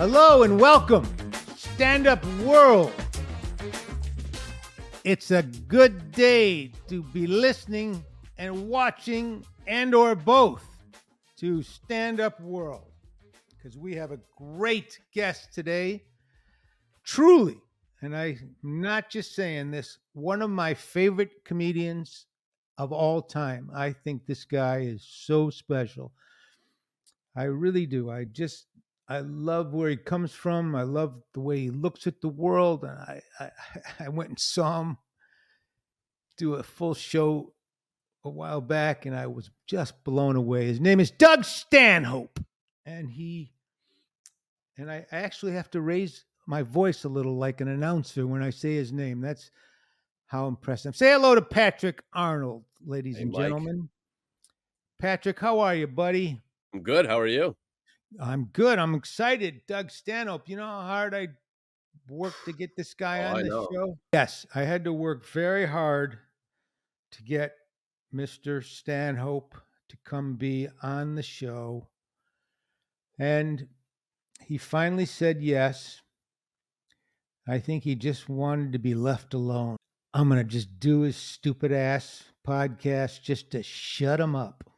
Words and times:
Hello 0.00 0.44
and 0.44 0.58
welcome, 0.58 1.06
Stand 1.56 2.06
Up 2.06 2.24
World. 2.38 2.90
It's 5.04 5.30
a 5.30 5.42
good 5.42 6.12
day 6.12 6.72
to 6.88 7.02
be 7.02 7.26
listening 7.26 8.02
and 8.38 8.70
watching 8.70 9.44
and 9.66 9.94
or 9.94 10.14
both 10.14 10.64
to 11.36 11.62
Stand 11.62 12.18
Up 12.18 12.40
World 12.40 12.86
because 13.50 13.76
we 13.76 13.94
have 13.96 14.10
a 14.10 14.18
great 14.38 14.98
guest 15.12 15.52
today. 15.52 16.02
Truly, 17.04 17.58
and 18.00 18.16
I'm 18.16 18.56
not 18.62 19.10
just 19.10 19.34
saying 19.34 19.70
this, 19.70 19.98
one 20.14 20.40
of 20.40 20.48
my 20.48 20.72
favorite 20.72 21.44
comedians 21.44 22.24
of 22.78 22.90
all 22.90 23.20
time. 23.20 23.70
I 23.74 23.92
think 23.92 24.24
this 24.24 24.46
guy 24.46 24.78
is 24.78 25.06
so 25.06 25.50
special. 25.50 26.14
I 27.36 27.44
really 27.44 27.84
do. 27.84 28.10
I 28.10 28.24
just 28.24 28.64
I 29.10 29.18
love 29.20 29.74
where 29.74 29.90
he 29.90 29.96
comes 29.96 30.32
from. 30.32 30.76
I 30.76 30.84
love 30.84 31.20
the 31.34 31.40
way 31.40 31.58
he 31.58 31.70
looks 31.70 32.06
at 32.06 32.20
the 32.20 32.28
world. 32.28 32.84
And 32.84 32.92
I 32.92 33.20
I, 33.40 33.50
I 34.06 34.08
went 34.08 34.30
and 34.30 34.38
saw 34.38 34.80
him 34.80 34.98
do 36.38 36.54
a 36.54 36.62
full 36.62 36.94
show 36.94 37.52
a 38.24 38.30
while 38.30 38.60
back, 38.60 39.06
and 39.06 39.16
I 39.16 39.26
was 39.26 39.50
just 39.66 40.04
blown 40.04 40.36
away. 40.36 40.66
His 40.66 40.80
name 40.80 41.00
is 41.00 41.10
Doug 41.10 41.44
Stanhope, 41.44 42.38
and 42.86 43.10
he 43.10 43.52
and 44.78 44.90
I, 44.90 45.04
I 45.10 45.16
actually 45.16 45.52
have 45.52 45.70
to 45.72 45.80
raise 45.80 46.24
my 46.46 46.62
voice 46.62 47.04
a 47.04 47.08
little 47.08 47.36
like 47.36 47.60
an 47.60 47.68
announcer 47.68 48.26
when 48.26 48.42
I 48.42 48.50
say 48.50 48.74
his 48.74 48.92
name. 48.92 49.20
That's 49.20 49.50
how 50.26 50.46
impressive. 50.46 50.94
Say 50.94 51.12
hello 51.12 51.34
to 51.34 51.42
Patrick 51.42 52.02
Arnold, 52.12 52.64
ladies 52.86 53.16
Hey, 53.16 53.22
and 53.22 53.32
Mike. 53.32 53.42
gentlemen. 53.42 53.88
Patrick, 55.00 55.40
how 55.40 55.58
are 55.60 55.74
you, 55.74 55.86
buddy? 55.86 56.40
I'm 56.72 56.82
good. 56.82 57.06
How 57.06 57.18
are 57.18 57.26
you? 57.26 57.56
I'm 58.18 58.46
good. 58.52 58.78
I'm 58.78 58.94
excited. 58.94 59.60
Doug 59.68 59.90
Stanhope. 59.90 60.48
You 60.48 60.56
know 60.56 60.66
how 60.66 60.82
hard 60.82 61.14
I 61.14 61.28
worked 62.08 62.44
to 62.46 62.52
get 62.52 62.76
this 62.76 62.94
guy 62.94 63.22
Oh, 63.24 63.36
on 63.36 63.42
the 63.44 63.68
show? 63.72 63.98
Yes, 64.12 64.46
I 64.54 64.62
had 64.62 64.84
to 64.84 64.92
work 64.92 65.26
very 65.26 65.66
hard 65.66 66.18
to 67.12 67.22
get 67.22 67.52
Mr. 68.14 68.64
Stanhope 68.64 69.54
to 69.88 69.96
come 70.04 70.34
be 70.34 70.68
on 70.82 71.14
the 71.14 71.22
show. 71.22 71.88
And 73.18 73.68
he 74.44 74.58
finally 74.58 75.06
said 75.06 75.42
yes. 75.42 76.00
I 77.46 77.58
think 77.58 77.84
he 77.84 77.94
just 77.94 78.28
wanted 78.28 78.72
to 78.72 78.78
be 78.78 78.94
left 78.94 79.34
alone. 79.34 79.76
I'm 80.14 80.28
going 80.28 80.38
to 80.40 80.44
just 80.44 80.80
do 80.80 81.02
his 81.02 81.16
stupid 81.16 81.72
ass 81.72 82.24
podcast 82.46 83.22
just 83.22 83.50
to 83.52 83.62
shut 83.62 84.20
him 84.20 84.34
up. 84.34 84.69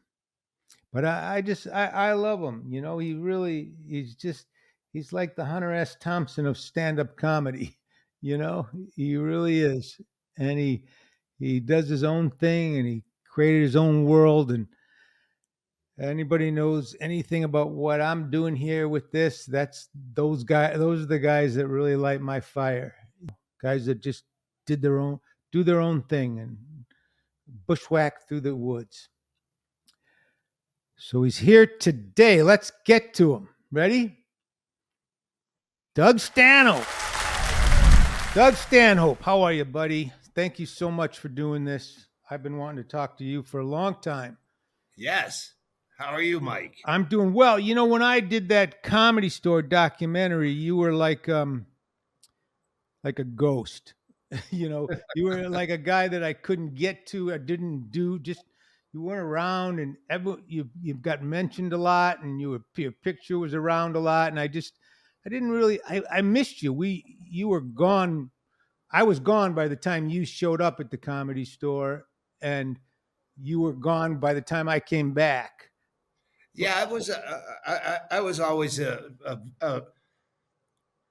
But 0.93 1.05
I, 1.05 1.37
I 1.37 1.41
just, 1.41 1.67
I, 1.69 1.87
I 1.87 2.13
love 2.13 2.41
him. 2.41 2.65
You 2.69 2.83
know, 2.83 2.99
he 2.99 3.15
really, 3.15 3.73
he's 3.87 4.15
just, 4.15 4.47
he's 4.93 5.13
like 5.13 5.35
the 5.35 5.45
Hunter 5.45 5.73
S. 5.73 5.97
Thompson 6.01 6.47
of 6.47 6.59
stand 6.59 7.01
up 7.01 7.17
comedy. 7.17 7.77
You 8.25 8.39
know, 8.39 8.69
he 8.95 9.17
really 9.17 9.63
is. 9.63 10.01
And 10.39 10.57
he, 10.57 10.85
he 11.41 11.59
does 11.59 11.89
his 11.89 12.05
own 12.05 12.31
thing 12.31 12.77
and 12.77 12.87
he 12.87 13.03
created 13.29 13.63
his 13.63 13.75
own 13.75 14.05
world. 14.05 14.53
And 14.53 14.69
anybody 16.01 16.53
knows 16.53 16.95
anything 17.01 17.43
about 17.43 17.71
what 17.71 18.01
I'm 18.01 18.31
doing 18.31 18.55
here 18.55 18.89
with 18.89 19.11
this, 19.11 19.45
that's 19.45 19.89
those 20.15 20.45
guys, 20.45 20.79
those 20.79 21.03
are 21.03 21.07
the 21.07 21.19
guys 21.19 21.57
that 21.57 21.67
really 21.67 21.97
light 21.97 22.21
my 22.21 22.39
fire. 22.39 22.95
Guys 23.61 23.87
that 23.87 24.01
just 24.01 24.23
did 24.67 24.81
their 24.81 25.01
own, 25.01 25.19
do 25.51 25.65
their 25.65 25.81
own 25.81 26.03
thing 26.03 26.39
and 26.39 26.57
bushwhack 27.67 28.29
through 28.29 28.43
the 28.43 28.55
woods. 28.55 29.09
So 31.05 31.25
he's 31.25 31.39
here 31.39 31.67
today. 31.67 32.45
Let's 32.45 32.71
get 32.85 33.13
to 33.15 33.35
him. 33.35 33.49
Ready? 33.73 34.17
Doug 35.97 36.21
Stanhope. 36.21 36.87
Doug 38.37 38.55
Stanhope, 38.55 39.21
how 39.21 39.43
are 39.43 39.53
you, 39.53 39.65
buddy? 39.65 40.13
Thank 40.37 40.61
you 40.61 40.65
so 40.65 40.93
much 40.93 41.19
for 41.19 41.29
doing 41.29 41.65
this. 41.65 42.07
I've 42.31 42.45
been 42.45 42.57
wanting 42.57 42.85
to 42.85 42.89
talk 42.89 43.19
to 43.19 43.25
you 43.25 43.43
for 43.43 43.59
a 43.59 43.67
long 43.67 43.97
time. 44.01 44.39
Yes. 44.97 45.53
How 45.99 46.13
are 46.13 46.23
you, 46.23 46.39
Mike? 46.39 46.77
I'm 46.87 47.07
doing 47.07 47.33
well. 47.33 47.59
You 47.59 47.75
know, 47.75 47.87
when 47.87 48.03
I 48.03 48.21
did 48.21 48.51
that 48.51 48.85
comedy 48.85 49.29
store 49.29 49.61
documentary, 49.61 50.53
you 50.53 50.77
were 50.77 50.95
like 50.95 51.29
um 51.29 51.67
like 53.03 53.19
a 53.19 53.25
ghost. 53.25 53.95
you 54.51 54.69
know, 54.69 54.89
you 55.17 55.25
were 55.25 55.49
like 55.49 55.69
a 55.69 55.79
guy 55.79 56.07
that 56.07 56.23
I 56.23 56.33
couldn't 56.33 56.77
get 56.77 57.07
to, 57.09 57.35
I 57.35 57.39
didn't 57.39 57.91
do 57.91 58.21
just 58.21 58.45
you 58.93 59.01
weren't 59.01 59.23
around 59.23 59.79
and 59.79 59.97
every, 60.11 60.37
you 60.47 60.69
you 60.81 60.95
got 60.95 61.23
mentioned 61.23 61.73
a 61.73 61.79
lot 61.79 62.23
and 62.23 62.41
you 62.41 62.51
were 62.51 62.63
your 62.77 62.93
picture 62.93 63.39
was 63.39 63.55
around 63.55 63.97
a 63.97 64.01
lot 64.01 64.29
and 64.29 64.39
I 64.39 64.49
just 64.49 64.75
I 65.25 65.31
didn't 65.31 65.51
really 65.51 65.81
I, 65.89 66.03
I 66.11 66.23
missed 66.23 66.63
you. 66.63 66.73
We 66.73 67.17
you 67.31 67.49
were 67.49 67.61
gone. 67.61 68.31
I 68.91 69.05
was 69.05 69.21
gone 69.21 69.55
by 69.55 69.69
the 69.69 69.77
time 69.77 70.09
you 70.09 70.27
showed 70.27 70.61
up 70.61 70.79
at 70.79 70.91
the 70.91 70.99
comedy 70.99 71.47
store 71.47 72.07
and 72.43 72.79
you 73.41 73.61
were 73.61 73.73
gone 73.73 74.19
by 74.19 74.35
the 74.35 74.43
time 74.43 74.69
I 74.69 74.81
came 74.81 75.15
back. 75.15 75.71
Yeah, 76.55 76.75
I 76.77 76.85
was. 76.85 77.09
Uh, 77.09 77.41
I, 77.67 77.73
I, 77.73 77.99
I 78.19 78.21
was 78.21 78.39
always 78.39 78.79
a, 78.79 79.11
a, 79.25 79.39
a 79.63 79.83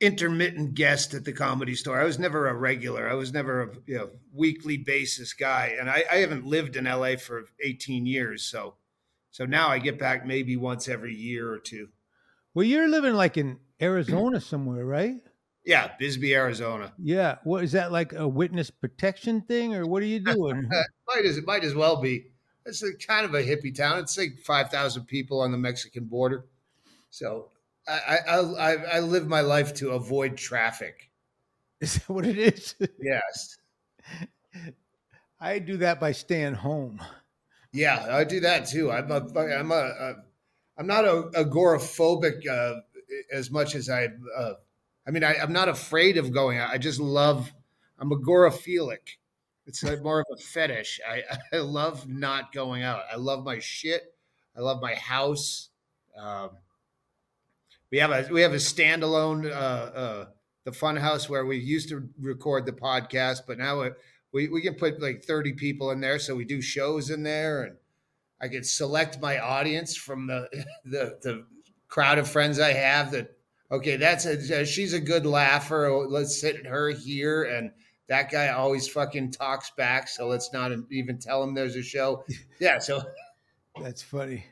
intermittent 0.01 0.73
guest 0.73 1.13
at 1.13 1.23
the 1.23 1.31
comedy 1.31 1.75
store. 1.75 2.01
I 2.01 2.03
was 2.03 2.19
never 2.19 2.47
a 2.47 2.53
regular. 2.53 3.07
I 3.07 3.13
was 3.13 3.31
never 3.31 3.62
a 3.62 3.69
you 3.85 3.97
know, 3.97 4.09
weekly 4.34 4.75
basis 4.78 5.31
guy, 5.34 5.75
and 5.79 5.89
I, 5.89 6.03
I 6.12 6.16
haven't 6.17 6.45
lived 6.45 6.75
in 6.75 6.85
LA 6.85 7.16
for 7.16 7.45
18 7.63 8.06
years. 8.06 8.44
So, 8.44 8.73
so 9.29 9.45
now 9.45 9.69
I 9.69 9.78
get 9.78 10.00
back 10.00 10.25
maybe 10.25 10.57
once 10.57 10.89
every 10.89 11.13
year 11.13 11.50
or 11.50 11.59
two. 11.59 11.89
Well, 12.53 12.66
you're 12.66 12.89
living 12.89 13.13
like 13.13 13.38
in 13.38 13.59
Arizona 13.81 14.41
somewhere, 14.41 14.84
right? 14.84 15.17
Yeah, 15.63 15.91
Bisbee, 16.00 16.35
Arizona. 16.35 16.91
Yeah. 16.97 17.35
What 17.44 17.63
is 17.63 17.72
that 17.73 17.91
like 17.91 18.13
a 18.13 18.28
witness 18.28 18.72
protection 18.72 19.41
thing 19.41 19.75
or 19.75 19.85
what 19.85 20.01
are 20.01 20.07
you 20.07 20.19
doing? 20.19 20.68
might 21.07 21.25
as 21.25 21.38
it 21.38 21.45
might 21.45 21.63
as 21.63 21.75
well 21.75 22.01
be. 22.01 22.25
It's 22.66 22.83
a 22.83 22.94
kind 22.95 23.25
of 23.25 23.35
a 23.35 23.44
hippie 23.44 23.75
town. 23.75 24.00
It's 24.00 24.18
like 24.18 24.39
5,000 24.44 25.06
people 25.06 25.39
on 25.41 25.51
the 25.51 25.57
Mexican 25.57 26.06
border. 26.06 26.45
So 27.12 27.50
I 27.88 28.18
I, 28.28 28.75
I 28.94 29.00
live 29.00 29.28
my 29.28 29.42
life 29.42 29.74
to 29.75 29.92
avoid 29.92 30.38
traffic. 30.38 31.09
is 31.80 31.96
that 31.96 32.09
what 32.09 32.25
it 32.25 32.38
is? 32.38 32.75
Yes. 33.02 33.58
I 35.40 35.58
do 35.58 35.78
that 35.78 36.00
by 36.00 36.12
staying 36.12 36.53
home. 36.53 37.02
Yeah, 37.74 38.06
I 38.12 38.24
do 38.25 38.42
that 38.42 38.68
too. 38.68 38.92
I'm 38.92 39.09
a, 39.12 39.25
I'm 39.40 39.72
a, 39.72 39.75
a 39.75 40.14
I'm 40.78 40.88
not 40.88 41.06
a, 41.06 41.30
agoraphobic 41.34 42.47
uh, 42.47 42.81
as 43.31 43.50
much 43.50 43.75
as 43.75 43.90
I. 43.90 44.09
Uh, 44.38 44.53
I 45.08 45.12
mean, 45.12 45.24
I, 45.24 45.36
I'm 45.42 45.53
not 45.53 45.69
afraid 45.69 46.18
of 46.18 46.31
going 46.31 46.58
out. 46.58 46.72
I 46.72 46.78
just 46.78 47.00
love. 47.00 47.52
I'm 48.00 48.09
agoraphilic. 48.12 49.18
It's 49.66 49.84
like 49.84 50.02
more 50.02 50.19
of 50.19 50.25
a 50.34 50.38
fetish. 50.38 51.00
I, 51.08 51.24
I 51.58 51.59
love 51.59 52.08
not 52.08 52.52
going 52.52 52.84
out. 52.84 53.03
I 53.12 53.18
love 53.18 53.44
my 53.44 53.59
shit. 53.59 54.16
I 54.56 54.62
love 54.62 54.81
my 54.81 54.96
house. 54.96 55.69
Um, 56.18 56.52
we 57.91 57.97
have 57.97 58.12
a 58.12 58.28
we 58.31 58.41
have 58.41 58.53
a 58.53 58.57
standalone 58.57 59.46
uh, 59.46 59.53
uh, 59.53 60.25
the 60.63 60.72
fun 60.72 60.96
house 60.96 61.29
where 61.29 61.46
we 61.46 61.57
used 61.57 61.90
to 61.90 62.07
record 62.19 62.66
the 62.66 62.72
podcast, 62.72 63.41
but 63.47 63.57
now 63.57 63.81
it, 63.81 63.94
we 64.31 64.47
we 64.47 64.62
can 64.62 64.75
put 64.75 65.02
like 65.02 65.24
30 65.24 65.53
people 65.53 65.91
in 65.91 66.00
there, 66.00 66.19
so 66.19 66.35
we 66.35 66.46
do 66.46 66.62
shows 66.62 67.09
in 67.09 67.24
there, 67.24 67.63
and 67.63 67.75
I 68.41 68.47
can 68.47 68.63
select 68.63 69.22
my 69.22 69.40
audience 69.40 69.96
from 69.96 70.28
the 70.28 70.47
the, 70.85 71.18
the 71.22 71.46
crowd 71.88 72.18
of 72.18 72.30
friends 72.30 72.59
I 72.59 72.74
have. 72.74 73.12
That 73.12 73.35
okay, 73.72 73.97
that's 73.97 74.25
a 74.25 74.66
she's 74.66 74.94
a 74.94 75.00
good 75.00 75.25
laugher. 75.25 75.85
Oh, 75.88 76.07
Let's 76.07 76.40
sit 76.40 76.66
her 76.66 76.91
here, 76.91 77.44
and 77.44 77.72
that 78.07 78.31
guy 78.31 78.50
always 78.50 78.88
fucking 78.88 79.31
talks 79.31 79.72
back, 79.78 80.07
so 80.07 80.28
let's 80.28 80.53
not 80.53 80.72
even 80.91 81.18
tell 81.19 81.44
him 81.44 81.53
there's 81.53 81.75
a 81.75 81.84
show. 81.84 82.24
Yeah, 82.59 82.78
so 82.78 83.01
That's 83.81 84.03
funny. 84.03 84.46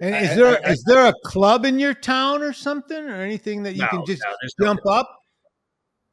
And 0.00 0.14
I- 0.14 0.20
is 0.20 0.30
I- 0.30 0.34
there 0.34 0.70
is 0.70 0.84
I- 0.86 0.92
there 0.92 1.06
a 1.08 1.14
club 1.24 1.64
in 1.64 1.78
your 1.78 1.94
town 1.94 2.42
or 2.42 2.52
something 2.52 3.04
or 3.08 3.20
anything 3.20 3.62
that 3.62 3.74
you 3.74 3.82
No, 3.82 3.88
can 3.88 4.06
just 4.06 4.22
no, 4.22 4.34
there's 4.40 4.54
no 4.58 4.66
jump 4.66 4.86
up? 4.86 5.20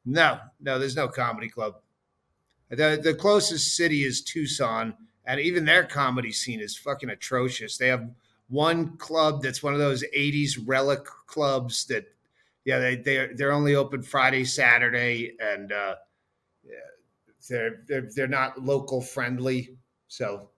No, 0.06 0.40
no, 0.60 0.80
there's 0.80 0.96
no 0.96 1.08
comedy 1.08 1.50
club. 1.50 1.76
The 2.70 3.00
the 3.04 3.14
closest 3.14 3.76
city 3.76 4.04
is 4.04 4.22
Tucson, 4.22 4.96
and 5.26 5.40
even 5.40 5.66
their 5.66 5.84
comedy 5.84 6.32
scene 6.32 6.60
is 6.60 6.78
fucking 6.78 7.10
atrocious. 7.10 7.78
They 7.78 7.88
have 7.88 8.10
one 8.48 8.98
club 8.98 9.42
that's 9.42 9.62
one 9.62 9.74
of 9.74 9.80
those 9.80 10.04
'80s 10.14 10.58
relic 10.58 11.04
clubs 11.28 11.86
that, 11.86 12.06
yeah, 12.66 12.80
they 12.80 12.96
they 12.96 13.28
they're 13.34 13.52
only 13.52 13.76
open 13.76 14.02
Friday, 14.04 14.46
Saturday, 14.46 15.36
and 15.40 15.72
uh, 15.72 15.96
yeah, 16.64 16.76
they're 17.50 17.84
they're 17.88 18.10
they're 18.16 18.28
not 18.28 18.62
local 18.62 19.02
friendly. 19.02 19.76
So 20.08 20.50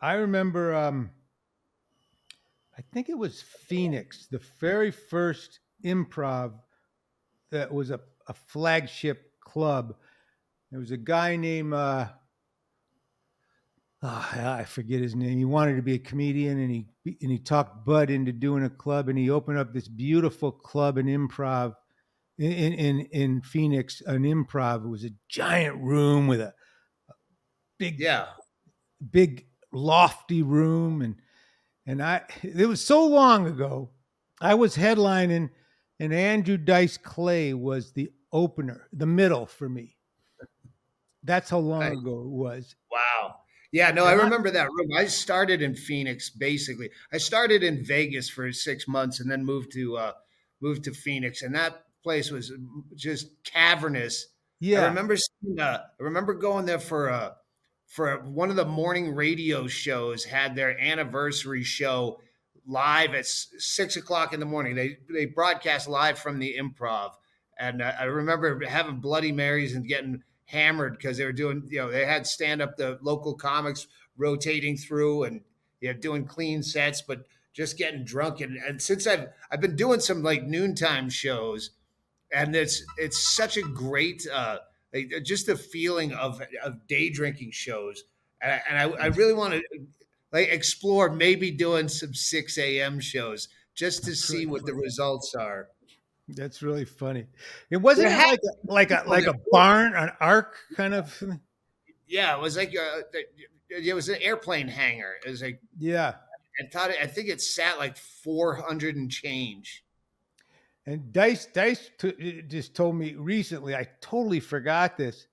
I 0.00 0.14
remember 0.14 0.74
um 0.74 1.10
I 1.10 1.17
think 2.92 3.08
it 3.08 3.18
was 3.18 3.42
Phoenix, 3.42 4.26
the 4.30 4.40
very 4.60 4.90
first 4.90 5.60
improv 5.84 6.52
that 7.50 7.72
was 7.72 7.90
a, 7.90 8.00
a 8.28 8.34
flagship 8.34 9.32
club. 9.40 9.94
There 10.70 10.80
was 10.80 10.90
a 10.90 10.96
guy 10.96 11.36
named 11.36 11.72
uh 11.74 12.08
oh, 14.02 14.28
I 14.34 14.64
forget 14.64 15.00
his 15.00 15.14
name. 15.14 15.38
He 15.38 15.44
wanted 15.44 15.76
to 15.76 15.82
be 15.82 15.94
a 15.94 15.98
comedian, 15.98 16.58
and 16.60 16.70
he 16.70 16.86
and 17.22 17.30
he 17.30 17.38
talked 17.38 17.84
Budd 17.84 18.10
into 18.10 18.32
doing 18.32 18.64
a 18.64 18.70
club, 18.70 19.08
and 19.08 19.18
he 19.18 19.30
opened 19.30 19.58
up 19.58 19.72
this 19.72 19.88
beautiful 19.88 20.52
club 20.52 20.98
and 20.98 21.08
improv 21.08 21.74
in 22.38 22.52
in 22.74 23.00
in 23.12 23.40
Phoenix. 23.42 24.02
An 24.06 24.22
improv. 24.22 24.84
It 24.84 24.88
was 24.88 25.04
a 25.04 25.10
giant 25.28 25.76
room 25.82 26.26
with 26.26 26.40
a, 26.40 26.54
a 27.08 27.14
big 27.78 27.98
Yeah. 27.98 28.26
big 29.10 29.46
lofty 29.72 30.42
room 30.42 31.02
and 31.02 31.16
and 31.88 32.02
I 32.02 32.22
it 32.42 32.66
was 32.68 32.84
so 32.84 33.04
long 33.06 33.46
ago. 33.48 33.90
I 34.40 34.54
was 34.54 34.76
headlining 34.76 35.50
and 35.98 36.14
Andrew 36.14 36.56
Dice 36.56 36.96
Clay 36.96 37.54
was 37.54 37.92
the 37.92 38.12
opener, 38.32 38.88
the 38.92 39.06
middle 39.06 39.46
for 39.46 39.68
me. 39.68 39.96
That's 41.24 41.50
how 41.50 41.58
long 41.58 41.80
Right. 41.80 41.92
ago 41.92 42.20
it 42.20 42.28
was. 42.28 42.76
Wow. 42.90 43.40
Yeah, 43.72 43.90
no, 43.90 44.04
I 44.04 44.12
remember 44.12 44.50
that 44.50 44.68
room. 44.70 44.88
I 44.96 45.06
started 45.06 45.60
in 45.60 45.74
Phoenix 45.74 46.30
basically. 46.30 46.90
I 47.12 47.18
started 47.18 47.62
in 47.62 47.84
Vegas 47.84 48.28
for 48.30 48.50
6 48.52 48.88
months 48.88 49.20
and 49.20 49.30
then 49.30 49.44
moved 49.44 49.72
to 49.72 49.96
uh 49.96 50.12
moved 50.60 50.84
to 50.84 50.92
Phoenix 50.92 51.42
and 51.42 51.54
that 51.54 51.84
place 52.02 52.30
was 52.30 52.52
just 52.94 53.28
cavernous. 53.44 54.28
Yeah. 54.60 54.82
I 54.84 54.88
remember 54.88 55.16
seeing, 55.16 55.58
uh, 55.60 55.84
I 56.00 56.02
remember 56.02 56.34
going 56.34 56.66
there 56.66 56.78
for 56.78 57.10
uh 57.10 57.34
for 57.88 58.18
one 58.18 58.50
of 58.50 58.56
the 58.56 58.66
morning 58.66 59.14
radio 59.14 59.66
shows 59.66 60.24
had 60.24 60.54
their 60.54 60.78
anniversary 60.78 61.64
show 61.64 62.20
live 62.66 63.14
at 63.14 63.26
six 63.26 63.96
o'clock 63.96 64.34
in 64.34 64.40
the 64.40 64.46
morning. 64.46 64.76
They 64.76 64.98
they 65.10 65.24
broadcast 65.24 65.88
live 65.88 66.18
from 66.18 66.38
the 66.38 66.54
improv, 66.60 67.12
and 67.58 67.82
I 67.82 68.04
remember 68.04 68.62
having 68.66 69.00
Bloody 69.00 69.32
Marys 69.32 69.74
and 69.74 69.88
getting 69.88 70.22
hammered 70.44 70.98
because 70.98 71.16
they 71.16 71.24
were 71.24 71.32
doing 71.32 71.66
you 71.68 71.78
know 71.78 71.90
they 71.90 72.04
had 72.04 72.26
stand 72.26 72.60
up 72.60 72.76
the 72.76 72.98
local 73.00 73.34
comics 73.34 73.86
rotating 74.18 74.76
through 74.76 75.24
and 75.24 75.40
you 75.80 75.90
know 75.90 75.98
doing 75.98 76.26
clean 76.26 76.62
sets, 76.62 77.00
but 77.00 77.24
just 77.54 77.78
getting 77.78 78.04
drunk 78.04 78.42
and, 78.42 78.58
and 78.58 78.82
since 78.82 79.06
I've 79.06 79.28
I've 79.50 79.62
been 79.62 79.76
doing 79.76 80.00
some 80.00 80.22
like 80.22 80.44
noontime 80.44 81.08
shows, 81.08 81.70
and 82.30 82.54
it's 82.54 82.84
it's 82.98 83.18
such 83.18 83.56
a 83.56 83.62
great 83.62 84.26
uh 84.30 84.58
like, 84.92 85.10
uh, 85.16 85.20
just 85.20 85.46
the 85.46 85.56
feeling 85.56 86.12
of 86.12 86.40
of 86.64 86.86
day 86.86 87.10
drinking 87.10 87.50
shows, 87.52 88.04
and 88.42 88.52
I, 88.52 88.62
and 88.68 88.78
I, 88.78 89.04
I 89.04 89.06
really 89.06 89.34
want 89.34 89.54
to 89.54 89.62
like 90.32 90.48
explore 90.48 91.10
maybe 91.10 91.50
doing 91.50 91.88
some 91.88 92.14
six 92.14 92.58
a.m. 92.58 93.00
shows 93.00 93.48
just 93.74 94.04
to 94.04 94.14
see 94.14 94.46
what 94.46 94.66
the 94.66 94.74
results 94.74 95.34
are. 95.34 95.68
That's 96.28 96.62
really 96.62 96.84
funny. 96.84 97.26
It 97.70 97.78
wasn't 97.78 98.12
It 98.12 98.16
like 98.16 98.40
a, 98.42 98.72
like 98.72 98.90
a 98.90 99.04
like 99.06 99.26
a 99.26 99.34
barn, 99.50 99.94
an 99.94 100.10
ark 100.20 100.56
kind 100.76 100.94
of 100.94 101.22
Yeah, 102.06 102.36
it 102.36 102.40
was 102.40 102.56
like 102.56 102.74
uh, 102.76 103.02
a, 103.14 103.86
it 103.86 103.94
was 103.94 104.08
an 104.08 104.18
airplane 104.20 104.68
hangar. 104.68 105.14
It 105.24 105.30
was 105.30 105.42
like 105.42 105.60
yeah. 105.78 106.14
I 106.60 106.66
thought 106.70 106.90
I 106.90 107.06
think 107.06 107.28
it 107.28 107.40
sat 107.40 107.78
like 107.78 107.96
four 107.96 108.54
hundred 108.56 108.96
and 108.96 109.10
change. 109.10 109.84
And 110.88 111.12
Dice 111.12 111.44
Dice 111.44 111.90
t- 111.98 112.42
just 112.48 112.74
told 112.74 112.96
me 112.96 113.12
recently. 113.12 113.76
I 113.76 113.86
totally 114.00 114.40
forgot 114.40 114.96
this. 114.96 115.26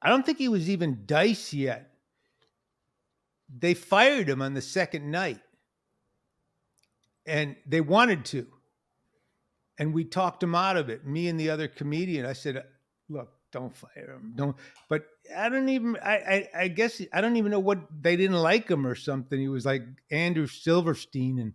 I 0.00 0.08
don't 0.08 0.24
think 0.24 0.38
he 0.38 0.48
was 0.48 0.70
even 0.70 1.02
Dice 1.04 1.52
yet. 1.52 1.90
They 3.58 3.74
fired 3.74 4.26
him 4.26 4.40
on 4.40 4.54
the 4.54 4.62
second 4.62 5.10
night, 5.10 5.40
and 7.26 7.56
they 7.66 7.82
wanted 7.82 8.24
to. 8.26 8.46
And 9.78 9.92
we 9.92 10.04
talked 10.04 10.42
him 10.42 10.54
out 10.54 10.78
of 10.78 10.88
it. 10.88 11.06
Me 11.06 11.28
and 11.28 11.38
the 11.38 11.50
other 11.50 11.68
comedian. 11.68 12.24
I 12.24 12.32
said, 12.32 12.64
"Look, 13.10 13.28
don't 13.52 13.76
fire 13.76 14.14
him. 14.14 14.32
Don't." 14.34 14.56
But 14.88 15.04
I 15.36 15.50
don't 15.50 15.68
even. 15.68 15.98
I 16.02 16.14
I, 16.14 16.48
I 16.62 16.68
guess 16.68 17.02
I 17.12 17.20
don't 17.20 17.36
even 17.36 17.50
know 17.50 17.60
what 17.60 17.80
they 18.00 18.16
didn't 18.16 18.40
like 18.40 18.66
him 18.66 18.86
or 18.86 18.94
something. 18.94 19.38
He 19.38 19.48
was 19.48 19.66
like 19.66 19.82
Andrew 20.10 20.46
Silverstein 20.46 21.38
and 21.38 21.52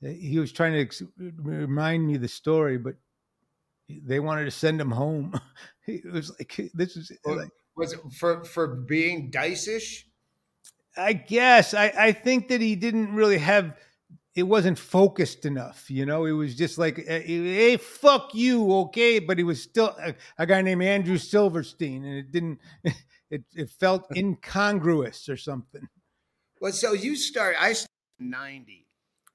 he 0.00 0.38
was 0.38 0.52
trying 0.52 0.72
to 0.72 0.80
ex- 0.80 1.02
remind 1.16 2.06
me 2.06 2.16
the 2.16 2.28
story, 2.28 2.78
but 2.78 2.94
they 3.88 4.20
wanted 4.20 4.44
to 4.44 4.50
send 4.50 4.80
him 4.80 4.90
home. 4.90 5.38
it 5.86 6.04
was 6.10 6.30
like 6.38 6.70
this 6.74 6.96
is. 6.96 7.12
Was 7.76 7.92
it 7.92 8.00
for 8.18 8.44
for 8.44 8.66
being 8.66 9.30
dice-ish? 9.30 10.06
I 10.96 11.12
guess 11.12 11.74
I 11.74 11.92
I 11.96 12.12
think 12.12 12.48
that 12.48 12.60
he 12.60 12.76
didn't 12.76 13.14
really 13.14 13.38
have. 13.38 13.76
It 14.34 14.42
wasn't 14.44 14.78
focused 14.78 15.46
enough, 15.46 15.90
you 15.90 16.06
know. 16.06 16.24
It 16.24 16.32
was 16.32 16.54
just 16.54 16.78
like, 16.78 16.98
eh, 17.06 17.20
"Hey, 17.22 17.76
fuck 17.76 18.34
you," 18.34 18.72
okay, 18.82 19.18
but 19.18 19.36
he 19.36 19.44
was 19.44 19.62
still 19.62 19.96
a, 20.00 20.14
a 20.38 20.46
guy 20.46 20.62
named 20.62 20.82
Andrew 20.82 21.18
Silverstein, 21.18 22.04
and 22.04 22.16
it 22.16 22.32
didn't. 22.32 22.60
It 23.30 23.44
it 23.54 23.68
felt 23.68 24.06
incongruous 24.16 25.28
or 25.28 25.36
something. 25.36 25.86
Well, 26.62 26.72
so 26.72 26.94
you 26.94 27.14
start. 27.14 27.56
I 27.60 27.74
started 27.74 27.90
in 28.20 28.30
ninety. 28.30 28.87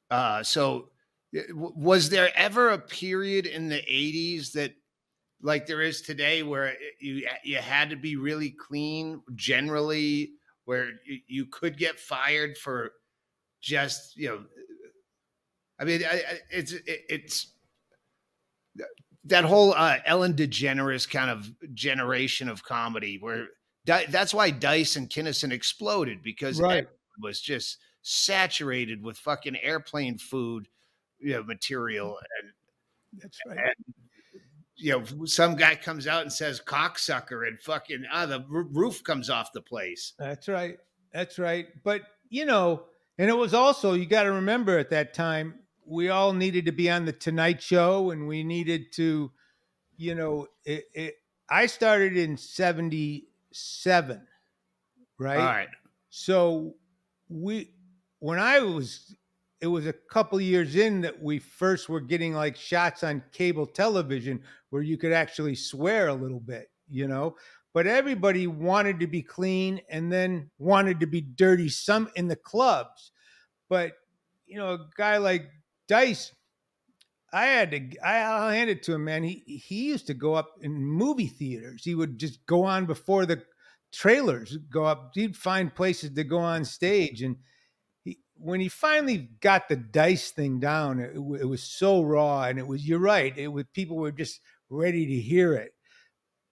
Uh, 0.09 0.43
so 0.43 0.89
uh, 1.37 1.41
was 1.53 2.09
there 2.09 2.31
ever 2.35 2.69
a 2.69 2.79
period 2.79 3.45
in 3.45 3.69
the 3.69 3.81
eighties 3.87 4.53
that, 4.53 4.73
like 5.41 5.65
there 5.65 5.81
is 5.81 6.01
today, 6.01 6.43
where 6.43 6.75
you 7.01 7.27
you 7.43 7.57
had 7.57 7.89
to 7.89 7.95
be 7.95 8.15
really 8.15 8.51
clean 8.51 9.21
generally, 9.35 10.33
where 10.65 10.89
you, 11.05 11.19
you 11.27 11.45
could 11.47 11.77
get 11.77 11.99
fired 11.99 12.57
for 12.57 12.91
just 13.61 14.15
you 14.17 14.29
know. 14.29 14.45
I 15.79 15.85
mean, 15.85 16.03
I, 16.03 16.15
I- 16.17 16.39
it's 16.51 16.71
it, 16.73 16.83
it's 17.09 17.53
that 19.25 19.45
whole 19.45 19.73
uh, 19.73 19.97
Ellen 20.05 20.33
DeGeneres 20.33 21.09
kind 21.09 21.29
of 21.29 21.49
generation 21.73 22.49
of 22.49 22.63
comedy 22.63 23.17
where 23.19 23.47
that's 23.85 24.33
why 24.33 24.49
Dice 24.49 24.95
and 24.95 25.09
Kinnison 25.09 25.51
exploded 25.51 26.21
because 26.23 26.59
Right. 26.59 26.87
was 27.21 27.41
just 27.41 27.77
saturated 28.03 29.01
with 29.01 29.17
fucking 29.17 29.57
airplane 29.61 30.17
food 30.17 30.67
you 31.19 31.33
know, 31.33 31.43
material 31.43 32.19
and 32.41 32.51
That's 33.21 33.39
right. 33.47 33.73
you 34.75 34.91
know 34.91 35.25
some 35.25 35.55
guy 35.55 35.75
comes 35.75 36.05
out 36.05 36.21
and 36.21 36.31
says 36.31 36.61
cocksucker 36.63 37.47
and 37.47 37.59
fucking 37.61 38.03
ah 38.11 38.25
the 38.25 38.45
r- 38.53 38.67
roof 38.71 39.03
comes 39.03 39.29
off 39.29 39.53
the 39.53 39.61
place 39.61 40.13
That's 40.19 40.47
right. 40.47 40.77
That's 41.13 41.39
right. 41.39 41.67
But 41.83 42.01
you 42.29 42.45
know, 42.45 42.83
and 43.17 43.29
it 43.29 43.37
was 43.37 43.53
also 43.53 43.93
you 43.93 44.05
got 44.05 44.23
to 44.23 44.31
remember 44.33 44.77
at 44.77 44.89
that 44.89 45.13
time 45.13 45.59
we 45.85 46.09
all 46.09 46.33
needed 46.33 46.65
to 46.65 46.71
be 46.71 46.89
on 46.89 47.05
the 47.05 47.11
Tonight 47.11 47.61
Show, 47.61 48.11
and 48.11 48.27
we 48.27 48.43
needed 48.43 48.91
to, 48.93 49.31
you 49.97 50.15
know, 50.15 50.47
it. 50.65 50.85
it 50.93 51.15
I 51.49 51.65
started 51.65 52.17
in 52.17 52.37
'77, 52.37 54.27
right? 55.19 55.39
all 55.39 55.45
right 55.45 55.67
So 56.09 56.75
we, 57.29 57.71
when 58.23 58.39
I 58.39 58.61
was, 58.61 59.13
it 59.59 59.67
was 59.67 59.85
a 59.85 59.91
couple 59.91 60.39
years 60.39 60.77
in 60.77 61.01
that 61.01 61.21
we 61.21 61.39
first 61.39 61.89
were 61.89 61.99
getting 61.99 62.33
like 62.33 62.55
shots 62.55 63.03
on 63.03 63.21
cable 63.33 63.65
television 63.65 64.41
where 64.69 64.81
you 64.81 64.97
could 64.97 65.11
actually 65.11 65.55
swear 65.55 66.07
a 66.07 66.13
little 66.13 66.39
bit, 66.39 66.69
you 66.87 67.05
know. 67.05 67.35
But 67.73 67.85
everybody 67.85 68.47
wanted 68.47 69.01
to 69.01 69.07
be 69.07 69.21
clean 69.21 69.81
and 69.89 70.09
then 70.09 70.49
wanted 70.57 71.01
to 71.01 71.05
be 71.05 71.19
dirty. 71.19 71.67
Some 71.67 72.09
in 72.15 72.29
the 72.29 72.37
clubs, 72.37 73.11
but 73.67 73.91
you 74.45 74.57
know, 74.57 74.75
a 74.75 74.87
guy 74.95 75.17
like 75.17 75.49
Dice, 75.89 76.31
I 77.33 77.47
had 77.47 77.71
to. 77.71 77.97
I, 77.99 78.19
I'll 78.19 78.51
hand 78.51 78.69
it 78.69 78.83
to 78.83 78.93
him, 78.93 79.03
man. 79.03 79.23
He 79.23 79.43
he 79.67 79.89
used 79.89 80.07
to 80.07 80.13
go 80.13 80.33
up 80.33 80.51
in 80.61 80.81
movie 80.81 81.27
theaters. 81.27 81.83
He 81.83 81.93
would 81.93 82.19
just 82.19 82.45
go 82.45 82.63
on 82.63 82.85
before 82.85 83.25
the 83.25 83.43
trailers 83.91 84.55
go 84.71 84.85
up. 84.85 85.11
He'd 85.13 85.35
find 85.35 85.75
places 85.75 86.11
to 86.11 86.23
go 86.23 86.37
on 86.37 86.63
stage, 86.63 87.21
and 87.21 87.35
when 88.43 88.59
he 88.59 88.69
finally 88.69 89.29
got 89.41 89.69
the 89.69 89.75
dice 89.75 90.31
thing 90.31 90.59
down, 90.59 90.99
it, 90.99 91.15
it 91.15 91.47
was 91.47 91.63
so 91.63 92.01
raw, 92.03 92.43
and 92.43 92.59
it 92.59 92.67
was. 92.67 92.87
You're 92.87 92.99
right. 92.99 93.37
It 93.37 93.47
was 93.47 93.65
people 93.73 93.97
were 93.97 94.11
just 94.11 94.41
ready 94.69 95.05
to 95.05 95.15
hear 95.21 95.53
it, 95.53 95.73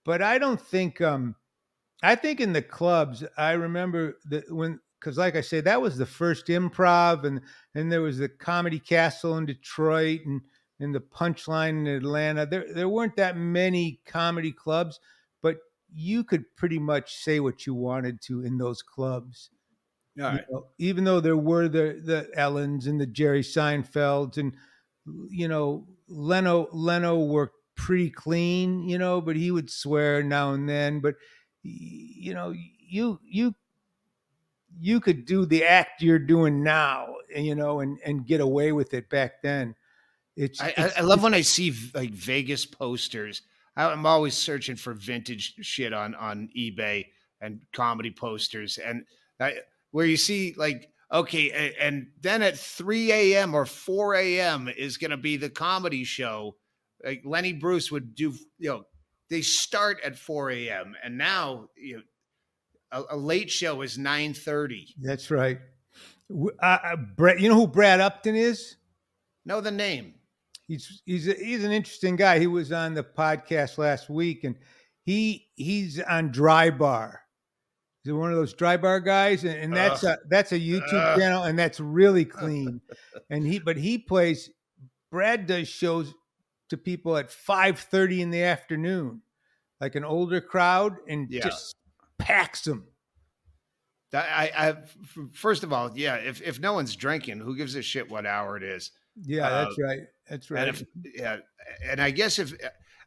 but 0.05 0.21
I 0.21 0.38
don't 0.38 0.62
think. 0.62 1.01
um 1.01 1.36
I 2.03 2.15
think 2.15 2.39
in 2.39 2.53
the 2.53 2.62
clubs, 2.62 3.24
I 3.38 3.51
remember 3.51 4.17
that 4.29 4.51
when 4.51 4.79
because 5.00 5.17
like 5.17 5.36
I 5.36 5.41
said, 5.41 5.65
that 5.65 5.81
was 5.81 5.98
the 5.98 6.05
first 6.05 6.48
improv, 6.48 7.25
and 7.25 7.41
and 7.75 7.91
there 7.91 8.01
was 8.01 8.17
the 8.19 8.29
Comedy 8.29 8.79
Castle 8.79 9.38
in 9.38 9.45
Detroit, 9.45 10.21
and 10.25 10.41
and 10.79 10.95
the 10.95 11.01
Punchline 11.01 11.79
in 11.81 11.88
Atlanta. 11.88 12.45
There 12.45 12.65
there 12.74 12.89
weren't 12.89 13.15
that 13.17 13.38
many 13.38 14.01
comedy 14.05 14.51
clubs, 14.51 15.00
but 15.41 15.57
you 15.93 16.24
could 16.24 16.45
pretty 16.55 16.79
much 16.79 17.15
say 17.17 17.39
what 17.39 17.65
you 17.67 17.74
wanted 17.75 18.21
to 18.24 18.43
in 18.43 18.57
those 18.57 18.81
clubs. 18.81 19.50
All 20.20 20.34
you 20.34 20.41
know, 20.50 20.68
even 20.77 21.03
though 21.03 21.20
there 21.20 21.38
were 21.38 21.68
the 21.68 22.01
the 22.03 22.30
Ellens 22.38 22.88
and 22.88 23.00
the 23.00 23.06
Jerry 23.06 23.41
Seinfelds 23.41 24.38
and 24.38 24.56
you 25.30 25.48
know 25.48 25.88
Leno 26.08 26.68
Leno 26.72 27.20
worked 27.20 27.56
pretty 27.75 28.10
clean, 28.10 28.88
you 28.88 28.98
know, 28.98 29.22
but 29.22 29.36
he 29.36 29.51
would 29.51 29.70
swear 29.70 30.22
now 30.24 30.51
and 30.53 30.68
then. 30.68 31.00
But 31.00 31.15
you 31.63 32.34
know, 32.34 32.53
you 32.80 33.20
you 33.24 33.56
you 34.80 35.00
could 35.00 35.25
do 35.25 35.46
the 35.46 35.63
act 35.65 36.01
you're 36.01 36.20
doing 36.20 36.63
now, 36.63 37.15
you 37.36 37.56
know, 37.56 37.80
and 37.82 38.00
and 38.06 38.25
get 38.25 38.41
away 38.41 38.72
with 38.72 38.94
it 38.94 39.10
back 39.10 39.41
then. 39.41 39.75
It's, 40.36 40.62
I, 40.62 40.70
it's- 40.70 40.94
I 40.98 41.01
love 41.01 41.24
when 41.24 41.34
I 41.34 41.41
see 41.41 41.74
like 41.94 42.12
Vegas 42.12 42.65
posters. 42.65 43.41
I'm 43.77 44.06
always 44.06 44.36
searching 44.36 44.75
for 44.75 44.94
vintage 44.94 45.56
shit 45.62 45.94
on 45.94 46.15
on 46.15 46.50
eBay, 46.58 47.08
and 47.41 47.62
comedy 47.74 48.12
posters, 48.12 48.77
and 48.77 49.06
I, 49.39 49.60
where 49.91 50.05
you 50.05 50.17
see 50.17 50.53
like 50.57 50.89
okay, 51.12 51.74
and, 51.79 52.07
then 52.21 52.41
at 52.41 52.57
3 52.57 53.12
a.m. 53.12 53.53
or 53.53 53.65
4 53.65 54.15
a.m. 54.15 54.69
is 54.69 54.95
going 54.98 55.12
to 55.12 55.17
be 55.17 55.36
the 55.36 55.50
comedy 55.50 56.05
show. 56.05 56.55
Like 57.03 57.24
Lenny 57.25 57.51
Bruce 57.51 57.91
would 57.91 58.15
do, 58.15 58.33
you 58.57 58.69
know, 58.69 58.83
they 59.29 59.41
start 59.41 60.00
at 60.05 60.17
4 60.17 60.51
a.m. 60.51 60.95
and 61.03 61.17
now 61.17 61.67
you 61.75 61.98
know, 61.98 62.03
a, 62.91 63.15
a 63.15 63.17
late 63.17 63.50
show 63.50 63.81
is 63.81 63.98
9:30. 63.98 64.93
That's 65.01 65.31
right. 65.31 65.60
Uh, 66.31 66.48
uh, 66.62 66.95
Brett, 66.95 67.39
you 67.39 67.50
know 67.50 67.55
who 67.55 67.67
Brad 67.67 68.00
Upton 68.00 68.36
is? 68.36 68.77
Know 69.45 69.62
the 69.62 69.71
name? 69.71 70.13
He's 70.67 71.01
he's 71.05 71.27
a, 71.27 71.33
he's 71.33 71.63
an 71.63 71.71
interesting 71.71 72.15
guy. 72.15 72.39
He 72.39 72.48
was 72.48 72.71
on 72.71 72.93
the 72.93 73.03
podcast 73.03 73.77
last 73.77 74.10
week, 74.10 74.43
and 74.43 74.55
he 75.03 75.48
he's 75.55 76.00
on 76.00 76.31
Dry 76.31 76.69
Bar. 76.69 77.21
He's 78.03 78.13
one 78.13 78.31
of 78.31 78.38
those 78.38 78.53
dry 78.53 78.77
bar 78.77 79.00
guys, 79.00 79.43
and, 79.43 79.55
and 79.55 79.75
that's 79.75 80.03
a 80.03 80.17
that's 80.29 80.51
a 80.51 80.60
YouTube 80.60 80.93
Ugh. 80.93 81.20
channel, 81.20 81.43
and 81.43 81.58
that's 81.58 81.79
really 81.79 82.25
clean. 82.39 82.81
and 83.29 83.46
he 83.46 83.60
but 83.60 83.77
he 83.77 83.98
plays. 83.98 84.50
Brad 85.12 85.46
does 85.46 85.67
shows 85.67 86.13
to 86.70 86.77
people 86.77 87.17
at 87.17 87.29
five 87.31 87.77
thirty 87.79 88.22
in 88.22 88.31
the 88.31 88.43
afternoon, 88.43 89.22
like 89.79 89.96
an 89.96 90.03
older 90.05 90.41
crowd, 90.41 90.96
and 91.08 91.29
Yeah. 91.29 91.41
just 91.43 91.75
packs 92.17 92.62
them. 92.63 92.88
That- 94.12 94.27
I, 94.29 94.70
I 94.70 94.75
first 95.34 95.63
of 95.63 95.72
all, 95.72 95.91
yeah. 95.96 96.15
If 96.15 96.41
if 96.41 96.60
no 96.60 96.74
one's 96.74 96.96
drinking, 96.96 97.39
who 97.39 97.55
gives 97.55 97.75
a 97.75 97.81
shit 97.81 98.10
what 98.10 98.25
hour 98.25 98.58
it 98.58 98.63
is? 98.63 98.91
Yeah, 99.24 99.48
Uh, 99.48 99.63
that's 99.65 99.79
right. 99.79 100.00
That's 100.29 100.50
right. 100.51 100.67
And 100.67 100.77
if 100.77 100.84
yeah, 101.15 101.38
and 101.86 102.01
I 102.01 102.12
guess 102.12 102.39
if 102.39 102.53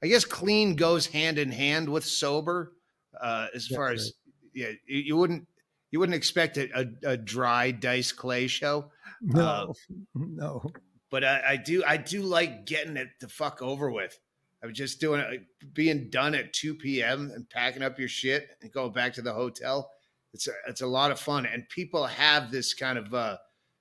I 0.03 0.07
guess 0.07 0.25
clean 0.25 0.77
goes 0.77 1.07
hand 1.07 1.39
in 1.39 1.51
hand 1.51 1.89
with 1.89 2.05
sober, 2.05 2.73
uh, 3.21 3.49
as 3.55 3.67
That's 3.67 3.75
far 3.77 3.91
as 3.91 4.13
yeah, 4.55 4.71
you, 4.87 5.17
wouldn't 5.17 5.47
you 5.91 6.01
wouldn't 6.01 6.17
expect 6.17 6.57
a, 6.57 6.69
a, 6.79 7.11
a 7.13 7.17
dry 7.17 7.71
dice 7.71 8.13
clay 8.13 8.47
show, 8.47 8.91
no, 9.21 9.75
no. 10.15 10.63
but 11.11 11.25
I, 11.25 11.43
I 11.51 11.57
do 11.57 11.83
I 11.87 11.97
do 11.97 12.23
like 12.23 12.67
getting 12.67 12.97
it 12.97 13.09
the 13.21 13.29
fuck 13.29 13.63
over 13.63 13.91
with. 13.91 14.19
I'm 14.63 14.73
just 14.73 14.99
doing 14.99 15.21
it, 15.21 15.43
being 15.75 16.09
done 16.09 16.35
at 16.35 16.55
2 16.55 16.77
p.m. 16.77 17.31
and 17.35 17.49
packing 17.51 17.83
up 17.83 17.99
your 17.99 18.09
shit 18.09 18.49
and 18.63 18.73
going 18.73 18.93
back 18.93 19.13
to 19.15 19.23
the 19.23 19.35
hotel. 19.35 19.91
It's 20.33 20.49
a, 20.49 20.53
it's 20.67 20.81
a 20.81 20.87
lot 20.87 21.11
of 21.11 21.21
fun, 21.21 21.47
and 21.47 21.69
people 21.69 22.07
have 22.07 22.51
this 22.51 22.75
kind 22.75 22.99
of 22.99 23.13
uh, 23.15 23.37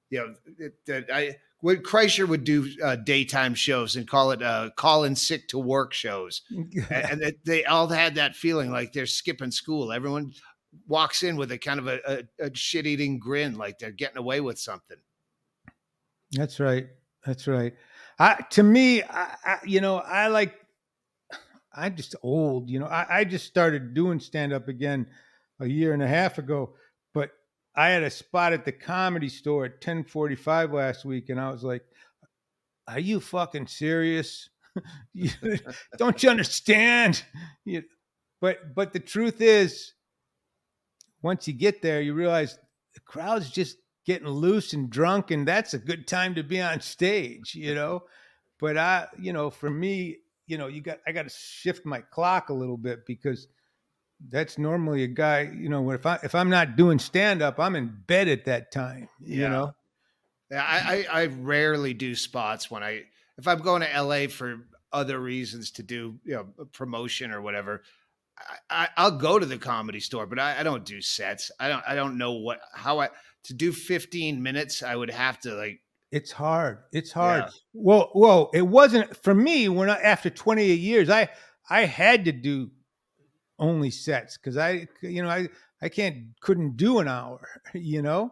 you 0.09 0.19
know 0.19 0.33
it, 0.87 1.09
I 1.11 1.37
would 1.63 1.83
Kreischer 1.83 2.27
would 2.27 2.43
do 2.43 2.69
uh, 2.83 2.97
daytime 2.97 3.55
shows 3.55 3.95
and 3.95 4.07
call 4.07 4.31
it 4.31 4.43
uh, 4.43 4.69
call 4.75 5.05
in 5.05 5.15
sick 5.15 5.47
to 5.47 5.57
work 5.57 5.93
shows, 5.93 6.41
and, 6.51 7.21
and 7.23 7.33
they 7.45 7.63
all 7.65 7.87
had 7.87 8.15
that 8.15 8.35
feeling 8.35 8.69
like 8.69 8.93
they're 8.93 9.07
skipping 9.07 9.49
school. 9.49 9.91
Everyone 9.91 10.33
walks 10.87 11.23
in 11.23 11.35
with 11.35 11.51
a 11.51 11.57
kind 11.57 11.79
of 11.79 11.87
a, 11.87 11.99
a, 12.39 12.45
a 12.45 12.55
shit 12.55 12.85
eating 12.85 13.19
grin, 13.19 13.57
like 13.57 13.79
they're 13.79 13.91
getting 13.91 14.17
away 14.17 14.41
with 14.41 14.59
something. 14.59 14.97
That's 16.31 16.59
right. 16.59 16.87
That's 17.25 17.47
right. 17.47 17.73
I, 18.19 18.43
to 18.51 18.63
me, 18.63 19.03
I, 19.03 19.35
I, 19.45 19.57
you 19.65 19.81
know, 19.81 19.97
I 19.97 20.27
like, 20.27 20.53
I'm 21.75 21.95
just 21.95 22.15
old, 22.21 22.69
you 22.69 22.79
know, 22.79 22.85
I, 22.85 23.19
I 23.19 23.23
just 23.23 23.45
started 23.45 23.93
doing 23.93 24.19
stand 24.19 24.53
up 24.53 24.67
again 24.67 25.07
a 25.59 25.67
year 25.67 25.93
and 25.93 26.03
a 26.03 26.07
half 26.07 26.37
ago, 26.37 26.75
but 27.13 27.31
I 27.75 27.89
had 27.89 28.03
a 28.03 28.09
spot 28.09 28.53
at 28.53 28.65
the 28.65 28.71
comedy 28.71 29.29
store 29.29 29.65
at 29.65 29.73
1045 29.73 30.73
last 30.73 31.05
week. 31.05 31.29
And 31.29 31.39
I 31.39 31.49
was 31.49 31.63
like, 31.63 31.83
are 32.87 32.99
you 32.99 33.19
fucking 33.19 33.67
serious? 33.67 34.49
Don't 35.97 36.21
you 36.21 36.29
understand? 36.29 37.23
You, 37.65 37.81
but, 38.41 38.75
but 38.75 38.91
the 38.91 38.99
truth 38.99 39.39
is 39.39 39.93
once 41.23 41.47
you 41.47 41.53
get 41.53 41.81
there, 41.81 42.01
you 42.01 42.13
realize 42.13 42.59
the 42.93 42.99
crowd's 42.99 43.49
just 43.49 43.77
getting 44.05 44.27
loose 44.27 44.73
and 44.73 44.89
drunk 44.89 45.31
and 45.31 45.47
that's 45.47 45.73
a 45.73 45.79
good 45.79 46.07
time 46.07 46.35
to 46.35 46.43
be 46.43 46.61
on 46.61 46.81
stage 46.81 47.55
you 47.55 47.73
know 47.79 48.03
but 48.59 48.77
i 48.77 49.07
you 49.17 49.31
know 49.33 49.49
for 49.49 49.69
me 49.69 50.17
you 50.45 50.57
know 50.57 50.67
you 50.67 50.81
got 50.81 50.99
i 51.07 51.11
got 51.11 51.23
to 51.23 51.29
shift 51.29 51.85
my 51.85 52.01
clock 52.01 52.49
a 52.49 52.53
little 52.53 52.77
bit 52.77 53.05
because 53.05 53.47
that's 54.29 54.57
normally 54.57 55.03
a 55.03 55.07
guy 55.07 55.41
you 55.57 55.69
know 55.69 55.89
if 55.91 56.05
i 56.05 56.19
if 56.23 56.35
i'm 56.35 56.49
not 56.49 56.75
doing 56.75 56.99
stand 56.99 57.41
up 57.41 57.59
i'm 57.59 57.75
in 57.75 57.87
bed 58.07 58.27
at 58.27 58.45
that 58.45 58.71
time 58.71 59.07
you 59.19 59.39
Yeah. 59.39 59.49
know 59.49 59.73
Yeah, 60.51 60.63
I, 60.63 61.05
I 61.11 61.21
I 61.21 61.25
rarely 61.27 61.93
do 61.93 62.13
spots 62.15 62.69
when 62.69 62.83
I 62.83 63.03
if 63.37 63.47
I'm 63.47 63.59
going 63.59 63.81
to 63.81 64.01
LA 64.01 64.27
for 64.27 64.67
other 64.91 65.19
reasons 65.19 65.71
to 65.71 65.83
do 65.83 66.19
you 66.25 66.35
know 66.35 66.65
promotion 66.73 67.31
or 67.31 67.41
whatever. 67.41 67.81
I, 68.37 68.83
I, 68.83 68.89
I'll 68.97 69.17
go 69.17 69.39
to 69.39 69.45
the 69.45 69.57
comedy 69.57 69.99
store, 69.99 70.25
but 70.25 70.39
I, 70.39 70.59
I 70.59 70.63
don't 70.63 70.85
do 70.85 71.01
sets. 71.01 71.51
I 71.59 71.69
don't 71.69 71.83
I 71.87 71.95
don't 71.95 72.17
know 72.17 72.33
what 72.33 72.59
how 72.73 72.99
I 72.99 73.09
to 73.45 73.53
do 73.53 73.71
15 73.71 74.41
minutes. 74.41 74.83
I 74.83 74.95
would 74.95 75.09
have 75.11 75.39
to 75.41 75.53
like 75.55 75.79
it's 76.11 76.31
hard 76.31 76.77
it's 76.91 77.11
hard 77.11 77.45
Yeah. 77.45 77.49
well 77.73 78.11
well 78.13 78.51
it 78.53 78.61
wasn't 78.61 79.17
for 79.23 79.33
me 79.33 79.67
when 79.67 79.89
i 79.89 79.97
after 79.99 80.29
28 80.29 80.79
years 80.79 81.09
i 81.09 81.27
i 81.71 81.85
had 81.85 82.25
to 82.25 82.31
do 82.31 82.69
only 83.57 83.89
sets 83.89 84.37
because 84.37 84.55
i 84.55 84.87
you 85.01 85.23
know 85.23 85.29
i 85.29 85.47
i 85.81 85.89
can't 85.89 86.17
couldn't 86.39 86.77
do 86.77 86.99
an 86.99 87.07
hour 87.07 87.47
you 87.73 88.03
know 88.03 88.31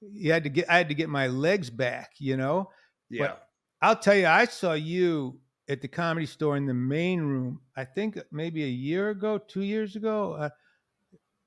you 0.00 0.32
had 0.32 0.42
to 0.42 0.50
get 0.50 0.68
i 0.68 0.76
had 0.78 0.88
to 0.88 0.96
get 0.96 1.08
my 1.08 1.28
legs 1.28 1.70
back 1.70 2.10
you 2.18 2.36
know 2.36 2.70
yeah. 3.08 3.34
I'll 3.80 3.94
tell 3.94 4.16
you, 4.16 4.26
I 4.26 4.46
saw 4.46 4.72
you 4.72 5.38
at 5.68 5.80
the 5.80 5.88
comedy 5.88 6.26
store 6.26 6.56
in 6.56 6.66
the 6.66 6.74
main 6.74 7.20
room. 7.20 7.60
I 7.76 7.84
think 7.84 8.18
maybe 8.30 8.62
a 8.64 8.68
year 8.68 9.10
ago, 9.10 9.38
two 9.38 9.62
years 9.62 9.96
ago. 9.96 10.34
Uh, 10.34 10.48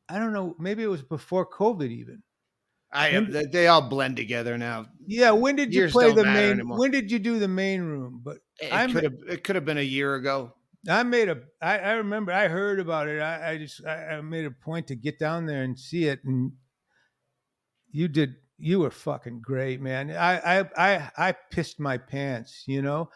I 0.09 0.19
don't 0.19 0.33
know. 0.33 0.55
Maybe 0.59 0.83
it 0.83 0.87
was 0.87 1.03
before 1.03 1.45
COVID, 1.49 1.89
even. 1.89 2.21
I 2.91 3.11
when- 3.11 3.51
they, 3.51 3.67
all 3.67 3.87
blend 3.87 4.17
together 4.17 4.57
now. 4.57 4.87
Yeah. 5.05 5.31
When 5.31 5.55
did 5.55 5.73
you 5.73 5.81
Years 5.81 5.91
play 5.91 6.11
the 6.11 6.23
main? 6.23 6.53
anymore. 6.53 6.79
When 6.79 6.89
did 6.91 7.11
you 7.11 7.19
do 7.19 7.37
the 7.37 7.47
main 7.47 7.81
room? 7.81 8.21
But 8.23 8.37
It 8.59 8.73
I'm- 8.73 8.91
could 8.91 9.03
have 9.03 9.13
it 9.27 9.43
could 9.43 9.55
have 9.55 9.65
been 9.65 9.77
a 9.77 9.81
year 9.81 10.15
ago. 10.15 10.53
I 10.87 11.03
made 11.03 11.27
a. 11.27 11.37
I, 11.61 11.77
I 11.77 11.91
remember. 11.93 12.31
I 12.31 12.47
heard 12.47 12.79
about 12.79 13.09
it. 13.09 13.21
I, 13.21 13.51
I 13.51 13.57
just. 13.57 13.85
I, 13.85 14.15
I 14.15 14.21
made 14.21 14.45
a 14.45 14.51
point 14.51 14.87
to 14.87 14.95
get 14.95 15.19
down 15.19 15.45
there 15.45 15.63
and 15.63 15.77
see 15.77 16.05
it, 16.05 16.23
and 16.23 16.53
you 17.91 18.07
did. 18.07 18.35
You 18.57 18.79
were 18.79 18.89
fucking 18.91 19.41
great, 19.41 19.81
man. 19.81 20.09
I. 20.11 20.59
I. 20.61 20.65
I. 20.77 21.11
I 21.17 21.31
pissed 21.51 21.81
my 21.81 21.97
pants. 21.97 22.63
You 22.65 22.81
know, 22.81 23.09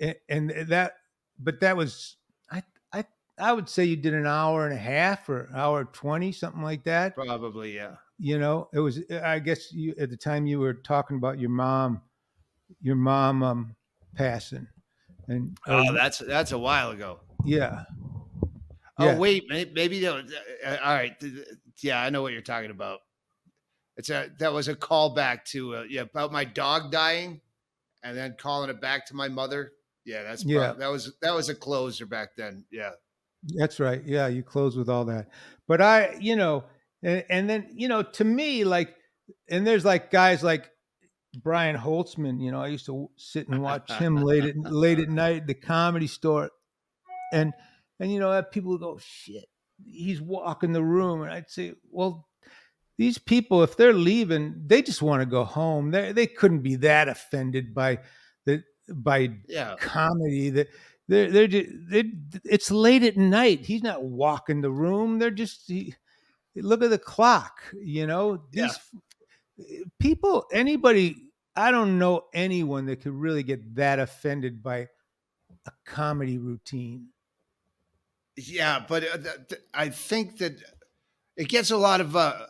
and, 0.00 0.16
and 0.28 0.68
that. 0.68 0.94
But 1.38 1.60
that 1.60 1.76
was. 1.76 2.16
I. 2.50 2.62
I. 2.92 3.04
I 3.38 3.52
would 3.52 3.68
say 3.68 3.84
you 3.84 3.96
did 3.96 4.14
an 4.14 4.26
hour 4.26 4.64
and 4.64 4.74
a 4.74 4.78
half 4.78 5.28
or 5.28 5.50
hour 5.54 5.84
twenty, 5.86 6.32
something 6.32 6.62
like 6.62 6.84
that. 6.84 7.14
Probably, 7.14 7.74
yeah. 7.74 7.96
You 8.18 8.38
know, 8.38 8.68
it 8.72 8.80
was. 8.80 9.00
I 9.10 9.40
guess 9.40 9.72
you 9.72 9.94
at 9.98 10.10
the 10.10 10.16
time 10.16 10.46
you 10.46 10.60
were 10.60 10.74
talking 10.74 11.16
about 11.16 11.40
your 11.40 11.50
mom, 11.50 12.00
your 12.80 12.96
mom 12.96 13.42
um 13.42 13.76
passing, 14.14 14.68
and 15.26 15.58
Oh, 15.66 15.92
that's 15.92 16.18
that's 16.18 16.52
a 16.52 16.58
while 16.58 16.92
ago. 16.92 17.20
yeah. 17.44 17.84
Oh 18.96 19.06
Yeah. 19.06 19.18
wait, 19.18 19.48
maybe 19.48 19.98
that 20.00 20.14
was, 20.14 20.32
uh, 20.64 20.76
all 20.84 20.94
right. 20.94 21.20
Yeah, 21.82 22.00
I 22.00 22.10
know 22.10 22.22
what 22.22 22.32
you're 22.32 22.42
talking 22.42 22.70
about. 22.70 23.00
It's 23.96 24.10
a 24.10 24.30
that 24.38 24.52
was 24.52 24.68
a 24.68 24.76
callback 24.76 25.44
to 25.46 25.76
uh, 25.76 25.84
yeah 25.88 26.02
about 26.02 26.30
my 26.30 26.44
dog 26.44 26.92
dying, 26.92 27.40
and 28.04 28.16
then 28.16 28.36
calling 28.38 28.70
it 28.70 28.80
back 28.80 29.06
to 29.06 29.14
my 29.14 29.28
mother. 29.28 29.72
Yeah, 30.04 30.22
that's 30.22 30.44
Yeah. 30.44 30.74
that 30.74 30.88
was 30.88 31.12
that 31.22 31.34
was 31.34 31.48
a 31.48 31.54
closer 31.54 32.06
back 32.06 32.36
then. 32.36 32.66
Yeah, 32.70 32.90
That's 33.56 33.80
right. 33.80 34.02
Yeah, 34.04 34.26
you 34.28 34.42
close 34.42 34.76
with 34.76 34.88
all 34.88 35.06
that. 35.06 35.28
But 35.66 35.80
I, 35.80 36.16
you 36.20 36.36
know, 36.36 36.64
and, 37.02 37.24
and 37.28 37.50
then, 37.50 37.68
you 37.74 37.88
know, 37.88 38.02
to 38.02 38.24
me, 38.24 38.64
like, 38.64 38.94
and 39.50 39.66
there's 39.66 39.84
like 39.84 40.10
guys 40.10 40.42
like 40.42 40.68
Brian 41.42 41.76
Holtzman, 41.76 42.40
you 42.42 42.52
know, 42.52 42.60
I 42.62 42.68
used 42.68 42.86
to 42.86 43.10
sit 43.16 43.48
and 43.48 43.62
watch 43.62 43.90
him 43.98 44.16
late 44.16 44.44
at 44.44 44.56
late 44.56 44.98
at 44.98 45.08
night 45.08 45.36
at 45.42 45.46
the 45.46 45.54
comedy 45.54 46.06
store. 46.06 46.50
And 47.32 47.52
and 47.98 48.12
you 48.12 48.20
know, 48.20 48.42
people 48.42 48.72
would 48.72 48.80
go, 48.80 48.98
shit, 49.00 49.46
he's 49.84 50.20
walking 50.20 50.72
the 50.72 50.82
room. 50.84 51.22
And 51.22 51.32
I'd 51.32 51.50
say, 51.50 51.72
Well, 51.90 52.28
these 52.96 53.18
people, 53.18 53.62
if 53.62 53.76
they're 53.76 53.92
leaving, 53.92 54.54
they 54.66 54.82
just 54.82 55.02
want 55.02 55.20
to 55.20 55.26
go 55.26 55.44
home. 55.44 55.90
They 55.90 56.12
they 56.12 56.26
couldn't 56.26 56.60
be 56.60 56.76
that 56.76 57.08
offended 57.08 57.74
by 57.74 57.98
the 58.46 58.62
by 58.88 59.30
yeah. 59.48 59.74
comedy 59.80 60.50
that 60.50 60.68
they're 61.08 61.30
they're 61.30 61.48
just 61.48 61.70
they 61.88 62.04
it's 62.44 62.70
late 62.70 63.02
at 63.02 63.16
night. 63.16 63.64
He's 63.64 63.82
not 63.82 64.04
walking 64.04 64.60
the 64.60 64.70
room. 64.70 65.18
They're 65.18 65.30
just 65.30 65.64
he, 65.66 65.94
look 66.56 66.82
at 66.82 66.90
the 66.90 66.98
clock. 66.98 67.58
You 67.74 68.06
know 68.06 68.44
Yeah. 68.52 68.68
these 69.58 69.88
people. 69.98 70.46
Anybody, 70.52 71.16
I 71.56 71.70
don't 71.70 71.98
know 71.98 72.26
anyone 72.32 72.86
that 72.86 73.02
could 73.02 73.14
really 73.14 73.42
get 73.42 73.74
that 73.74 73.98
offended 73.98 74.62
by 74.62 74.88
a 75.66 75.72
comedy 75.84 76.38
routine. 76.38 77.08
Yeah, 78.36 78.84
but 78.88 79.04
uh, 79.04 79.30
I 79.72 79.88
think 79.90 80.38
that 80.38 80.60
it 81.36 81.48
gets 81.48 81.70
a 81.70 81.76
lot 81.76 82.00
of 82.00 82.14
uh, 82.16 82.46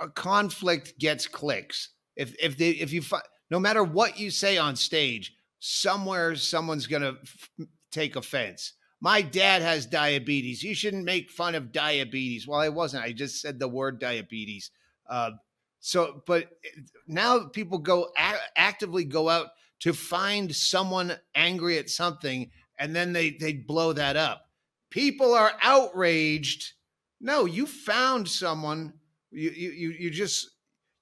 a 0.00 0.08
conflict 0.08 0.98
gets 0.98 1.26
clicks. 1.26 1.90
If 2.16 2.34
if 2.42 2.56
they 2.58 2.70
if 2.70 2.92
you 2.92 3.02
fi- 3.02 3.20
no 3.50 3.58
matter 3.58 3.82
what 3.84 4.18
you 4.18 4.30
say 4.30 4.58
on 4.58 4.76
stage, 4.76 5.34
somewhere 5.58 6.36
someone's 6.36 6.86
gonna 6.86 7.14
f- 7.22 7.66
take 7.90 8.16
offense. 8.16 8.72
my 9.00 9.20
dad 9.22 9.62
has 9.62 9.86
diabetes. 9.86 10.62
You 10.62 10.74
shouldn't 10.74 11.04
make 11.04 11.30
fun 11.30 11.54
of 11.54 11.72
diabetes. 11.72 12.46
Well, 12.46 12.60
I 12.60 12.68
wasn't. 12.68 13.04
I 13.04 13.12
just 13.12 13.40
said 13.40 13.58
the 13.58 13.68
word 13.68 13.98
diabetes. 13.98 14.70
Uh, 15.08 15.32
so, 15.80 16.22
but 16.26 16.48
now 17.08 17.48
people 17.48 17.78
go 17.78 18.10
a- 18.16 18.46
actively 18.58 19.04
go 19.04 19.28
out 19.28 19.48
to 19.80 19.92
find 19.92 20.54
someone 20.54 21.16
angry 21.34 21.78
at 21.78 21.90
something, 21.90 22.50
and 22.78 22.94
then 22.94 23.12
they 23.12 23.30
they 23.30 23.52
blow 23.54 23.92
that 23.92 24.16
up. 24.16 24.46
People 24.90 25.34
are 25.34 25.52
outraged. 25.62 26.74
No, 27.22 27.46
you 27.46 27.66
found 27.66 28.28
someone. 28.28 28.92
You 29.30 29.50
you 29.50 29.90
you 29.98 30.10
just 30.10 30.50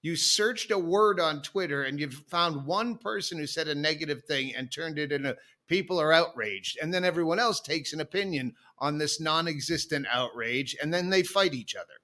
you 0.03 0.15
searched 0.15 0.71
a 0.71 0.79
word 0.79 1.19
on 1.19 1.43
Twitter 1.43 1.85
and 1.85 1.99
you've 1.99 2.15
found 2.29 2.65
one 2.65 2.97
person 2.97 3.39
who 3.39 3.47
said 3.47 3.69
a 3.69 3.75
negative 3.75 4.23
thing 4.25 4.55
and 4.55 4.71
turned 4.71 4.99
it 4.99 5.13
into 5.13 5.37
people 5.67 6.01
are 6.01 6.13
outraged. 6.13 6.79
And 6.81 6.93
then 6.93 7.05
everyone 7.05 7.39
else 7.39 7.61
takes 7.61 7.93
an 7.93 8.01
opinion 8.01 8.55
on 8.79 8.99
this 8.99 9.21
non 9.21 9.49
existent 9.49 10.07
outrage 10.11 10.77
and 10.81 10.93
then 10.93 11.11
they 11.11 11.23
fight 11.23 11.55
each 11.55 11.75
other. 11.75 11.95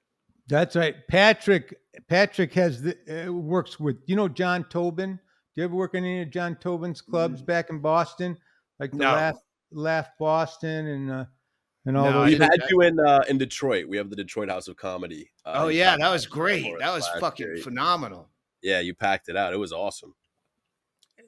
That's 0.49 0.76
right. 0.76 0.94
Patrick 1.08 1.75
Patrick 2.08 2.54
has 2.54 2.82
the 2.82 3.26
uh, 3.28 3.32
works 3.32 3.78
with 3.78 3.96
you 4.06 4.16
know 4.16 4.28
John 4.28 4.64
Tobin. 4.70 5.16
Do 5.16 5.61
you 5.61 5.64
ever 5.64 5.75
work 5.75 5.94
in 5.94 6.04
any 6.04 6.23
of 6.23 6.30
John 6.30 6.56
Tobin's 6.56 7.00
clubs 7.00 7.42
mm. 7.42 7.46
back 7.46 7.70
in 7.70 7.80
Boston? 7.80 8.37
Like 8.78 8.92
the 8.92 8.99
no. 8.99 9.12
Laugh 9.12 9.37
Laugh 9.73 10.08
Boston 10.18 10.87
and 10.87 11.11
uh, 11.11 11.25
and 11.87 11.97
all 11.97 12.11
no, 12.11 12.21
those. 12.21 12.38
We 12.38 12.45
had 12.45 12.62
you 12.69 12.81
in 12.83 13.00
uh, 13.00 13.25
in 13.28 13.38
Detroit. 13.38 13.88
We 13.88 13.97
have 13.97 14.11
the 14.11 14.16
Detroit 14.16 14.50
House 14.50 14.69
of 14.69 14.76
Comedy. 14.76 15.31
Uh, 15.45 15.52
oh 15.57 15.69
yeah, 15.69 15.97
that 15.97 16.11
was 16.11 16.26
great. 16.26 16.66
That 16.78 16.93
was 16.93 17.09
fucking 17.21 17.47
year. 17.47 17.57
phenomenal. 17.59 18.28
Yeah, 18.62 18.81
you 18.81 18.95
packed 18.95 19.28
it 19.28 19.37
out. 19.37 19.52
It 19.52 19.59
was 19.59 19.73
awesome. 19.73 20.14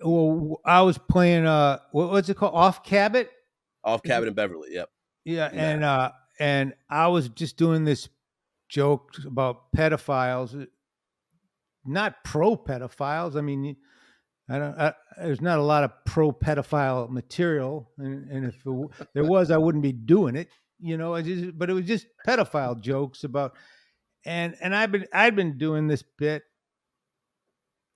Well, 0.03 0.61
I 0.65 0.83
was 0.83 0.99
playing. 0.99 1.47
Uh, 1.47 1.79
what 1.93 2.11
was 2.11 2.29
it 2.29 2.37
called? 2.37 2.55
Off 2.55 2.83
Cabot. 2.83 3.31
Off 3.85 4.03
Cabot 4.03 4.29
in 4.29 4.35
Beverly. 4.35 4.71
Yep. 4.73 4.91
Yeah, 5.25 5.50
yeah, 5.53 5.71
and 5.71 5.85
uh, 5.85 6.11
and 6.38 6.75
I 6.91 7.09
was 7.09 7.29
just 7.29 7.57
doing 7.57 7.85
this 7.85 8.09
joke 8.69 9.12
about 9.25 9.73
pedophiles, 9.73 10.67
not 11.85 12.25
pro 12.25 12.57
pedophiles. 12.57 13.37
I 13.37 13.41
mean, 13.41 13.77
I 14.49 14.59
don't. 14.59 14.78
I, 14.78 14.95
there's 15.19 15.40
not 15.40 15.59
a 15.59 15.62
lot 15.62 15.85
of 15.85 15.93
pro 16.05 16.33
pedophile 16.33 17.11
material, 17.11 17.90
and, 17.99 18.31
and 18.31 18.47
if 18.47 18.57
it, 18.64 19.07
there 19.12 19.25
was, 19.25 19.50
I 19.50 19.59
wouldn't 19.59 19.83
be 19.83 19.93
doing 19.93 20.37
it. 20.37 20.49
You 20.81 20.97
know, 20.97 21.14
I 21.14 21.23
just, 21.23 21.59
but 21.59 21.69
it 21.69 21.75
was 21.75 21.85
just 21.87 22.07
pedophile 22.26 22.81
jokes 22.81 23.25
about, 23.25 23.55
and 24.25 24.57
and 24.61 24.75
I've 24.75 24.90
been 24.90 25.07
I've 25.12 25.37
been 25.37 25.59
doing 25.59 25.87
this 25.87 26.02
bit, 26.02 26.45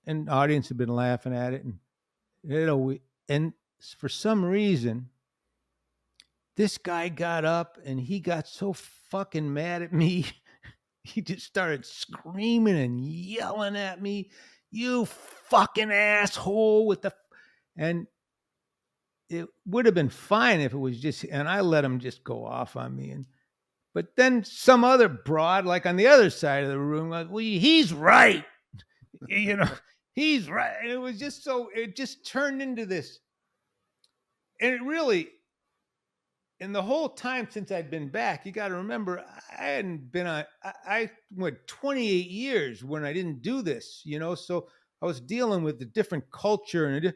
and 0.05 0.29
audience 0.29 0.69
have 0.69 0.77
been 0.77 0.93
laughing 0.93 1.35
at 1.35 1.53
it, 1.53 1.63
and 1.63 1.79
you 2.43 2.65
know, 2.65 2.95
and 3.29 3.53
for 3.97 4.09
some 4.09 4.45
reason, 4.45 5.09
this 6.55 6.77
guy 6.77 7.09
got 7.09 7.45
up 7.45 7.77
and 7.83 7.99
he 7.99 8.19
got 8.19 8.47
so 8.47 8.73
fucking 8.73 9.51
mad 9.51 9.81
at 9.81 9.93
me. 9.93 10.25
he 11.03 11.21
just 11.21 11.45
started 11.45 11.85
screaming 11.85 12.77
and 12.77 13.03
yelling 13.03 13.75
at 13.75 14.01
me 14.01 14.29
you 14.73 15.05
fucking 15.05 15.91
asshole 15.91 16.87
with 16.87 17.01
the 17.03 17.13
and 17.77 18.07
it 19.29 19.47
would 19.65 19.85
have 19.85 19.95
been 19.95 20.09
fine 20.09 20.59
if 20.59 20.73
it 20.73 20.77
was 20.77 20.99
just 20.99 21.23
and 21.25 21.47
I 21.47 21.61
let 21.61 21.85
him 21.85 21.99
just 21.99 22.23
go 22.23 22.45
off 22.45 22.75
on 22.75 22.95
me 22.95 23.11
and 23.11 23.25
but 23.93 24.15
then 24.15 24.43
some 24.43 24.83
other 24.83 25.07
broad 25.07 25.65
like 25.65 25.85
on 25.85 25.95
the 25.95 26.07
other 26.07 26.29
side 26.29 26.63
of 26.63 26.69
the 26.69 26.79
room 26.79 27.09
like 27.09 27.29
well 27.29 27.39
he's 27.39 27.93
right. 27.93 28.45
You 29.29 29.55
know 29.55 29.69
he's 30.15 30.49
right. 30.49 30.73
And 30.81 30.91
it 30.91 30.97
was 30.97 31.17
just 31.17 31.45
so 31.45 31.69
it 31.73 31.95
just 31.95 32.25
turned 32.25 32.61
into 32.61 32.85
this 32.85 33.19
and 34.59 34.73
it 34.73 34.81
really 34.81 35.29
and 36.63 36.73
the 36.73 36.81
whole 36.81 37.09
time 37.09 37.49
since 37.51 37.73
I'd 37.73 37.91
been 37.91 38.07
back, 38.07 38.45
you 38.45 38.53
got 38.53 38.69
to 38.69 38.75
remember, 38.75 39.21
I 39.51 39.63
hadn't 39.63 40.13
been 40.13 40.25
on, 40.25 40.45
I, 40.63 40.73
I, 40.87 41.11
went 41.35 41.57
28 41.67 42.29
years 42.29 42.85
when 42.85 43.03
I 43.03 43.11
didn't 43.11 43.41
do 43.41 43.61
this, 43.61 44.01
you 44.05 44.17
know, 44.17 44.33
so 44.33 44.69
I 45.01 45.05
was 45.05 45.19
dealing 45.19 45.63
with 45.63 45.81
a 45.81 45.85
different 45.85 46.23
culture 46.31 46.85
and 46.85 47.13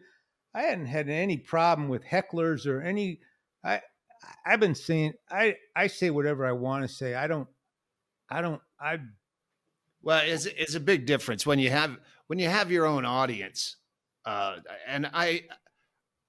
I 0.54 0.64
hadn't 0.64 0.88
had 0.88 1.08
any 1.08 1.38
problem 1.38 1.88
with 1.88 2.04
hecklers 2.04 2.68
or 2.68 2.82
any, 2.82 3.22
I, 3.64 3.82
I've 4.46 4.60
been 4.60 4.76
saying, 4.76 5.14
I, 5.32 5.56
I 5.74 5.88
say 5.88 6.10
whatever 6.10 6.46
I 6.46 6.52
want 6.52 6.84
to 6.84 6.94
say. 6.94 7.16
I 7.16 7.28
don't, 7.28 7.48
I 8.30 8.42
don't, 8.42 8.62
I. 8.82 9.00
Well, 10.02 10.24
it's, 10.26 10.46
it's 10.46 10.76
a 10.76 10.82
big 10.82 11.06
difference 11.06 11.46
when 11.46 11.60
you 11.60 11.70
have, 11.70 11.98
when 12.28 12.38
you 12.38 12.50
have 12.50 12.70
your 12.70 12.86
own 12.86 13.06
audience. 13.06 13.78
Uh, 14.26 14.58
and 14.86 15.10
I, 15.14 15.44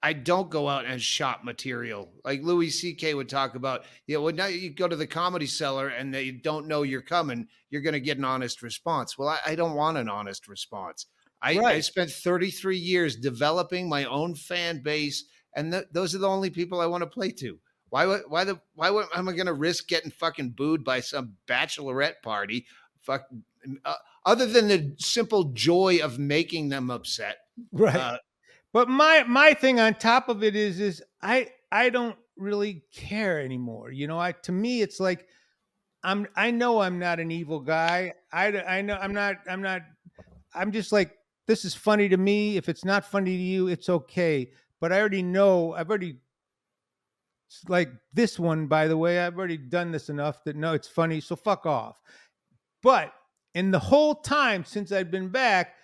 I 0.02 0.12
don't 0.12 0.48
go 0.48 0.68
out 0.68 0.84
and 0.84 1.02
shop 1.02 1.42
material. 1.42 2.08
Like 2.24 2.42
Louis 2.42 2.70
C.K. 2.70 3.14
would 3.14 3.28
talk 3.28 3.56
about, 3.56 3.84
you 4.06 4.16
know, 4.16 4.22
when 4.22 4.36
now 4.36 4.46
you 4.46 4.70
go 4.70 4.86
to 4.86 4.94
the 4.94 5.06
comedy 5.06 5.46
cellar 5.46 5.88
and 5.88 6.14
they 6.14 6.30
don't 6.30 6.68
know 6.68 6.82
you're 6.82 7.02
coming, 7.02 7.48
you're 7.70 7.82
going 7.82 7.94
to 7.94 8.00
get 8.00 8.18
an 8.18 8.24
honest 8.24 8.62
response. 8.62 9.18
Well, 9.18 9.28
I, 9.28 9.38
I 9.44 9.54
don't 9.56 9.74
want 9.74 9.98
an 9.98 10.08
honest 10.08 10.46
response. 10.46 11.06
I, 11.42 11.56
right. 11.56 11.76
I, 11.76 11.80
spent 11.80 12.10
33 12.10 12.76
years 12.76 13.16
developing 13.16 13.88
my 13.88 14.04
own 14.04 14.34
fan 14.34 14.82
base, 14.82 15.24
and 15.54 15.72
th- 15.72 15.86
those 15.92 16.14
are 16.14 16.18
the 16.18 16.28
only 16.28 16.50
people 16.50 16.80
I 16.80 16.86
want 16.86 17.02
to 17.02 17.08
play 17.08 17.30
to. 17.32 17.58
Why? 17.90 18.04
Why 18.04 18.44
the? 18.44 18.60
Why 18.74 18.88
am 19.14 19.28
I 19.28 19.32
going 19.32 19.46
to 19.46 19.54
risk 19.54 19.88
getting 19.88 20.10
fucking 20.10 20.50
booed 20.50 20.84
by 20.84 21.00
some 21.00 21.36
bachelorette 21.46 22.20
party? 22.22 22.66
Fuck. 23.00 23.24
Uh, 23.84 23.94
other 24.26 24.46
than 24.46 24.68
the 24.68 24.94
simple 24.98 25.44
joy 25.54 26.00
of 26.02 26.18
making 26.18 26.68
them 26.68 26.90
upset, 26.90 27.38
right? 27.72 27.96
Uh, 27.96 28.18
but 28.72 28.88
my 28.88 29.24
my 29.24 29.54
thing 29.54 29.80
on 29.80 29.94
top 29.94 30.28
of 30.28 30.42
it 30.42 30.56
is 30.56 30.80
is 30.80 31.02
I 31.22 31.48
I 31.72 31.90
don't 31.90 32.16
really 32.36 32.82
care 32.92 33.40
anymore. 33.40 33.90
You 33.90 34.06
know, 34.06 34.18
I 34.18 34.32
to 34.32 34.52
me 34.52 34.82
it's 34.82 35.00
like 35.00 35.26
I'm 36.02 36.26
I 36.36 36.50
know 36.50 36.80
I'm 36.80 36.98
not 36.98 37.20
an 37.20 37.30
evil 37.30 37.60
guy. 37.60 38.14
I 38.32 38.46
I 38.60 38.82
know 38.82 38.96
I'm 39.00 39.12
not 39.12 39.36
I'm 39.48 39.62
not 39.62 39.82
I'm 40.54 40.72
just 40.72 40.92
like 40.92 41.16
this 41.46 41.64
is 41.64 41.74
funny 41.74 42.08
to 42.08 42.16
me. 42.16 42.56
If 42.56 42.68
it's 42.68 42.84
not 42.84 43.04
funny 43.04 43.36
to 43.36 43.42
you, 43.42 43.68
it's 43.68 43.88
okay. 43.88 44.50
But 44.80 44.92
I 44.92 45.00
already 45.00 45.22
know 45.22 45.74
I've 45.74 45.88
already 45.88 46.18
like 47.68 47.90
this 48.12 48.38
one 48.38 48.66
by 48.66 48.86
the 48.86 48.96
way, 48.96 49.20
I've 49.20 49.38
already 49.38 49.56
done 49.56 49.90
this 49.90 50.08
enough 50.08 50.44
that 50.44 50.56
no 50.56 50.74
it's 50.74 50.88
funny, 50.88 51.20
so 51.20 51.36
fuck 51.36 51.66
off. 51.66 51.96
But 52.82 53.12
in 53.54 53.70
the 53.70 53.78
whole 53.78 54.14
time 54.14 54.64
since 54.64 54.92
I'd 54.92 55.10
been 55.10 55.30
back, 55.30 55.74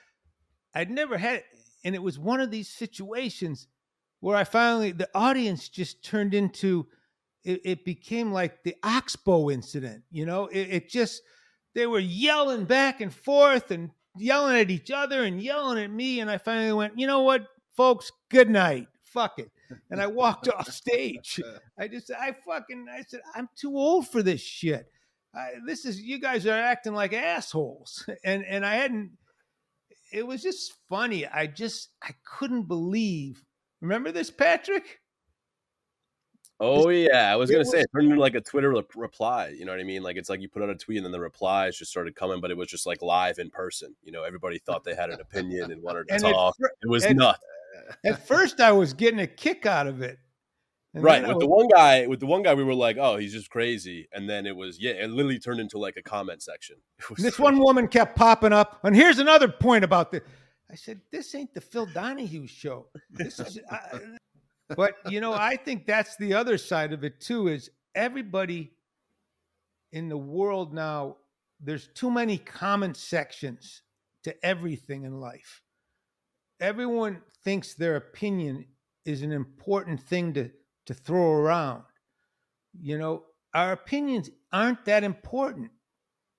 I'd 0.75 0.91
never 0.91 1.19
had 1.19 1.43
and 1.85 1.95
it 1.95 2.03
was 2.03 2.19
one 2.19 2.41
of 2.41 2.51
these 2.51 2.69
situations 2.69 3.69
where 4.21 4.37
I 4.37 4.45
finally, 4.45 4.93
the 4.93 5.11
audience 5.15 5.69
just 5.69 6.03
turned 6.03 6.33
into, 6.33 6.87
it, 7.45 7.61
it 7.63 7.85
became 7.85 8.33
like 8.33 8.63
the 8.63 8.75
Oxbow 8.83 9.51
incident. 9.51 10.03
You 10.11 10.25
know, 10.25 10.47
it, 10.47 10.69
it 10.71 10.89
just, 10.89 11.23
they 11.75 11.87
were 11.87 11.99
yelling 11.99 12.65
back 12.65 13.03
and 13.03 13.13
forth 13.13 13.71
and 13.71 13.91
yelling 14.17 14.57
at 14.57 14.71
each 14.71 14.91
other 14.91 15.25
and 15.25 15.43
yelling 15.43 15.83
at 15.83 15.91
me. 15.91 16.21
And 16.21 16.31
I 16.31 16.39
finally 16.39 16.73
went, 16.73 16.99
you 16.99 17.07
know 17.07 17.21
what, 17.21 17.47
folks, 17.77 18.11
good 18.31 18.49
night. 18.49 18.89
Fuck 19.03 19.39
it. 19.39 19.51
And 19.91 20.01
I 20.01 20.07
walked 20.07 20.49
off 20.49 20.69
stage. 20.73 21.39
I 21.79 21.89
just, 21.89 22.11
I 22.11 22.35
fucking, 22.47 22.87
I 22.91 23.03
said, 23.07 23.21
I'm 23.35 23.51
too 23.55 23.77
old 23.77 24.09
for 24.09 24.23
this 24.23 24.41
shit. 24.41 24.87
I, 25.35 25.51
this 25.67 25.85
is, 25.85 26.01
you 26.01 26.19
guys 26.19 26.47
are 26.47 26.53
acting 26.53 26.95
like 26.95 27.13
assholes. 27.13 28.09
And, 28.25 28.43
and 28.47 28.65
I 28.65 28.77
hadn't, 28.77 29.11
it 30.15 30.25
was 30.25 30.43
just 30.43 30.75
funny. 30.89 31.27
I 31.27 31.49
just 31.49 31.91
I 32.03 32.13
couldn't 32.25 32.63
believe. 32.63 33.45
Remember 33.81 34.13
this, 34.13 34.31
Patrick? 34.31 35.01
Oh 36.61 36.89
this, 36.89 37.09
yeah, 37.11 37.33
I 37.33 37.37
was 37.37 37.51
gonna 37.51 37.59
was, 37.59 37.73
say 37.73 37.81
it 37.81 37.89
turned 37.93 38.07
into 38.07 38.21
like 38.21 38.37
a 38.37 38.41
Twitter 38.41 38.71
re- 38.71 38.83
reply. 38.95 39.49
You 39.49 39.65
know 39.65 39.73
what 39.73 39.81
I 39.81 39.85
mean? 39.85 40.05
Like 40.05 40.17
it's 40.17 40.31
like 40.31 40.41
you 40.41 40.49
put 40.49 40.63
out 40.63 40.71
a 40.71 40.77
tweet 40.77 40.99
and 40.99 41.05
then 41.05 41.13
the 41.13 41.19
replies 41.19 41.77
just 41.77 41.91
started 41.91 42.15
coming, 42.15 42.41
but 42.41 42.53
it 42.53 42.57
was 42.57 42.69
just 42.69 42.87
like 42.87 43.03
live 43.03 43.41
in 43.41 43.51
person. 43.51 43.95
You 44.05 44.13
know, 44.13 44.23
everybody 44.23 44.59
thought 44.59 44.85
they 44.85 44.95
had 44.95 45.11
an 45.11 45.21
opinion 45.21 45.73
and 45.73 45.83
wanted 45.83 46.07
to 46.09 46.19
talk. 46.33 46.55
At, 46.63 46.71
it 46.83 46.89
was 46.89 47.05
at, 47.05 47.17
nuts. 47.17 47.41
At 48.05 48.27
first, 48.27 48.61
I 48.61 48.71
was 48.71 48.95
getting 48.95 49.21
a 49.21 49.27
kick 49.27 49.67
out 49.67 49.89
of 49.89 50.01
it. 50.01 50.19
And 50.95 51.03
right. 51.03 51.23
With 51.27 51.37
was, 51.37 51.43
the 51.43 51.49
one 51.49 51.67
guy, 51.69 52.07
with 52.07 52.21
the 52.21 52.27
one 52.27 52.43
guy, 52.43 52.55
we 52.55 52.63
were 52.63 52.75
like, 52.75 52.97
"Oh, 52.99 53.17
he's 53.17 53.33
just 53.33 53.51
crazy," 53.51 54.09
and 54.13 54.31
then 54.31 54.47
it 54.47 54.55
was, 54.55 54.79
yeah, 54.81 54.93
it 54.93 55.11
literally 55.11 55.41
turned 55.41 55.59
into 55.59 55.77
like 55.77 55.97
a 55.97 56.03
comment 56.03 56.43
section. 56.43 56.77
This 57.17 57.37
crazy. 57.37 57.43
one 57.43 57.59
woman 57.59 57.89
kept 57.89 58.17
popping 58.17 58.53
up, 58.53 58.79
and 58.85 58.95
here's 58.95 59.19
another 59.19 59.49
point 59.49 59.83
about 59.83 60.13
this. 60.13 60.23
I 60.71 60.77
said, 60.77 61.01
"This 61.11 61.35
ain't 61.35 61.53
the 61.53 61.61
Phil 61.61 61.87
Donahue 61.87 62.47
show." 62.47 62.87
This 63.11 63.41
is, 63.41 63.59
I, 63.71 64.01
but 64.77 64.95
you 65.09 65.21
know, 65.21 65.35
I 65.35 65.57
think 65.57 65.85
that's 65.85 66.17
the 66.17 66.35
other 66.35 66.57
side 66.59 66.93
of 66.93 67.03
it 67.03 67.21
too. 67.21 67.49
Is 67.49 67.71
everybody 67.95 68.73
in 69.93 70.09
the 70.09 70.17
world 70.17 70.73
now? 70.73 71.17
There's 71.61 71.89
too 71.89 72.11
many 72.11 72.39
comment 72.39 72.97
sections 72.97 73.83
to 74.23 74.47
everything 74.47 75.05
in 75.05 75.21
life. 75.21 75.63
Everyone 76.61 77.21
thinks 77.43 77.75
their 77.75 77.97
opinion 77.97 78.67
is 79.05 79.23
an 79.23 79.33
important 79.33 80.01
thing 80.01 80.33
to 80.35 80.51
to 80.87 80.95
throw 80.95 81.33
around. 81.33 81.83
You 82.81 82.99
know, 82.99 83.25
our 83.55 83.73
opinions 83.73 84.31
aren't 84.53 84.85
that 84.87 85.05
important. 85.05 85.71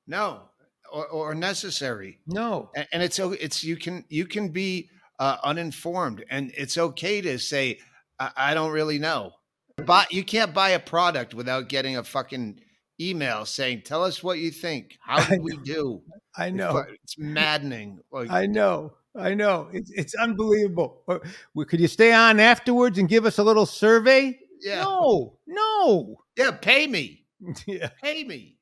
No, 0.08 0.44
or, 0.92 1.08
or 1.08 1.36
necessary. 1.36 2.20
No, 2.28 2.70
and, 2.76 2.88
and, 2.92 3.04
it's 3.04 3.20
it's 3.20 3.64
you 3.64 3.76
can 3.78 4.06
you 4.10 4.26
can 4.26 4.50
be 4.50 4.90
uh, 5.20 5.38
uninformed, 5.44 6.24
and 6.30 6.52
it's 6.58 6.78
okay 6.78 7.22
to 7.22 7.40
say 7.40 7.80
I, 8.20 8.32
I 8.36 8.54
don't 8.54 8.72
really 8.72 9.00
know. 9.00 9.32
But 9.78 10.14
you 10.14 10.24
can't 10.24 10.54
buy 10.54 10.70
a 10.70 10.80
product 10.80 11.34
without 11.34 11.68
getting 11.70 11.98
a 11.98 12.04
fucking 12.04 12.60
email 13.00 13.46
saying, 13.46 13.82
"Tell 13.84 14.04
us 14.04 14.24
what 14.24 14.40
you 14.40 14.52
think. 14.52 14.98
How 15.02 15.24
did 15.30 15.42
we 15.42 15.58
do?" 15.58 16.02
I 16.38 16.50
know. 16.50 16.72
fu- 16.72 16.94
It's 17.04 17.18
maddening. 17.18 18.00
Like, 18.12 18.30
I 18.32 18.46
know. 18.46 18.94
I 19.18 19.34
know. 19.34 19.70
It's 19.72 19.92
it's 19.92 20.16
unbelievable. 20.16 21.02
Or, 21.08 21.22
could 21.66 21.80
you 21.80 21.88
stay 21.88 22.12
on 22.14 22.40
afterwards 22.40 22.98
and 22.98 23.08
give 23.08 23.26
us 23.26 23.38
a 23.38 23.44
little 23.44 23.66
survey? 23.66 24.40
yeah, 24.62 24.84
No, 24.84 25.38
no. 25.48 26.18
yeah. 26.38 26.52
Pay 26.52 26.88
me. 26.88 27.26
yeah. 27.66 27.90
Pay 28.02 28.24
me. 28.24 28.58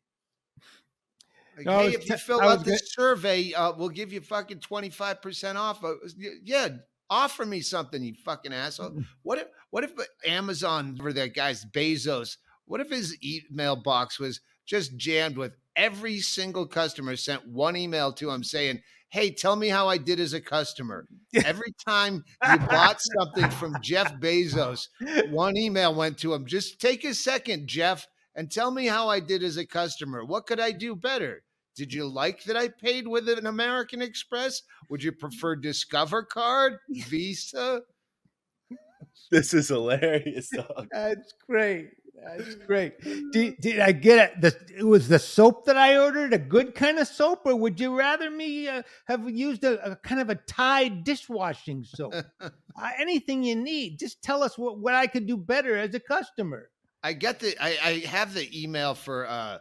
Like, 1.58 1.66
No, 1.66 1.80
hey, 1.80 1.94
if 1.94 2.10
you 2.10 2.18
fill 2.18 2.42
out 2.42 2.66
this 2.66 2.94
survey, 2.94 3.54
uh, 3.54 3.74
we'll 3.78 3.90
give 3.90 4.12
you 4.12 4.22
fucking 4.22 4.60
twenty 4.60 4.90
five 4.90 5.22
percent 5.22 5.58
off. 5.58 5.84
Uh, 5.84 5.94
Yeah, 6.44 6.70
offer 7.10 7.46
me 7.46 7.62
something, 7.62 8.04
you 8.04 8.14
fucking 8.26 8.54
asshole. 8.54 8.92
Mm. 8.92 9.06
What 9.22 9.40
if 9.40 9.48
what 9.70 9.84
if 9.84 9.92
Amazon 10.26 11.00
or 11.02 11.14
that 11.14 11.34
guy's 11.36 11.66
Bezos? 11.66 12.38
What 12.66 12.80
if 12.82 12.90
his 12.90 13.18
email 13.24 13.76
box 13.76 14.20
was 14.20 14.40
just 14.66 14.96
jammed 14.98 15.38
with 15.38 15.54
every 15.76 16.20
single 16.20 16.66
customer 16.66 17.16
sent 17.16 17.48
one 17.48 17.76
email 17.76 18.12
to 18.14 18.32
him 18.32 18.44
saying, 18.44 18.82
"Hey, 19.10 19.32
tell 19.32 19.56
me 19.56 19.70
how 19.70 19.88
I 19.88 19.98
did 19.98 20.20
as 20.20 20.34
a 20.34 20.42
customer." 20.42 21.08
Every 21.46 21.74
time 21.86 22.24
you 22.48 22.58
bought 22.58 23.00
something 23.02 23.50
from 23.52 23.78
Jeff 23.82 24.14
Bezos, 24.16 24.88
one 25.30 25.58
email 25.58 25.94
went 25.94 26.18
to 26.20 26.34
him. 26.34 26.46
Just 26.46 26.80
take 26.80 27.04
a 27.04 27.14
second, 27.14 27.68
Jeff, 27.68 28.08
and 28.36 28.52
tell 28.52 28.72
me 28.72 28.88
how 28.88 29.10
I 29.10 29.20
did 29.20 29.44
as 29.44 29.58
a 29.58 29.66
customer. 29.66 30.26
What 30.26 30.46
could 30.46 30.60
I 30.60 30.72
do 30.72 30.96
better? 30.96 31.44
Did 31.76 31.92
you 31.92 32.08
like 32.08 32.44
that 32.44 32.56
I 32.56 32.68
paid 32.68 33.08
with 33.08 33.28
an 33.30 33.48
American 33.48 34.02
Express? 34.02 34.62
Would 34.90 35.04
you 35.04 35.12
prefer 35.12 35.56
Discover 35.56 36.24
Card, 36.24 36.78
Visa? 36.90 37.82
This 39.32 39.54
is 39.54 39.70
hilarious, 39.70 40.50
dog. 40.54 40.88
That's 40.92 41.34
great. 41.48 41.90
That's 42.26 42.56
great. 42.56 43.00
Did, 43.32 43.58
did 43.60 43.80
I 43.80 43.92
get 43.92 44.20
it? 44.20 44.42
The, 44.42 44.78
it 44.80 44.84
was 44.84 45.08
the 45.08 45.20
soap 45.20 45.66
that 45.66 45.78
I 45.78 45.98
ordered, 45.98 46.34
a 46.34 46.38
good 46.38 46.76
kind 46.76 47.00
of 47.00 47.08
soap, 47.08 47.42
or 47.46 47.56
would 47.56 47.80
you 47.80 47.98
rather 47.98 48.30
me 48.30 48.68
uh, 48.68 48.84
have 49.06 49.30
used 49.30 49.64
a, 49.64 49.92
a 49.92 49.96
kind 49.98 50.22
of 50.22 50.30
a 50.30 50.36
Tide 50.36 51.04
dishwashing 51.04 51.84
soap? 51.84 52.14
uh, 52.42 52.50
anything 52.98 53.44
you 53.44 53.56
need, 53.56 54.00
just 54.00 54.22
tell 54.22 54.44
us 54.44 54.58
what, 54.58 54.80
what 54.80 54.94
I 54.94 55.08
could 55.08 55.28
do 55.28 55.38
better 55.38 55.78
as 55.78 55.94
a 55.94 56.00
customer. 56.00 56.70
I 57.04 57.14
get 57.14 57.40
the 57.40 57.56
I, 57.62 57.78
I 57.84 57.92
have 58.08 58.34
the 58.34 58.50
email 58.64 58.96
for 58.96 59.28
uh 59.28 59.60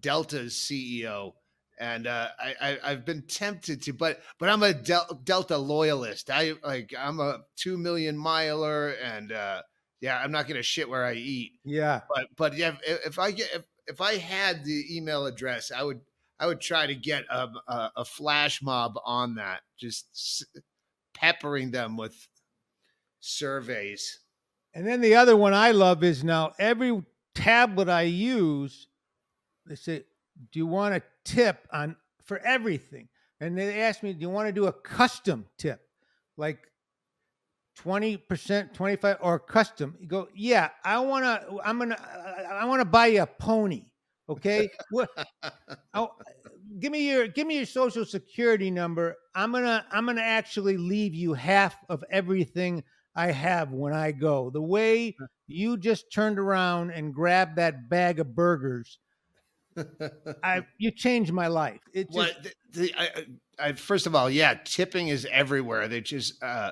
Delta's 0.00 0.54
CEO 0.54 1.32
and 1.78 2.06
uh 2.06 2.28
I, 2.38 2.54
I 2.60 2.78
I've 2.84 3.04
been 3.04 3.22
tempted 3.22 3.82
to 3.82 3.92
but 3.92 4.20
but 4.38 4.48
I'm 4.48 4.62
a 4.62 4.72
Del- 4.72 5.20
Delta 5.24 5.58
loyalist. 5.58 6.30
I 6.30 6.52
like 6.62 6.94
I'm 6.96 7.18
a 7.18 7.40
2 7.56 7.76
million 7.76 8.16
miler 8.16 8.90
and 9.02 9.32
uh 9.32 9.62
yeah, 10.00 10.18
I'm 10.18 10.32
not 10.32 10.46
going 10.46 10.56
to 10.56 10.62
shit 10.62 10.88
where 10.88 11.04
I 11.04 11.14
eat. 11.14 11.52
Yeah. 11.64 12.00
But 12.12 12.26
but 12.36 12.56
yeah, 12.56 12.76
if, 12.86 13.06
if 13.06 13.18
I 13.18 13.30
get 13.30 13.50
if, 13.54 13.62
if 13.86 14.00
I 14.00 14.16
had 14.16 14.64
the 14.64 14.96
email 14.96 15.26
address, 15.26 15.70
I 15.70 15.82
would 15.82 16.00
I 16.38 16.46
would 16.46 16.60
try 16.60 16.86
to 16.86 16.94
get 16.94 17.24
a 17.30 17.48
a, 17.68 17.92
a 17.98 18.04
flash 18.04 18.62
mob 18.62 18.98
on 19.04 19.34
that, 19.36 19.60
just 19.78 20.06
s- 20.14 20.62
peppering 21.14 21.70
them 21.70 21.96
with 21.96 22.28
surveys. 23.20 24.20
And 24.72 24.86
then 24.86 25.00
the 25.00 25.16
other 25.16 25.36
one 25.36 25.52
I 25.52 25.72
love 25.72 26.02
is 26.02 26.24
now 26.24 26.52
every 26.58 27.02
tablet 27.34 27.88
I 27.88 28.02
use, 28.02 28.86
they 29.66 29.74
say, 29.74 30.04
"Do 30.52 30.58
you 30.58 30.66
want 30.66 30.94
a 30.94 31.02
tip 31.24 31.68
on 31.72 31.96
for 32.24 32.38
everything?" 32.38 33.08
And 33.38 33.58
they 33.58 33.80
ask 33.82 34.02
me, 34.02 34.12
"Do 34.14 34.20
you 34.20 34.30
want 34.30 34.48
to 34.48 34.52
do 34.52 34.66
a 34.66 34.72
custom 34.72 35.46
tip, 35.58 35.82
like 36.36 36.69
twenty 37.82 38.16
percent, 38.16 38.74
twenty 38.74 38.96
five, 38.96 39.16
or 39.20 39.38
custom?" 39.38 39.96
You 40.00 40.06
go, 40.08 40.28
"Yeah, 40.34 40.70
I 40.84 40.98
want 41.00 41.24
to. 41.24 41.58
I'm 41.64 41.78
gonna. 41.78 41.96
I, 42.00 42.62
I 42.62 42.64
want 42.66 42.80
to 42.80 42.84
buy 42.84 43.06
you 43.06 43.22
a 43.22 43.26
pony. 43.26 43.84
Okay, 44.28 44.68
what? 44.90 45.08
Oh, 45.94 46.10
give 46.78 46.92
me 46.92 47.10
your 47.10 47.26
give 47.28 47.46
me 47.46 47.56
your 47.56 47.66
social 47.66 48.04
security 48.04 48.70
number. 48.70 49.16
I'm 49.34 49.52
gonna 49.52 49.84
I'm 49.90 50.06
gonna 50.06 50.20
actually 50.20 50.76
leave 50.76 51.14
you 51.14 51.34
half 51.34 51.76
of 51.88 52.04
everything." 52.10 52.84
I 53.16 53.32
have 53.32 53.72
when 53.72 53.92
I 53.92 54.12
go. 54.12 54.50
The 54.50 54.62
way 54.62 55.16
you 55.48 55.76
just 55.76 56.12
turned 56.12 56.38
around 56.38 56.92
and 56.92 57.12
grabbed 57.12 57.56
that 57.56 57.88
bag 57.88 58.20
of 58.20 58.36
burgers, 58.36 59.00
I 60.44 60.62
you 60.78 60.92
changed 60.92 61.32
my 61.32 61.48
life. 61.48 61.80
It 61.92 62.04
just, 62.04 62.14
What 62.16 62.42
the, 62.44 62.52
the, 62.80 62.94
I, 62.96 63.08
I- 63.58 63.72
first 63.72 64.06
of 64.06 64.14
all, 64.14 64.30
yeah, 64.30 64.54
tipping 64.64 65.08
is 65.08 65.26
everywhere. 65.30 65.88
They 65.88 66.00
just, 66.00 66.40
uh, 66.42 66.70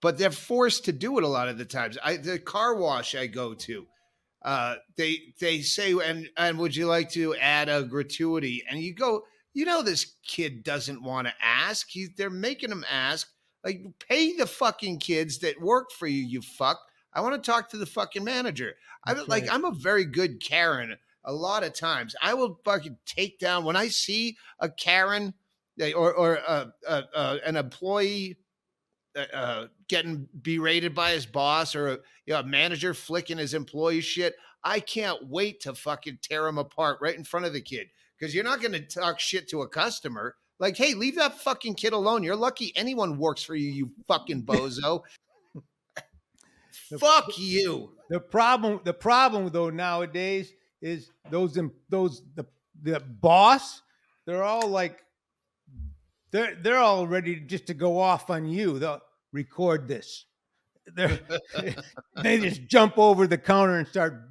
but 0.00 0.18
they're 0.18 0.30
forced 0.30 0.84
to 0.84 0.92
do 0.92 1.18
it 1.18 1.24
a 1.24 1.28
lot 1.28 1.48
of 1.48 1.58
the 1.58 1.64
times. 1.64 1.98
I 2.02 2.16
the 2.16 2.38
car 2.38 2.74
wash 2.74 3.14
I 3.14 3.26
go 3.26 3.54
to, 3.54 3.86
uh, 4.42 4.76
they 4.96 5.34
they 5.40 5.60
say, 5.62 5.92
and 5.92 6.28
and 6.36 6.58
would 6.58 6.76
you 6.76 6.86
like 6.86 7.10
to 7.10 7.34
add 7.36 7.68
a 7.68 7.82
gratuity? 7.82 8.64
And 8.68 8.80
you 8.80 8.94
go, 8.94 9.22
you 9.54 9.64
know, 9.64 9.82
this 9.82 10.14
kid 10.26 10.62
doesn't 10.62 11.02
want 11.02 11.28
to 11.28 11.34
ask. 11.42 11.88
He, 11.88 12.08
they're 12.16 12.30
making 12.30 12.70
him 12.70 12.84
ask. 12.90 13.28
Like, 13.64 13.82
pay 14.08 14.36
the 14.36 14.46
fucking 14.46 15.00
kids 15.00 15.40
that 15.40 15.60
work 15.60 15.90
for 15.90 16.06
you. 16.06 16.22
You 16.22 16.40
fuck. 16.40 16.78
I 17.12 17.20
want 17.20 17.42
to 17.42 17.50
talk 17.50 17.70
to 17.70 17.76
the 17.76 17.86
fucking 17.86 18.22
manager. 18.22 18.74
I 19.04 19.14
That's 19.14 19.28
like. 19.28 19.52
I'm 19.52 19.64
a 19.64 19.72
very 19.72 20.04
good 20.04 20.40
Karen 20.40 20.96
a 21.26 21.32
lot 21.32 21.64
of 21.64 21.74
times 21.74 22.14
I 22.22 22.34
will 22.34 22.60
fucking 22.64 22.96
take 23.04 23.38
down 23.38 23.64
when 23.64 23.76
I 23.76 23.88
see 23.88 24.36
a 24.60 24.70
Karen 24.70 25.34
eh, 25.80 25.92
or 25.92 26.14
or 26.14 26.38
uh, 26.46 26.66
uh, 26.88 27.02
uh, 27.14 27.38
an 27.44 27.56
employee 27.56 28.38
uh, 29.16 29.36
uh, 29.36 29.66
getting 29.88 30.28
berated 30.42 30.94
by 30.94 31.12
his 31.12 31.26
boss 31.26 31.74
or 31.74 31.88
a, 31.88 31.98
you 32.26 32.34
know, 32.34 32.40
a 32.40 32.44
manager 32.44 32.94
flicking 32.94 33.38
his 33.38 33.54
employee 33.54 34.00
shit. 34.00 34.34
I 34.64 34.80
can't 34.80 35.28
wait 35.28 35.60
to 35.60 35.74
fucking 35.74 36.18
tear 36.22 36.46
him 36.46 36.58
apart 36.58 36.98
right 37.00 37.16
in 37.16 37.24
front 37.24 37.46
of 37.46 37.52
the 37.52 37.60
kid 37.60 37.88
because 38.18 38.34
you're 38.34 38.44
not 38.44 38.60
going 38.60 38.72
to 38.72 38.80
talk 38.80 39.20
shit 39.20 39.48
to 39.50 39.62
a 39.62 39.68
customer. 39.68 40.34
Like, 40.58 40.76
hey, 40.76 40.94
leave 40.94 41.16
that 41.16 41.38
fucking 41.40 41.74
kid 41.74 41.92
alone. 41.92 42.22
You're 42.22 42.36
lucky 42.36 42.72
anyone 42.74 43.18
works 43.18 43.42
for 43.42 43.54
you, 43.54 43.70
you 43.70 43.90
fucking 44.08 44.42
bozo. 44.46 45.02
Fuck 46.98 47.38
you. 47.38 47.94
the 48.10 48.20
problem 48.20 48.80
the 48.84 48.94
problem 48.94 49.48
though 49.48 49.70
nowadays 49.70 50.52
is 50.80 51.10
those 51.30 51.58
those 51.88 52.22
the 52.36 52.46
the 52.82 53.00
boss 53.00 53.82
they're 54.26 54.44
all 54.44 54.68
like 54.68 55.02
they're 56.30 56.54
they're 56.56 56.78
all 56.78 57.06
ready 57.06 57.40
just 57.40 57.66
to 57.68 57.74
go 57.74 57.98
off 57.98 58.30
on 58.30 58.46
you. 58.46 58.78
They'll 58.78 59.00
record 59.36 59.86
this. 59.86 60.24
They're, 60.94 61.20
just 62.22 62.66
jump 62.66 62.98
over 62.98 63.26
the 63.26 63.38
counter 63.38 63.76
and 63.76 63.86
start 63.86 64.22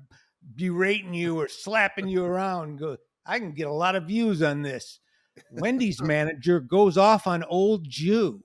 berating 0.55 1.13
you 1.13 1.39
or 1.39 1.47
slapping 1.47 2.07
you 2.07 2.25
around. 2.25 2.69
And 2.69 2.79
go, 2.79 2.97
I 3.25 3.39
can 3.39 3.53
get 3.53 3.67
a 3.67 3.73
lot 3.73 3.95
of 3.95 4.05
views 4.05 4.41
on 4.41 4.63
this. 4.63 4.99
Wendy's 5.51 6.01
manager 6.13 6.59
goes 6.59 6.97
off 6.97 7.27
on 7.27 7.43
old 7.43 7.87
Jew. 7.87 8.43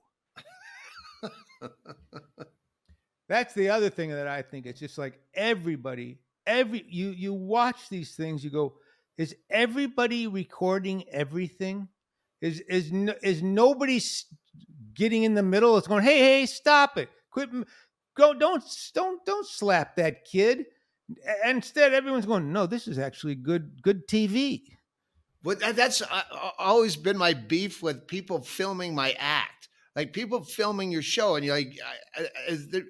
That's 3.27 3.53
the 3.53 3.69
other 3.69 3.89
thing 3.89 4.09
that 4.09 4.27
I 4.27 4.41
think 4.41 4.65
it's 4.65 4.79
just 4.79 4.97
like 4.97 5.17
everybody, 5.33 6.19
every 6.45 6.85
you 6.89 7.11
you 7.11 7.33
watch 7.33 7.87
these 7.87 8.15
things, 8.15 8.43
you 8.43 8.49
go, 8.49 8.73
is 9.17 9.35
everybody 9.49 10.27
recording 10.27 11.05
everything? 11.09 11.87
Is 12.41 12.59
is 12.61 12.91
no, 12.91 13.13
is 13.23 13.41
nobody 13.41 14.01
getting 14.93 15.23
in 15.23 15.33
the 15.33 15.43
middle? 15.43 15.77
It's 15.77 15.87
going, 15.87 16.03
hey 16.03 16.19
hey, 16.19 16.45
stop 16.45 16.97
it, 16.97 17.09
quit, 17.31 17.49
go, 18.15 18.33
don't 18.33 18.63
don't 18.93 19.25
don't 19.25 19.47
slap 19.47 19.95
that 19.95 20.25
kid. 20.25 20.65
Instead, 21.45 21.93
everyone's 21.93 22.25
going, 22.25 22.53
no, 22.53 22.65
this 22.65 22.87
is 22.87 22.97
actually 22.97 23.35
good 23.35 23.81
good 23.81 24.07
TV. 24.07 24.61
But 25.43 25.59
that, 25.59 25.75
that's 25.75 26.01
uh, 26.01 26.21
always 26.59 26.95
been 26.95 27.17
my 27.17 27.33
beef 27.33 27.81
with 27.81 28.07
people 28.07 28.41
filming 28.41 28.93
my 28.93 29.15
act. 29.17 29.69
Like 29.95 30.13
people 30.13 30.43
filming 30.43 30.91
your 30.91 31.01
show, 31.01 31.35
and 31.35 31.43
you're 31.43 31.55
like, 31.55 31.77
there, 32.69 32.83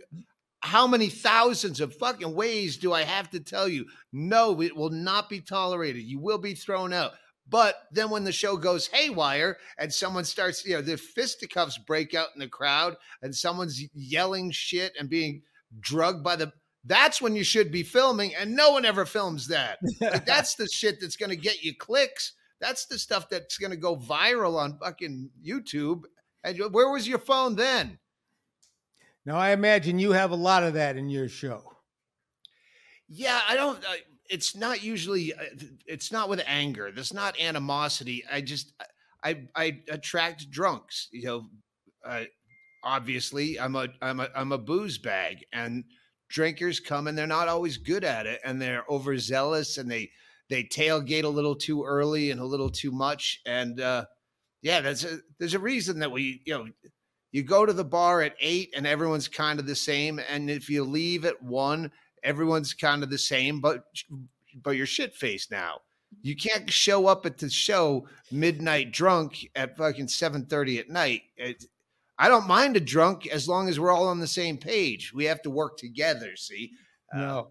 how 0.59 0.85
many 0.85 1.09
thousands 1.09 1.79
of 1.79 1.95
fucking 1.95 2.35
ways 2.35 2.77
do 2.77 2.93
I 2.93 3.03
have 3.03 3.29
to 3.31 3.39
tell 3.39 3.67
you? 3.67 3.85
No, 4.13 4.61
it 4.61 4.75
will 4.75 4.91
not 4.91 5.27
be 5.27 5.41
tolerated. 5.41 6.03
You 6.03 6.19
will 6.19 6.37
be 6.37 6.53
thrown 6.53 6.93
out. 6.93 7.13
But 7.51 7.83
then 7.91 8.09
when 8.09 8.23
the 8.23 8.31
show 8.31 8.55
goes 8.55 8.87
haywire 8.87 9.57
and 9.77 9.93
someone 9.93 10.23
starts, 10.23 10.65
you 10.65 10.75
know, 10.75 10.81
the 10.81 10.95
fisticuffs 10.95 11.77
break 11.77 12.15
out 12.15 12.29
in 12.33 12.39
the 12.39 12.47
crowd 12.47 12.95
and 13.21 13.35
someone's 13.35 13.83
yelling 13.93 14.51
shit 14.51 14.93
and 14.97 15.09
being 15.09 15.43
drugged 15.81 16.23
by 16.23 16.37
the 16.37 16.53
that's 16.85 17.21
when 17.21 17.35
you 17.35 17.43
should 17.43 17.71
be 17.71 17.83
filming 17.83 18.33
and 18.33 18.55
no 18.55 18.71
one 18.71 18.85
ever 18.85 19.05
films 19.05 19.49
that. 19.49 19.79
Like 19.99 20.25
that's 20.25 20.55
the 20.55 20.67
shit 20.67 21.01
that's 21.01 21.17
going 21.17 21.29
to 21.29 21.35
get 21.35 21.61
you 21.61 21.75
clicks. 21.75 22.33
That's 22.61 22.85
the 22.85 22.97
stuff 22.97 23.27
that's 23.29 23.57
going 23.57 23.71
to 23.71 23.77
go 23.77 23.97
viral 23.97 24.57
on 24.57 24.79
fucking 24.79 25.29
YouTube. 25.45 26.05
And 26.45 26.57
where 26.71 26.89
was 26.89 27.05
your 27.05 27.19
phone 27.19 27.55
then? 27.55 27.99
Now, 29.25 29.35
I 29.35 29.51
imagine 29.51 29.99
you 29.99 30.13
have 30.13 30.31
a 30.31 30.35
lot 30.35 30.63
of 30.63 30.73
that 30.75 30.95
in 30.95 31.09
your 31.09 31.27
show. 31.27 31.63
Yeah, 33.07 33.39
I 33.47 33.55
don't. 33.55 33.83
It's 34.31 34.55
not 34.55 34.83
usually. 34.83 35.33
Uh, 35.33 35.43
it's 35.85 36.11
not 36.11 36.29
with 36.29 36.41
anger. 36.47 36.91
There's 36.93 37.13
not 37.13 37.39
animosity. 37.39 38.23
I 38.31 38.41
just. 38.41 38.73
I 39.23 39.43
I 39.55 39.81
attract 39.89 40.49
drunks. 40.49 41.07
You 41.11 41.25
know, 41.25 41.45
uh, 42.03 42.23
obviously 42.83 43.59
I'm 43.59 43.75
a 43.75 43.87
I'm 44.01 44.19
a 44.19 44.29
I'm 44.35 44.51
a 44.51 44.57
booze 44.57 44.97
bag, 44.97 45.45
and 45.53 45.83
drinkers 46.31 46.79
come 46.79 47.07
and 47.07 47.17
they're 47.17 47.27
not 47.27 47.47
always 47.47 47.77
good 47.77 48.03
at 48.03 48.25
it 48.25 48.39
and 48.45 48.59
they're 48.59 48.85
overzealous 48.89 49.77
and 49.77 49.91
they 49.91 50.09
they 50.49 50.63
tailgate 50.63 51.23
a 51.23 51.29
little 51.29 51.55
too 51.55 51.83
early 51.83 52.31
and 52.31 52.39
a 52.39 52.45
little 52.45 52.69
too 52.69 52.91
much 52.91 53.41
and 53.45 53.81
uh 53.81 54.05
yeah 54.61 54.79
that's 54.81 55.03
a, 55.03 55.19
there's 55.39 55.53
a 55.53 55.59
reason 55.59 55.99
that 55.99 56.11
we 56.11 56.41
you 56.45 56.53
know 56.53 56.67
you 57.33 57.43
go 57.43 57.65
to 57.65 57.73
the 57.73 57.83
bar 57.83 58.21
at 58.21 58.35
eight 58.39 58.69
and 58.75 58.87
everyone's 58.87 59.27
kind 59.27 59.59
of 59.59 59.67
the 59.67 59.75
same 59.75 60.19
and 60.29 60.49
if 60.49 60.69
you 60.69 60.83
leave 60.83 61.25
at 61.25 61.41
one 61.43 61.91
everyone's 62.23 62.73
kind 62.73 63.03
of 63.03 63.09
the 63.09 63.17
same 63.17 63.59
but 63.59 63.85
but 64.63 64.71
you're 64.71 64.85
shit 64.85 65.13
faced 65.13 65.51
now 65.51 65.79
you 66.21 66.35
can't 66.35 66.69
show 66.69 67.07
up 67.07 67.25
at 67.25 67.37
the 67.37 67.49
show 67.49 68.07
midnight 68.31 68.91
drunk 68.91 69.47
at 69.55 69.77
fucking 69.77 70.07
7:30 70.07 70.79
at 70.79 70.89
night. 70.89 71.23
It, 71.37 71.65
I 72.17 72.27
don't 72.27 72.47
mind 72.47 72.77
a 72.77 72.79
drunk 72.79 73.27
as 73.27 73.47
long 73.47 73.67
as 73.69 73.79
we're 73.79 73.91
all 73.91 74.07
on 74.07 74.19
the 74.19 74.27
same 74.27 74.57
page. 74.57 75.13
We 75.13 75.25
have 75.25 75.41
to 75.43 75.49
work 75.49 75.77
together, 75.77 76.35
see? 76.35 76.71
Uh, 77.13 77.19
no. 77.19 77.47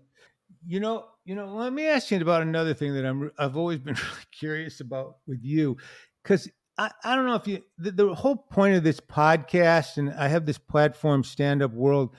You 0.66 0.80
know, 0.80 1.06
you 1.24 1.34
know, 1.34 1.54
let 1.54 1.72
me 1.72 1.86
ask 1.86 2.10
you 2.10 2.20
about 2.20 2.42
another 2.42 2.74
thing 2.74 2.94
that 2.94 3.06
I'm 3.06 3.32
I've 3.38 3.56
always 3.56 3.78
been 3.78 3.94
really 4.12 4.26
curious 4.30 4.80
about 4.80 5.16
with 5.26 5.42
you 5.42 5.76
cuz 6.24 6.48
I, 6.78 6.90
I 7.04 7.16
don't 7.16 7.26
know 7.26 7.34
if 7.34 7.48
you 7.48 7.64
the, 7.78 7.90
the 7.90 8.14
whole 8.14 8.36
point 8.36 8.76
of 8.76 8.84
this 8.84 9.00
podcast 9.00 9.96
and 9.96 10.12
I 10.12 10.28
have 10.28 10.46
this 10.46 10.58
platform 10.58 11.24
stand 11.24 11.62
up 11.62 11.72
world. 11.72 12.14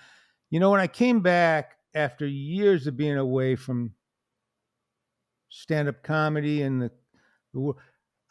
You 0.50 0.60
know, 0.60 0.72
when 0.72 0.82
I 0.82 0.88
came 0.88 1.22
back 1.22 1.78
after 1.94 2.26
years 2.26 2.88
of 2.88 2.98
being 2.98 3.18
away 3.18 3.56
from 3.56 3.92
stand 5.50 5.88
up 5.88 6.04
comedy 6.04 6.62
and 6.62 6.82
the, 6.82 6.92
the 7.54 7.74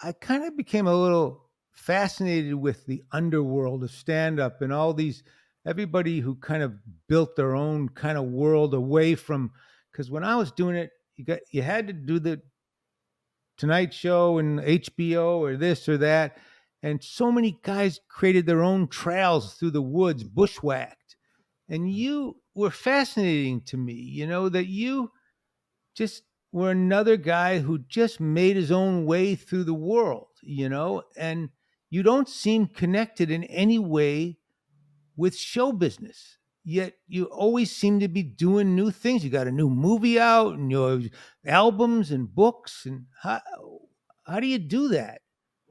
I 0.03 0.12
kind 0.12 0.44
of 0.44 0.57
became 0.57 0.87
a 0.87 0.94
little 0.94 1.51
fascinated 1.73 2.55
with 2.55 2.87
the 2.87 3.03
underworld 3.12 3.85
of 3.85 3.90
stand 3.90 4.40
up 4.40 4.62
and 4.62 4.73
all 4.73 4.94
these 4.94 5.23
everybody 5.66 6.20
who 6.20 6.35
kind 6.37 6.62
of 6.62 6.75
built 7.09 7.37
their 7.37 7.55
own 7.55 7.88
kind 7.90 8.16
of 8.16 8.25
world 8.25 8.75
away 8.75 9.14
from 9.14 9.51
because 9.92 10.11
when 10.11 10.25
I 10.25 10.37
was 10.37 10.53
doing 10.53 10.77
it, 10.77 10.90
you 11.16 11.25
got 11.25 11.40
you 11.51 11.62
had 11.62 11.87
to 11.88 11.92
do 11.92 12.18
the 12.18 12.40
Tonight 13.59 13.92
Show 13.92 14.38
and 14.38 14.61
HBO 14.61 15.38
or 15.38 15.57
this 15.57 15.88
or 15.88 15.99
that, 15.99 16.38
and 16.83 17.03
so 17.03 17.31
many 17.31 17.59
guys 17.62 18.01
created 18.09 18.46
their 18.46 18.62
own 18.62 18.88
trails 18.88 19.55
through 19.55 19.73
the 19.73 19.83
woods, 19.83 20.25
bushwhacked, 20.25 21.16
and 21.68 21.90
you 21.90 22.37
were 22.61 22.70
fascinating 22.70 23.62
to 23.62 23.77
me. 23.77 23.94
You 23.94 24.27
know 24.27 24.49
that 24.49 24.66
you 24.66 25.11
just 25.94 26.23
were 26.53 26.70
another 26.70 27.16
guy 27.16 27.59
who 27.59 27.79
just 27.79 28.20
made 28.20 28.57
his 28.57 28.73
own 28.73 29.07
way 29.07 29.35
through 29.35 29.64
the 29.64 29.75
world, 29.75 30.29
you 30.42 30.68
know, 30.68 31.03
and 31.16 31.51
you 31.90 32.03
don't 32.03 32.29
seem 32.29 32.66
connected 32.66 33.31
in 33.31 33.44
any 33.44 33.79
way 33.79 34.38
with 35.16 35.37
show 35.37 35.73
business. 35.73 36.38
Yet 36.64 36.94
you 37.09 37.25
always 37.25 37.75
seem 37.75 38.01
to 38.01 38.09
be 38.09 38.23
doing 38.23 38.77
new 38.77 38.90
things. 38.90 39.25
You 39.25 39.31
got 39.31 39.46
a 39.46 39.53
new 39.53 39.70
movie 39.70 40.20
out 40.20 40.55
and 40.55 40.70
your 40.70 41.01
albums 41.46 42.11
and 42.11 42.33
books. 42.33 42.85
And 42.85 43.07
how, 43.23 43.40
how 44.27 44.40
do 44.40 44.46
you 44.46 44.59
do 44.59 44.88
that? 44.88 45.23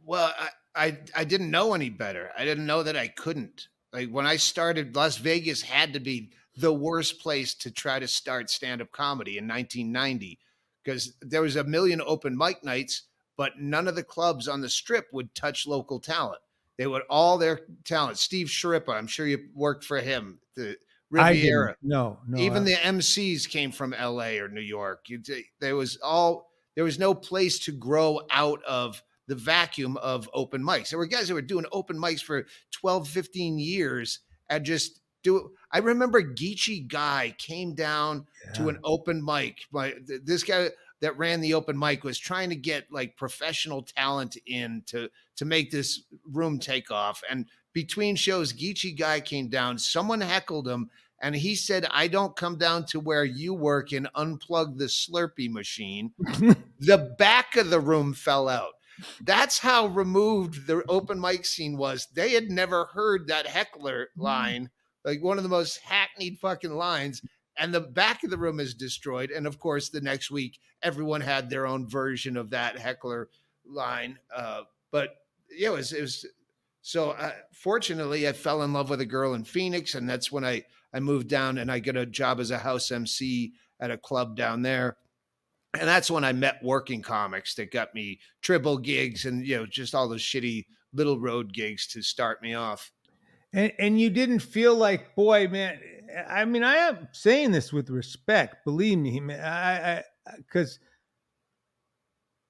Well, 0.03 0.33
I, 0.37 0.49
I, 0.75 0.97
I 1.15 1.23
didn't 1.25 1.51
know 1.51 1.73
any 1.73 1.89
better. 1.89 2.31
I 2.37 2.43
didn't 2.43 2.65
know 2.65 2.83
that 2.83 2.97
I 2.97 3.07
couldn't. 3.07 3.67
Like 3.93 4.09
when 4.09 4.25
I 4.25 4.37
started, 4.37 4.95
Las 4.95 5.17
Vegas 5.17 5.61
had 5.61 5.93
to 5.93 5.99
be 5.99 6.31
the 6.55 6.73
worst 6.73 7.19
place 7.19 7.53
to 7.55 7.71
try 7.71 7.99
to 7.99 8.07
start 8.07 8.49
stand 8.49 8.81
up 8.81 8.91
comedy 8.91 9.37
in 9.37 9.47
1990 9.47 10.39
because 10.83 11.13
there 11.21 11.41
was 11.41 11.55
a 11.55 11.63
million 11.63 12.01
open 12.05 12.37
mic 12.37 12.63
nights, 12.63 13.03
but 13.37 13.59
none 13.59 13.87
of 13.87 13.95
the 13.95 14.03
clubs 14.03 14.47
on 14.47 14.61
the 14.61 14.69
strip 14.69 15.07
would 15.11 15.33
touch 15.35 15.67
local 15.67 15.99
talent. 15.99 16.41
They 16.77 16.87
would 16.87 17.03
all 17.09 17.37
their 17.37 17.61
talent. 17.83 18.17
Steve 18.17 18.47
Schirripa, 18.47 18.93
I'm 18.93 19.07
sure 19.07 19.27
you 19.27 19.49
worked 19.53 19.83
for 19.83 19.99
him. 19.99 20.39
The 20.55 20.77
Riviera. 21.11 21.75
No, 21.81 22.19
no. 22.27 22.39
Even 22.39 22.63
the 22.63 22.73
MCs 22.73 23.49
came 23.49 23.71
from 23.71 23.93
L.A. 23.93 24.39
or 24.39 24.47
New 24.47 24.61
York. 24.61 25.05
You, 25.07 25.21
there 25.59 25.75
was 25.75 25.97
all. 26.03 26.49
There 26.75 26.83
was 26.83 26.99
no 26.99 27.13
place 27.13 27.59
to 27.59 27.73
grow 27.73 28.21
out 28.31 28.63
of 28.63 29.03
the 29.27 29.35
vacuum 29.35 29.97
of 29.97 30.29
open 30.33 30.63
mics. 30.63 30.89
There 30.89 30.99
were 30.99 31.05
guys 31.07 31.27
that 31.27 31.33
were 31.33 31.41
doing 31.41 31.65
open 31.71 31.97
mics 31.97 32.23
for 32.23 32.45
12, 32.71 33.07
15 33.07 33.59
years 33.59 34.19
and 34.49 34.63
just 34.63 35.01
do 35.23 35.51
I 35.71 35.79
remember 35.79 36.21
Geechy 36.21 36.87
Guy 36.87 37.35
came 37.37 37.75
down 37.75 38.25
yeah. 38.45 38.51
to 38.53 38.69
an 38.69 38.79
open 38.83 39.23
mic. 39.23 39.59
My 39.71 39.93
this 40.23 40.43
guy 40.43 40.69
that 41.01 41.17
ran 41.17 41.41
the 41.41 41.53
open 41.53 41.77
mic 41.77 42.03
was 42.03 42.17
trying 42.17 42.49
to 42.49 42.55
get 42.55 42.91
like 42.91 43.17
professional 43.17 43.83
talent 43.83 44.37
in 44.45 44.83
to 44.87 45.09
to 45.37 45.45
make 45.45 45.71
this 45.71 46.03
room 46.25 46.59
take 46.59 46.91
off. 46.91 47.21
And 47.29 47.45
between 47.73 48.15
shows, 48.15 48.53
Geechy 48.53 48.97
Guy 48.97 49.19
came 49.19 49.47
down. 49.47 49.77
Someone 49.77 50.21
heckled 50.21 50.67
him, 50.67 50.89
and 51.21 51.35
he 51.35 51.55
said, 51.55 51.85
"I 51.91 52.07
don't 52.07 52.35
come 52.35 52.57
down 52.57 52.85
to 52.87 52.99
where 52.99 53.25
you 53.25 53.53
work 53.53 53.91
and 53.91 54.09
unplug 54.15 54.77
the 54.77 54.85
Slurpee 54.85 55.51
machine." 55.51 56.13
the 56.79 57.15
back 57.17 57.55
of 57.55 57.69
the 57.69 57.79
room 57.79 58.13
fell 58.13 58.49
out. 58.49 58.73
That's 59.21 59.59
how 59.59 59.87
removed 59.87 60.67
the 60.67 60.83
open 60.89 61.21
mic 61.21 61.45
scene 61.45 61.77
was. 61.77 62.07
They 62.13 62.31
had 62.31 62.49
never 62.49 62.85
heard 62.85 63.27
that 63.27 63.47
heckler 63.47 64.09
mm. 64.17 64.23
line 64.23 64.69
like 65.05 65.23
one 65.23 65.37
of 65.37 65.43
the 65.43 65.49
most 65.49 65.79
hackneyed 65.83 66.39
fucking 66.39 66.73
lines. 66.73 67.21
And 67.57 67.73
the 67.73 67.81
back 67.81 68.23
of 68.23 68.29
the 68.29 68.37
room 68.37 68.59
is 68.59 68.73
destroyed. 68.73 69.31
And 69.31 69.45
of 69.45 69.59
course, 69.59 69.89
the 69.89 70.01
next 70.01 70.31
week, 70.31 70.59
everyone 70.81 71.21
had 71.21 71.49
their 71.49 71.67
own 71.67 71.87
version 71.87 72.37
of 72.37 72.49
that 72.51 72.77
heckler 72.77 73.29
line. 73.65 74.17
Uh, 74.33 74.61
but 74.91 75.17
yeah, 75.51 75.69
it 75.69 75.73
was, 75.73 75.91
it 75.91 76.01
was 76.01 76.25
so 76.81 77.11
uh, 77.11 77.33
fortunately, 77.51 78.27
I 78.27 78.33
fell 78.33 78.63
in 78.63 78.73
love 78.73 78.89
with 78.89 79.01
a 79.01 79.05
girl 79.05 79.33
in 79.33 79.43
Phoenix, 79.43 79.95
and 79.95 80.09
that's 80.09 80.31
when 80.31 80.45
I 80.45 80.63
I 80.93 80.99
moved 80.99 81.27
down 81.27 81.57
and 81.57 81.71
I 81.71 81.79
got 81.79 81.97
a 81.97 82.05
job 82.05 82.39
as 82.39 82.51
a 82.51 82.57
house 82.57 82.91
MC 82.91 83.53
at 83.79 83.91
a 83.91 83.97
club 83.97 84.35
down 84.35 84.61
there. 84.61 84.97
And 85.75 85.87
that's 85.87 86.09
when 86.09 86.23
I 86.23 86.33
met 86.33 86.63
working 86.63 87.03
comics 87.03 87.53
that 87.55 87.71
got 87.71 87.93
me 87.93 88.19
triple 88.41 88.77
gigs 88.77 89.25
and 89.25 89.45
you 89.45 89.57
know 89.57 89.65
just 89.65 89.93
all 89.93 90.09
those 90.09 90.23
shitty 90.23 90.65
little 90.93 91.19
road 91.19 91.53
gigs 91.53 91.85
to 91.87 92.01
start 92.01 92.41
me 92.41 92.55
off. 92.55 92.91
And 93.53 93.71
and 93.79 93.99
you 93.99 94.09
didn't 94.09 94.39
feel 94.39 94.75
like, 94.75 95.15
boy, 95.15 95.47
man. 95.47 95.79
I 96.27 96.45
mean, 96.45 96.63
I 96.63 96.75
am 96.75 97.07
saying 97.11 97.51
this 97.51 97.71
with 97.71 97.89
respect. 97.89 98.65
Believe 98.65 98.97
me, 98.97 99.19
man. 99.19 99.43
I 99.43 100.03
because 100.37 100.79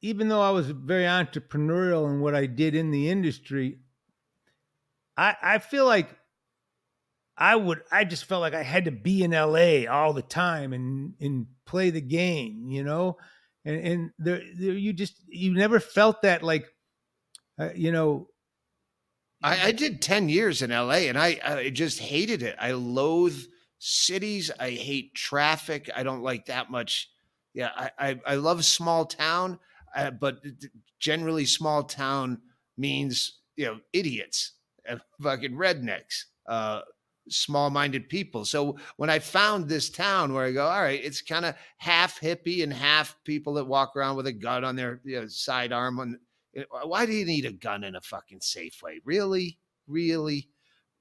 even 0.02 0.30
though 0.30 0.42
I 0.42 0.52
was 0.52 0.70
very 0.70 1.04
entrepreneurial 1.04 2.10
in 2.10 2.22
what 2.22 2.36
I 2.36 2.46
did 2.46 2.76
in 2.76 2.92
the 2.92 3.10
industry, 3.10 3.80
I 5.18 5.36
I 5.42 5.58
feel 5.60 5.86
like 5.86 6.10
I 7.38 7.56
would. 7.56 7.82
I 7.90 8.04
just 8.04 8.26
felt 8.26 8.42
like 8.42 8.54
I 8.54 8.64
had 8.64 8.86
to 8.86 8.92
be 8.92 9.24
in 9.24 9.34
L.A. 9.34 9.88
all 9.88 10.12
the 10.12 10.22
time 10.22 10.74
and 10.74 11.14
and 11.22 11.48
play 11.66 11.90
the 11.90 12.02
game, 12.02 12.70
you 12.70 12.84
know. 12.84 13.18
And 13.64 13.88
and 13.88 14.12
there, 14.20 14.42
there 14.58 14.74
you 14.74 14.92
just 14.92 15.16
you 15.28 15.54
never 15.54 15.80
felt 15.80 16.22
that 16.24 16.44
like, 16.44 16.66
uh, 17.58 17.70
you 17.74 17.94
know, 17.94 18.28
I, 19.42 19.68
I, 19.68 19.72
did 19.72 20.02
10 20.02 20.30
years 20.30 20.62
in 20.62 20.72
LA 20.72 21.08
and 21.08 21.18
I, 21.18 21.40
I 21.44 21.70
just 21.70 22.00
hated 22.00 22.44
it. 22.44 22.56
I 22.60 22.72
loathe 22.72 23.40
cities. 23.80 24.52
I 24.60 24.72
hate 24.72 25.16
traffic. 25.16 25.90
I 25.96 26.04
don't 26.04 26.22
like 26.22 26.46
that 26.48 26.70
much. 26.70 27.10
Yeah, 27.54 27.72
I, 27.76 27.92
I, 27.98 28.20
I 28.26 28.36
love 28.36 28.64
small 28.66 29.06
town, 29.06 29.60
uh, 29.96 30.12
but 30.12 30.44
generally 31.00 31.46
small 31.46 31.84
town 31.84 32.42
means, 32.78 33.40
you 33.56 33.66
know, 33.66 33.80
idiots 33.94 34.54
and 34.86 35.02
fucking 35.22 35.54
rednecks, 35.54 36.26
uh, 36.48 36.82
small 37.30 37.70
minded 37.70 38.10
people. 38.10 38.46
So 38.46 38.78
when 38.98 39.10
I 39.10 39.20
found 39.20 39.68
this 39.68 39.90
town 39.90 40.34
where 40.34 40.46
I 40.46 40.52
go, 40.52 40.66
all 40.66 40.82
right, 40.82 41.04
it's 41.04 41.22
kind 41.22 41.46
of 41.46 41.56
half 41.78 42.20
hippie 42.20 42.64
and 42.64 42.74
half 42.74 43.16
people 43.24 43.54
that 43.56 43.66
walk 43.66 43.96
around 43.96 44.16
with 44.16 44.28
a 44.28 44.34
gun 44.34 44.64
on 44.64 44.76
their 44.76 45.00
you 45.04 45.22
know, 45.22 45.28
sidearm 45.28 46.00
on 46.00 46.20
why 46.84 47.06
do 47.06 47.14
you 47.14 47.26
need 47.26 47.46
a 47.46 47.52
gun 47.52 47.84
in 47.84 47.96
a 47.96 48.02
fucking 48.02 48.40
Safeway? 48.40 49.00
Really? 49.04 49.60
Really? 49.88 50.50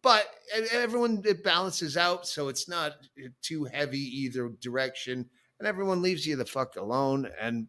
But 0.02 0.26
everyone, 0.72 1.22
it 1.24 1.42
balances 1.42 1.96
out. 1.96 2.26
So 2.26 2.48
it's 2.48 2.68
not 2.68 2.92
eh, 3.22 3.28
too 3.42 3.64
heavy 3.64 3.98
either 3.98 4.48
direction. 4.60 5.28
And 5.58 5.66
everyone 5.66 6.02
leaves 6.02 6.26
you 6.26 6.36
the 6.36 6.44
fuck 6.44 6.76
alone. 6.76 7.28
And, 7.40 7.66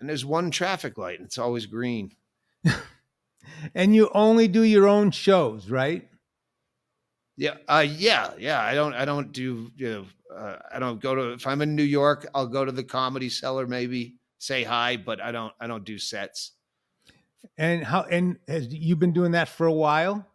and 0.00 0.08
there's 0.08 0.24
one 0.24 0.50
traffic 0.50 0.98
light 0.98 1.18
and 1.18 1.26
it's 1.26 1.38
always 1.38 1.66
green. 1.66 2.12
and 3.74 3.94
you 3.94 4.10
only 4.12 4.48
do 4.48 4.62
your 4.62 4.86
own 4.86 5.10
shows, 5.10 5.70
right? 5.70 6.08
Yeah, 7.36 7.54
uh, 7.68 7.86
yeah, 7.88 8.32
yeah. 8.36 8.60
I 8.60 8.74
don't, 8.74 8.94
I 8.94 9.04
don't 9.04 9.30
do, 9.32 9.70
you 9.76 9.88
know, 9.88 10.06
uh, 10.34 10.56
I 10.72 10.80
don't 10.80 11.00
go 11.00 11.14
to. 11.14 11.32
If 11.32 11.46
I'm 11.46 11.62
in 11.62 11.76
New 11.76 11.84
York, 11.84 12.28
I'll 12.34 12.48
go 12.48 12.64
to 12.64 12.72
the 12.72 12.82
Comedy 12.82 13.28
Cellar, 13.28 13.66
maybe 13.66 14.16
say 14.38 14.64
hi, 14.64 14.96
but 14.96 15.20
I 15.20 15.30
don't, 15.30 15.52
I 15.60 15.68
don't 15.68 15.84
do 15.84 15.98
sets. 15.98 16.52
And 17.56 17.84
how 17.84 18.02
and 18.02 18.38
has 18.46 18.72
you 18.72 18.96
been 18.96 19.12
doing 19.12 19.32
that 19.32 19.48
for 19.48 19.66
a 19.66 19.72
while? 19.72 20.26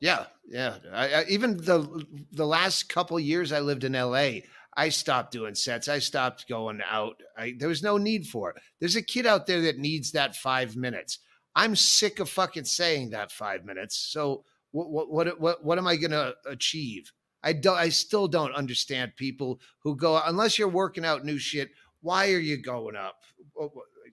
Yeah, 0.00 0.26
yeah. 0.48 0.76
I, 0.92 1.12
I, 1.12 1.24
even 1.28 1.56
the 1.56 2.04
the 2.32 2.46
last 2.46 2.88
couple 2.88 3.18
years 3.18 3.52
I 3.52 3.60
lived 3.60 3.84
in 3.84 3.94
L.A., 3.94 4.44
I 4.76 4.90
stopped 4.90 5.32
doing 5.32 5.54
sets. 5.54 5.88
I 5.88 5.98
stopped 5.98 6.48
going 6.48 6.80
out. 6.88 7.16
I, 7.36 7.54
there 7.58 7.68
was 7.68 7.82
no 7.82 7.98
need 7.98 8.26
for 8.26 8.50
it. 8.50 8.56
There's 8.78 8.96
a 8.96 9.02
kid 9.02 9.26
out 9.26 9.46
there 9.46 9.60
that 9.62 9.78
needs 9.78 10.12
that 10.12 10.36
five 10.36 10.76
minutes. 10.76 11.18
I'm 11.56 11.74
sick 11.74 12.20
of 12.20 12.30
fucking 12.30 12.64
saying 12.64 13.10
that 13.10 13.32
five 13.32 13.64
minutes. 13.64 13.98
So 13.98 14.44
what 14.70 14.90
what 14.90 15.10
what 15.10 15.40
what, 15.40 15.64
what 15.64 15.78
am 15.78 15.86
I 15.86 15.96
going 15.96 16.12
to 16.12 16.34
achieve? 16.46 17.12
I 17.42 17.52
don't. 17.52 17.76
I 17.76 17.88
still 17.88 18.28
don't 18.28 18.54
understand 18.54 19.16
people 19.16 19.60
who 19.82 19.96
go 19.96 20.20
unless 20.24 20.58
you're 20.58 20.68
working 20.68 21.04
out 21.04 21.24
new 21.24 21.38
shit. 21.38 21.70
Why 22.00 22.32
are 22.32 22.38
you 22.38 22.62
going 22.62 22.96
up? 22.96 23.16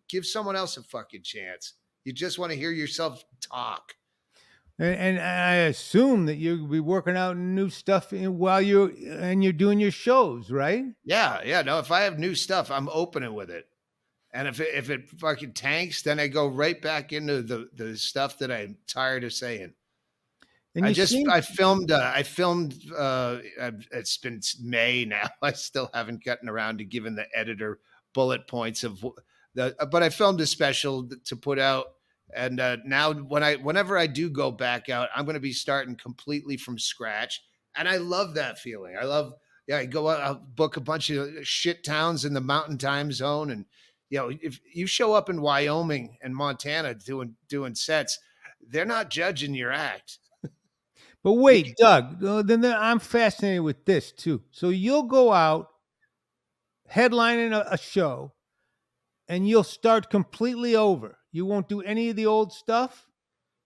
Give 0.10 0.26
someone 0.26 0.56
else 0.56 0.78
a 0.78 0.84
fucking 0.84 1.24
chance. 1.24 1.74
You 2.06 2.14
just 2.14 2.40
want 2.40 2.52
to 2.52 2.58
hear 2.58 2.72
yourself 2.72 3.26
talk. 3.42 3.96
And, 4.78 4.96
and 4.96 5.20
I 5.20 5.56
assume 5.56 6.26
that 6.28 6.36
you'll 6.36 6.68
be 6.68 6.80
working 6.80 7.18
out 7.18 7.38
new 7.38 7.70
stuff 7.70 8.12
while 8.12 8.62
you're 8.62 8.92
and 9.10 9.44
you're 9.44 9.54
doing 9.54 9.80
your 9.80 9.92
shows, 9.92 10.52
right? 10.52 10.86
Yeah, 11.04 11.42
yeah. 11.44 11.62
No, 11.62 11.80
if 11.80 11.92
I 11.92 12.02
have 12.02 12.20
new 12.20 12.36
stuff, 12.36 12.72
I'm 12.72 12.90
opening 12.90 13.34
with 13.34 13.50
it. 13.50 13.68
And 14.34 14.50
if 14.50 14.60
it, 14.60 14.70
if 14.74 14.90
it 14.90 15.10
fucking 15.10 15.54
tanks, 15.54 16.02
then 16.02 16.20
I 16.20 16.28
go 16.28 16.48
right 16.48 16.80
back 16.82 17.14
into 17.14 17.42
the 17.42 17.70
the 17.74 17.98
stuff 17.98 18.38
that 18.40 18.52
I'm 18.52 18.78
tired 18.86 19.24
of 19.24 19.34
saying. 19.34 19.74
And 20.76 20.86
I 20.86 20.92
just 20.92 21.16
I 21.30 21.40
filmed 21.40 21.90
uh, 21.90 22.12
I 22.14 22.24
filmed 22.24 22.76
uh, 22.96 23.38
it's 23.92 24.18
been 24.18 24.42
May 24.62 25.06
now. 25.06 25.30
I 25.42 25.54
still 25.54 25.90
haven't 25.94 26.24
gotten 26.24 26.50
around 26.50 26.80
to 26.80 26.84
giving 26.84 27.16
the 27.16 27.28
editor 27.34 27.80
bullet 28.14 28.46
points 28.48 28.84
of 28.84 29.04
the 29.54 29.74
but 29.90 30.04
I 30.04 30.10
filmed 30.10 30.42
a 30.42 30.46
special 30.46 31.10
to 31.24 31.36
put 31.38 31.60
out 31.60 31.95
and 32.34 32.60
uh, 32.60 32.78
now 32.86 33.14
when 33.14 33.44
I 33.44 33.56
whenever 33.56 33.98
I 33.98 34.08
do 34.08 34.30
go 34.30 34.52
back 34.52 34.90
out, 34.90 35.10
I'm 35.16 35.26
going 35.26 35.36
to 35.36 35.40
be 35.40 35.54
starting 35.54 35.96
completely 35.96 36.58
from 36.58 36.80
scratch 36.80 37.42
and 37.76 37.88
I 37.88 37.98
love 37.98 38.36
that 38.36 38.60
feeling. 38.60 38.96
I 39.00 39.06
love 39.06 39.34
yeah, 39.68 39.78
I 39.78 39.86
go 39.86 40.10
out, 40.10 40.22
I'll 40.22 40.36
book 40.36 40.78
a 40.78 40.82
bunch 40.82 41.10
of 41.10 41.46
shit 41.48 41.84
towns 41.84 42.26
in 42.26 42.34
the 42.34 42.42
mountain 42.42 42.78
time 42.78 43.12
zone 43.12 43.52
and 43.52 43.66
you 44.10 44.20
know, 44.20 44.32
if 44.42 44.60
you 44.72 44.86
show 44.86 45.14
up 45.14 45.30
in 45.30 45.42
Wyoming 45.42 46.18
and 46.22 46.36
Montana 46.36 46.94
doing 46.94 47.36
doing 47.50 47.76
sets, 47.76 48.20
they're 48.68 48.86
not 48.86 49.10
judging 49.10 49.54
your 49.54 49.72
act. 49.72 50.20
But 51.24 51.34
wait, 51.34 51.76
Doug, 51.80 52.20
then 52.20 52.64
I'm 52.66 53.00
fascinated 53.00 53.62
with 53.62 53.86
this 53.86 54.12
too. 54.12 54.44
So 54.52 54.70
you'll 54.70 55.04
go 55.04 55.34
out 55.34 55.70
headlining 56.92 57.52
a, 57.52 57.74
a 57.74 57.78
show 57.78 58.34
and 59.28 59.48
you'll 59.48 59.64
start 59.64 60.10
completely 60.10 60.76
over. 60.76 61.18
You 61.36 61.46
won't 61.46 61.68
do 61.68 61.82
any 61.82 62.10
of 62.10 62.16
the 62.16 62.28
old 62.28 62.54
stuff? 62.54 63.06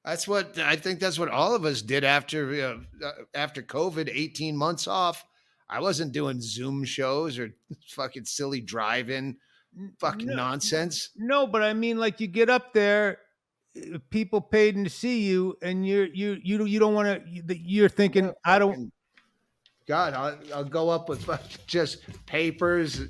That's 0.03 0.27
what 0.27 0.57
I 0.57 0.75
think 0.75 0.99
that's 0.99 1.19
what 1.19 1.29
all 1.29 1.53
of 1.53 1.65
us 1.65 1.83
did 1.83 2.03
after 2.03 2.81
uh, 3.03 3.11
after 3.35 3.61
COVID, 3.61 4.09
18 4.11 4.57
months 4.57 4.87
off. 4.87 5.23
I 5.69 5.79
wasn't 5.79 6.11
doing 6.11 6.41
Zoom 6.41 6.83
shows 6.83 7.37
or 7.37 7.53
fucking 7.89 8.25
silly 8.25 8.59
drive-in 8.59 9.37
fucking 9.99 10.27
no, 10.27 10.35
nonsense. 10.35 11.09
No, 11.15 11.45
but 11.45 11.61
I 11.61 11.73
mean, 11.73 11.97
like 11.97 12.19
you 12.19 12.25
get 12.25 12.49
up 12.49 12.73
there, 12.73 13.19
eh, 13.75 13.97
people 14.09 14.41
paid 14.41 14.75
to 14.83 14.89
see 14.89 15.21
you, 15.21 15.55
and 15.61 15.85
you're 15.85 16.07
you 16.07 16.39
you 16.43 16.65
you 16.65 16.79
don't 16.79 16.95
want 16.95 17.23
to. 17.23 17.55
You're 17.55 17.87
thinking, 17.89 18.33
I 18.43 18.57
don't. 18.57 18.91
God, 19.87 20.13
I'll, 20.13 20.37
I'll 20.55 20.63
go 20.63 20.89
up 20.89 21.07
with 21.09 21.27
just 21.67 21.99
papers. 22.25 23.01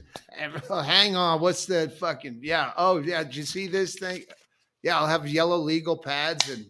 Oh, 0.70 0.82
hang 0.82 1.16
on, 1.16 1.40
what's 1.40 1.66
the 1.66 1.90
fucking 2.00 2.40
yeah? 2.42 2.72
Oh 2.76 3.00
yeah, 3.00 3.24
did 3.24 3.38
you 3.38 3.44
see 3.44 3.68
this 3.68 3.96
thing? 3.96 4.24
Yeah, 4.84 5.00
I'll 5.00 5.08
have 5.08 5.28
yellow 5.28 5.58
legal 5.58 5.98
pads 5.98 6.50
and. 6.50 6.66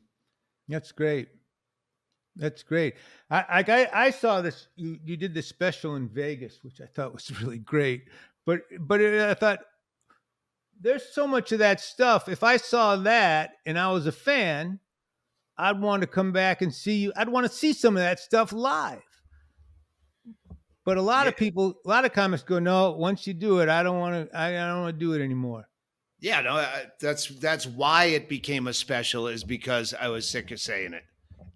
That's 0.68 0.92
great. 0.92 1.30
That's 2.36 2.64
great. 2.64 2.96
I 3.30 3.64
I, 3.68 3.90
I 4.06 4.10
saw 4.12 4.42
this. 4.42 4.68
You, 4.76 4.98
you 5.04 5.18
did 5.18 5.34
this 5.34 5.48
special 5.48 5.96
in 5.96 6.08
Vegas, 6.08 6.60
which 6.64 6.80
I 6.82 6.86
thought 6.86 7.14
was 7.14 7.30
really 7.42 7.60
great. 7.60 8.04
But 8.46 8.62
but 8.80 9.02
it, 9.02 9.22
I 9.22 9.34
thought 9.34 9.60
there's 10.80 11.04
so 11.14 11.28
much 11.28 11.52
of 11.52 11.60
that 11.60 11.82
stuff. 11.82 12.30
If 12.30 12.44
I 12.44 12.58
saw 12.58 12.96
that 12.98 13.52
and 13.66 13.78
I 13.78 13.92
was 13.92 14.08
a 14.08 14.12
fan, 14.12 14.80
I'd 15.58 15.82
want 15.82 16.02
to 16.02 16.08
come 16.08 16.32
back 16.32 16.62
and 16.62 16.74
see 16.74 16.96
you. 16.96 17.14
I'd 17.16 17.30
want 17.30 17.46
to 17.46 17.54
see 17.54 17.74
some 17.74 17.98
of 17.98 18.02
that 18.02 18.20
stuff 18.20 18.54
live. 18.54 19.02
But 20.86 20.98
a 20.98 21.02
lot 21.02 21.26
yeah. 21.26 21.30
of 21.30 21.38
people, 21.38 21.76
a 21.86 21.90
lot 21.90 22.06
of 22.06 22.14
comics 22.14 22.42
go, 22.42 22.58
no. 22.58 22.92
Once 22.92 23.28
you 23.28 23.34
do 23.34 23.60
it, 23.60 23.70
I 23.70 23.84
don't 23.84 24.00
want 24.00 24.32
to. 24.32 24.38
I, 24.38 24.48
I 24.48 24.68
don't 24.68 24.82
want 24.82 24.96
to 24.96 25.00
do 25.00 25.14
it 25.14 25.22
anymore. 25.24 25.69
Yeah, 26.20 26.42
no, 26.42 26.66
that's 27.00 27.28
that's 27.40 27.66
why 27.66 28.06
it 28.06 28.28
became 28.28 28.68
a 28.68 28.74
special 28.74 29.28
is 29.28 29.44
because 29.44 29.94
I 29.94 30.10
was 30.10 30.28
sick 30.28 30.52
of 30.52 30.60
saying 30.60 30.94
it, 30.94 31.04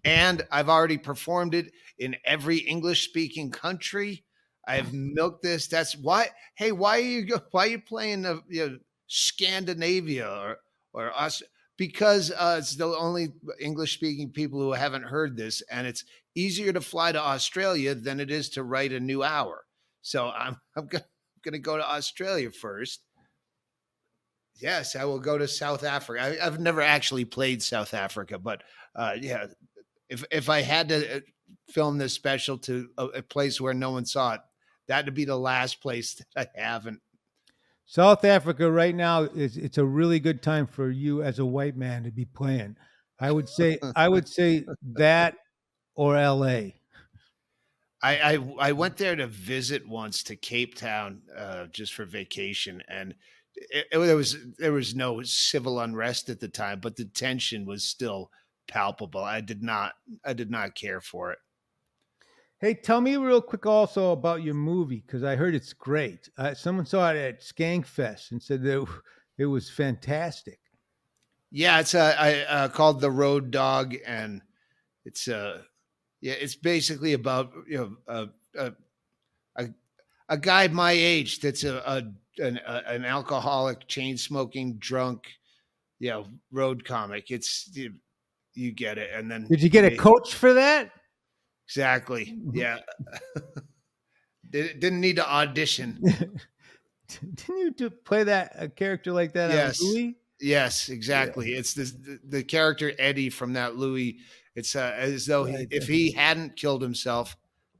and 0.04 0.46
I've 0.50 0.70
already 0.70 0.96
performed 0.96 1.54
it 1.54 1.72
in 1.98 2.16
every 2.24 2.58
English 2.58 3.04
speaking 3.06 3.50
country. 3.50 4.24
I've 4.66 4.94
milked 4.94 5.42
this. 5.42 5.66
That's 5.66 5.94
why. 5.96 6.28
Hey, 6.54 6.72
why 6.72 6.96
are 6.96 7.00
you 7.00 7.40
why 7.50 7.64
are 7.66 7.70
you 7.70 7.78
playing 7.80 8.22
the 8.22 8.42
you 8.48 8.68
know, 8.68 8.78
Scandinavia 9.06 10.26
or 10.28 10.58
or 10.94 11.12
us 11.14 11.42
because 11.76 12.30
uh, 12.30 12.56
it's 12.58 12.76
the 12.76 12.86
only 12.86 13.34
English 13.60 13.94
speaking 13.94 14.30
people 14.30 14.60
who 14.60 14.72
haven't 14.72 15.02
heard 15.04 15.36
this, 15.36 15.62
and 15.70 15.86
it's 15.86 16.04
easier 16.34 16.72
to 16.72 16.80
fly 16.80 17.12
to 17.12 17.20
Australia 17.20 17.94
than 17.94 18.18
it 18.18 18.30
is 18.30 18.48
to 18.50 18.62
write 18.62 18.92
a 18.92 19.00
new 19.00 19.22
hour. 19.22 19.64
So 20.00 20.30
I'm 20.30 20.56
I'm 20.74 20.86
going 20.86 21.04
to 21.52 21.58
go 21.58 21.76
to 21.76 21.86
Australia 21.86 22.50
first. 22.50 23.02
Yes, 24.56 24.96
I 24.96 25.04
will 25.04 25.18
go 25.18 25.36
to 25.36 25.48
South 25.48 25.84
Africa. 25.84 26.22
I, 26.22 26.44
have 26.44 26.60
never 26.60 26.80
actually 26.80 27.24
played 27.24 27.62
South 27.62 27.92
Africa, 27.92 28.38
but 28.38 28.62
uh, 28.94 29.16
yeah, 29.20 29.46
if 30.08 30.24
if 30.30 30.48
I 30.48 30.62
had 30.62 30.88
to 30.90 31.16
uh, 31.16 31.20
film 31.70 31.98
this 31.98 32.12
special 32.12 32.58
to 32.58 32.88
a, 32.96 33.06
a 33.06 33.22
place 33.22 33.60
where 33.60 33.74
no 33.74 33.90
one 33.90 34.04
saw 34.04 34.34
it, 34.34 34.40
that 34.88 35.04
would 35.04 35.14
be 35.14 35.24
the 35.24 35.36
last 35.36 35.80
place 35.80 36.14
that 36.34 36.50
I 36.56 36.60
haven't 36.60 37.00
South 37.86 38.24
Africa 38.24 38.70
right 38.70 38.94
now 38.94 39.22
is 39.22 39.56
it's 39.56 39.78
a 39.78 39.84
really 39.84 40.18
good 40.18 40.42
time 40.42 40.66
for 40.66 40.90
you 40.90 41.22
as 41.22 41.38
a 41.38 41.44
white 41.44 41.76
man 41.76 42.04
to 42.04 42.10
be 42.10 42.24
playing. 42.24 42.76
I 43.20 43.30
would 43.30 43.48
say 43.48 43.78
I 43.94 44.08
would 44.08 44.28
say 44.28 44.64
that 44.94 45.36
or 45.94 46.16
L.A. 46.16 46.74
I, 48.02 48.34
I, 48.34 48.54
I 48.58 48.72
went 48.72 48.96
there 48.98 49.16
to 49.16 49.26
visit 49.26 49.88
once 49.88 50.22
to 50.24 50.36
Cape 50.36 50.74
Town 50.74 51.22
uh, 51.34 51.66
just 51.66 51.94
for 51.94 52.04
vacation, 52.04 52.82
and 52.88 53.14
it, 53.56 53.86
it, 53.92 53.98
there 53.98 54.16
was 54.16 54.36
there 54.58 54.72
was 54.72 54.94
no 54.94 55.22
civil 55.22 55.80
unrest 55.80 56.28
at 56.28 56.40
the 56.40 56.48
time, 56.48 56.80
but 56.80 56.96
the 56.96 57.04
tension 57.04 57.64
was 57.64 57.84
still 57.84 58.30
palpable. 58.66 59.22
I 59.22 59.40
did 59.40 59.62
not 59.62 59.92
I 60.24 60.32
did 60.32 60.50
not 60.50 60.74
care 60.74 61.00
for 61.00 61.32
it. 61.32 61.38
Hey, 62.60 62.74
tell 62.74 63.00
me 63.00 63.16
real 63.16 63.42
quick 63.42 63.66
also 63.66 64.12
about 64.12 64.42
your 64.42 64.54
movie 64.54 65.02
because 65.06 65.22
I 65.22 65.36
heard 65.36 65.54
it's 65.54 65.72
great. 65.72 66.28
Uh, 66.38 66.54
someone 66.54 66.86
saw 66.86 67.10
it 67.10 67.16
at 67.16 67.42
Skankfest 67.42 68.30
and 68.30 68.42
said 68.42 68.62
that 68.62 68.86
it 69.38 69.46
was 69.46 69.68
fantastic. 69.68 70.60
Yeah, 71.50 71.80
it's 71.80 71.94
uh, 71.94 72.16
I, 72.18 72.40
uh, 72.42 72.68
called 72.68 73.00
The 73.00 73.10
Road 73.10 73.50
Dog, 73.50 73.94
and 74.04 74.42
it's 75.04 75.28
uh, 75.28 75.62
yeah, 76.20 76.32
it's 76.32 76.56
basically 76.56 77.12
about 77.12 77.52
you 77.68 77.76
know 77.76 77.96
a 78.08 78.28
a, 78.58 78.72
a, 79.56 79.68
a 80.30 80.38
guy 80.38 80.66
my 80.68 80.92
age 80.92 81.40
that's 81.40 81.64
a, 81.64 81.76
a 81.76 82.02
an, 82.38 82.60
a, 82.66 82.82
an 82.86 83.04
alcoholic, 83.04 83.86
chain 83.86 84.16
smoking, 84.16 84.76
drunk, 84.78 85.28
you 85.98 86.10
know, 86.10 86.26
road 86.52 86.84
comic. 86.84 87.30
It's 87.30 87.70
you, 87.72 87.94
you 88.54 88.72
get 88.72 88.98
it, 88.98 89.10
and 89.12 89.30
then 89.30 89.46
did 89.48 89.62
you 89.62 89.68
get 89.68 89.84
a 89.84 89.96
coach 89.96 90.34
for 90.34 90.54
that? 90.54 90.90
Exactly. 91.66 92.26
Mm-hmm. 92.26 92.56
Yeah. 92.56 92.78
Didn't 94.50 95.00
need 95.00 95.16
to 95.16 95.28
audition. 95.28 95.98
Didn't 97.08 97.48
you 97.48 97.70
do, 97.72 97.90
play 97.90 98.24
that 98.24 98.52
a 98.56 98.68
character 98.68 99.12
like 99.12 99.32
that? 99.32 99.50
Yes. 99.50 99.80
Louie? 99.82 100.16
Yes, 100.40 100.88
exactly. 100.88 101.52
Yeah. 101.52 101.58
It's 101.58 101.74
the, 101.74 102.20
the 102.24 102.44
character 102.44 102.92
Eddie 102.98 103.30
from 103.30 103.54
that 103.54 103.76
Louie. 103.76 104.18
It's 104.54 104.76
uh, 104.76 104.94
as 104.96 105.26
though 105.26 105.44
he, 105.44 105.66
if 105.70 105.88
he 105.88 106.12
hadn't 106.12 106.56
killed 106.56 106.82
himself, 106.82 107.36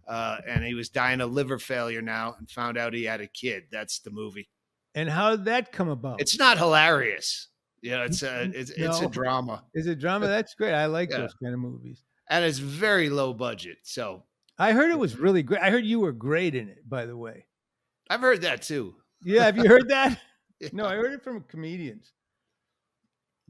uh, 0.07 0.39
and 0.47 0.65
he 0.65 0.75
was 0.75 0.89
dying 0.89 1.21
of 1.21 1.33
liver 1.33 1.59
failure 1.59 2.03
now, 2.03 2.35
and 2.39 2.51
found 2.51 2.79
out 2.79 2.95
he 2.95 3.05
had 3.05 3.21
a 3.21 3.27
kid. 3.27 3.65
That's 3.71 4.01
the 4.01 4.11
movie. 4.11 4.49
And 4.95 5.09
how 5.09 5.31
did 5.31 5.47
that 5.47 5.73
come 5.73 5.89
about? 5.89 6.21
It's 6.21 6.39
not 6.39 6.59
hilarious. 6.59 7.49
Yeah, 7.83 8.05
it's 8.05 8.23
a 8.23 8.51
it's, 8.55 8.77
no. 8.79 8.87
it's 8.87 9.01
a 9.01 9.09
drama. 9.09 9.65
Is 9.75 9.87
it 9.87 9.99
drama? 9.99 10.27
That's 10.27 10.55
great. 10.55 10.73
I 10.73 10.87
like 10.87 11.11
yeah. 11.11 11.19
those 11.19 11.35
kind 11.35 11.53
of 11.53 11.61
movies 11.61 12.03
and 12.29 12.45
it's 12.45 12.59
very 12.59 13.11
low 13.11 13.33
budget. 13.33 13.79
So 13.83 14.25
I 14.59 14.73
heard 14.73 14.91
it 14.91 14.99
was 14.99 15.17
really 15.17 15.43
great. 15.43 15.63
I 15.63 15.71
heard 15.71 15.85
you 15.85 16.01
were 16.01 16.13
great 16.13 16.55
in 16.55 16.69
it, 16.69 16.89
by 16.89 17.07
the 17.07 17.17
way. 17.17 17.47
I've 18.09 18.21
heard 18.21 18.43
that 18.43 18.63
too. 18.63 18.95
Yeah, 19.23 19.45
have 19.45 19.57
you 19.57 19.69
heard 19.69 19.89
that? 19.89 20.11
yeah. 20.11 20.17
No, 20.73 20.87
I 20.87 20.95
heard 20.95 21.13
it 21.13 21.23
from 21.23 21.43
comedians. 21.43 22.13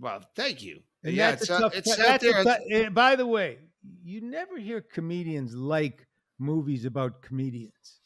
Well, 0.00 0.20
thank 0.34 0.62
you. 0.62 0.80
And 1.04 1.14
yeah, 1.14 1.32
it's, 1.32 1.46
tough, 1.46 1.74
it's 1.74 1.98
out 2.00 2.20
there. 2.20 2.42
Eh, 2.70 2.88
by 2.88 3.14
the 3.14 3.26
way, 3.26 3.58
you 4.02 4.20
never 4.20 4.58
hear 4.58 4.80
comedians 4.80 5.54
like 5.54 6.06
movies 6.38 6.84
about 6.84 7.22
comedians. 7.22 8.00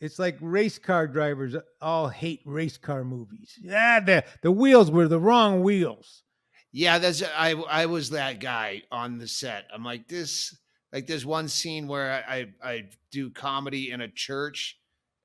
It's 0.00 0.18
like 0.18 0.36
race 0.40 0.78
car 0.78 1.06
drivers 1.06 1.54
all 1.80 2.08
hate 2.08 2.42
race 2.44 2.76
car 2.76 3.04
movies. 3.04 3.56
Yeah, 3.62 4.00
the 4.00 4.24
the 4.42 4.50
wheels 4.50 4.90
were 4.90 5.06
the 5.06 5.20
wrong 5.20 5.62
wheels. 5.62 6.24
Yeah, 6.72 6.98
that's 6.98 7.22
I 7.22 7.52
I 7.52 7.86
was 7.86 8.10
that 8.10 8.40
guy 8.40 8.82
on 8.90 9.18
the 9.18 9.28
set. 9.28 9.66
I'm 9.72 9.84
like 9.84 10.08
this 10.08 10.58
like 10.92 11.06
there's 11.06 11.24
one 11.24 11.48
scene 11.48 11.86
where 11.86 12.24
I 12.28 12.34
I, 12.62 12.70
I 12.72 12.84
do 13.12 13.30
comedy 13.30 13.92
in 13.92 14.00
a 14.00 14.08
church 14.08 14.76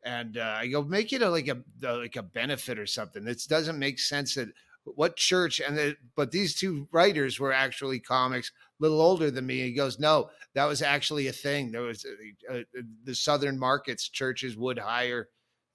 and 0.03 0.38
uh, 0.38 0.55
I 0.57 0.67
go 0.67 0.84
make 0.84 1.11
it 1.11 1.21
a, 1.21 1.30
like 1.30 1.47
a, 1.47 1.57
a 1.84 1.93
like 1.93 2.15
a 2.15 2.23
benefit 2.23 2.78
or 2.78 2.86
something. 2.86 3.25
This 3.25 3.47
doesn't 3.47 3.80
make 3.80 3.99
sense 3.99 4.36
that 4.36 4.49
what 4.96 5.16
church 5.16 5.60
and 5.60 5.78
the, 5.78 5.96
but 6.16 6.32
these 6.32 6.56
two 6.56 6.88
writers 6.92 7.40
were 7.40 7.54
actually 7.54 8.00
comics 8.00 8.52
a 8.80 8.84
little 8.84 9.02
older 9.02 9.32
than 9.32 9.46
me. 9.46 9.62
He 9.62 9.74
goes 9.74 10.00
no 10.00 10.30
that 10.54 10.66
was 10.66 10.82
actually 10.82 11.28
a 11.28 11.32
thing. 11.32 11.72
There 11.72 11.82
was 11.82 12.06
uh, 12.50 12.54
uh, 12.54 12.62
the 13.04 13.16
southern 13.16 13.58
markets 13.60 14.10
churches 14.10 14.56
would 14.58 14.80
hire 14.80 15.30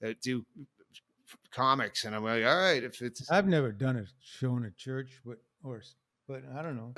uh, 0.05 0.13
do 0.21 0.45
comics. 1.51 2.05
And 2.05 2.15
i'm 2.15 2.23
like 2.23 2.45
all 2.45 2.57
right 2.57 2.83
if 2.83 3.01
it's 3.01 3.29
I've 3.29 3.47
never 3.47 3.71
done 3.71 3.97
a 3.97 4.05
show 4.21 4.55
in 4.57 4.65
a 4.65 4.71
church, 4.71 5.19
but 5.25 5.37
or 5.63 5.81
but 6.27 6.43
I 6.55 6.61
don't 6.61 6.75
know. 6.75 6.93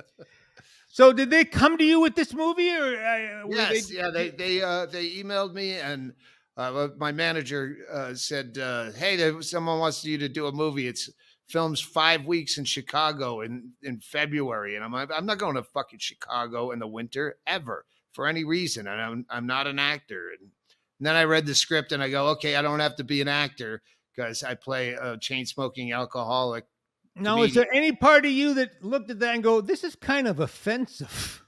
So 0.87 1.11
did 1.11 1.29
they 1.29 1.43
come 1.43 1.77
to 1.77 1.83
you 1.83 1.99
with 1.99 2.15
this 2.15 2.33
movie, 2.33 2.69
or 2.69 2.95
uh, 2.95 3.47
yes 3.49 3.87
they, 3.89 3.97
yeah 3.97 4.09
they 4.09 4.29
they 4.29 4.61
uh 4.61 4.85
they 4.85 5.09
emailed 5.11 5.53
me 5.53 5.73
and 5.73 6.13
uh, 6.57 6.87
my 6.97 7.11
manager 7.11 7.77
uh, 7.91 8.13
said 8.13 8.57
uh, 8.57 8.91
hey 8.93 9.15
there, 9.15 9.41
someone 9.41 9.79
wants 9.79 10.05
you 10.05 10.17
to 10.17 10.29
do 10.29 10.47
a 10.47 10.51
movie. 10.51 10.87
It's 10.87 11.09
films 11.47 11.79
five 11.79 12.25
weeks 12.25 12.57
in 12.57 12.65
chicago 12.65 13.41
in 13.41 13.71
in 13.83 13.99
february 13.99 14.75
and 14.75 14.83
i'm 14.83 14.91
like 14.91 15.09
i'm 15.13 15.25
not 15.25 15.37
going 15.37 15.55
to 15.55 15.63
fucking 15.63 15.99
chicago 15.99 16.71
in 16.71 16.79
the 16.79 16.87
winter 16.87 17.37
ever 17.45 17.85
for 18.13 18.27
any 18.27 18.43
reason 18.43 18.87
and 18.87 19.01
i'm, 19.01 19.25
I'm 19.29 19.47
not 19.47 19.67
an 19.67 19.79
actor 19.79 20.29
and, 20.39 20.51
then 21.01 21.15
i 21.15 21.25
read 21.25 21.45
the 21.45 21.53
script 21.53 21.91
and 21.91 22.01
i 22.01 22.09
go 22.09 22.29
okay 22.29 22.55
i 22.55 22.61
don't 22.61 22.79
have 22.79 22.95
to 22.95 23.03
be 23.03 23.19
an 23.19 23.27
actor 23.27 23.81
because 24.15 24.43
i 24.43 24.55
play 24.55 24.93
a 24.93 25.17
chain 25.17 25.45
smoking 25.45 25.91
alcoholic 25.91 26.65
now? 27.17 27.43
Is 27.43 27.53
there 27.53 27.73
any 27.73 27.93
part 27.93 28.25
of 28.25 28.31
you 28.31 28.53
that 28.55 28.83
looked 28.83 29.09
at 29.09 29.19
that 29.19 29.35
and 29.35 29.43
go, 29.43 29.61
"This 29.61 29.83
is 29.83 29.95
kind 29.95 30.27
of 30.27 30.39
offensive"? 30.39 31.41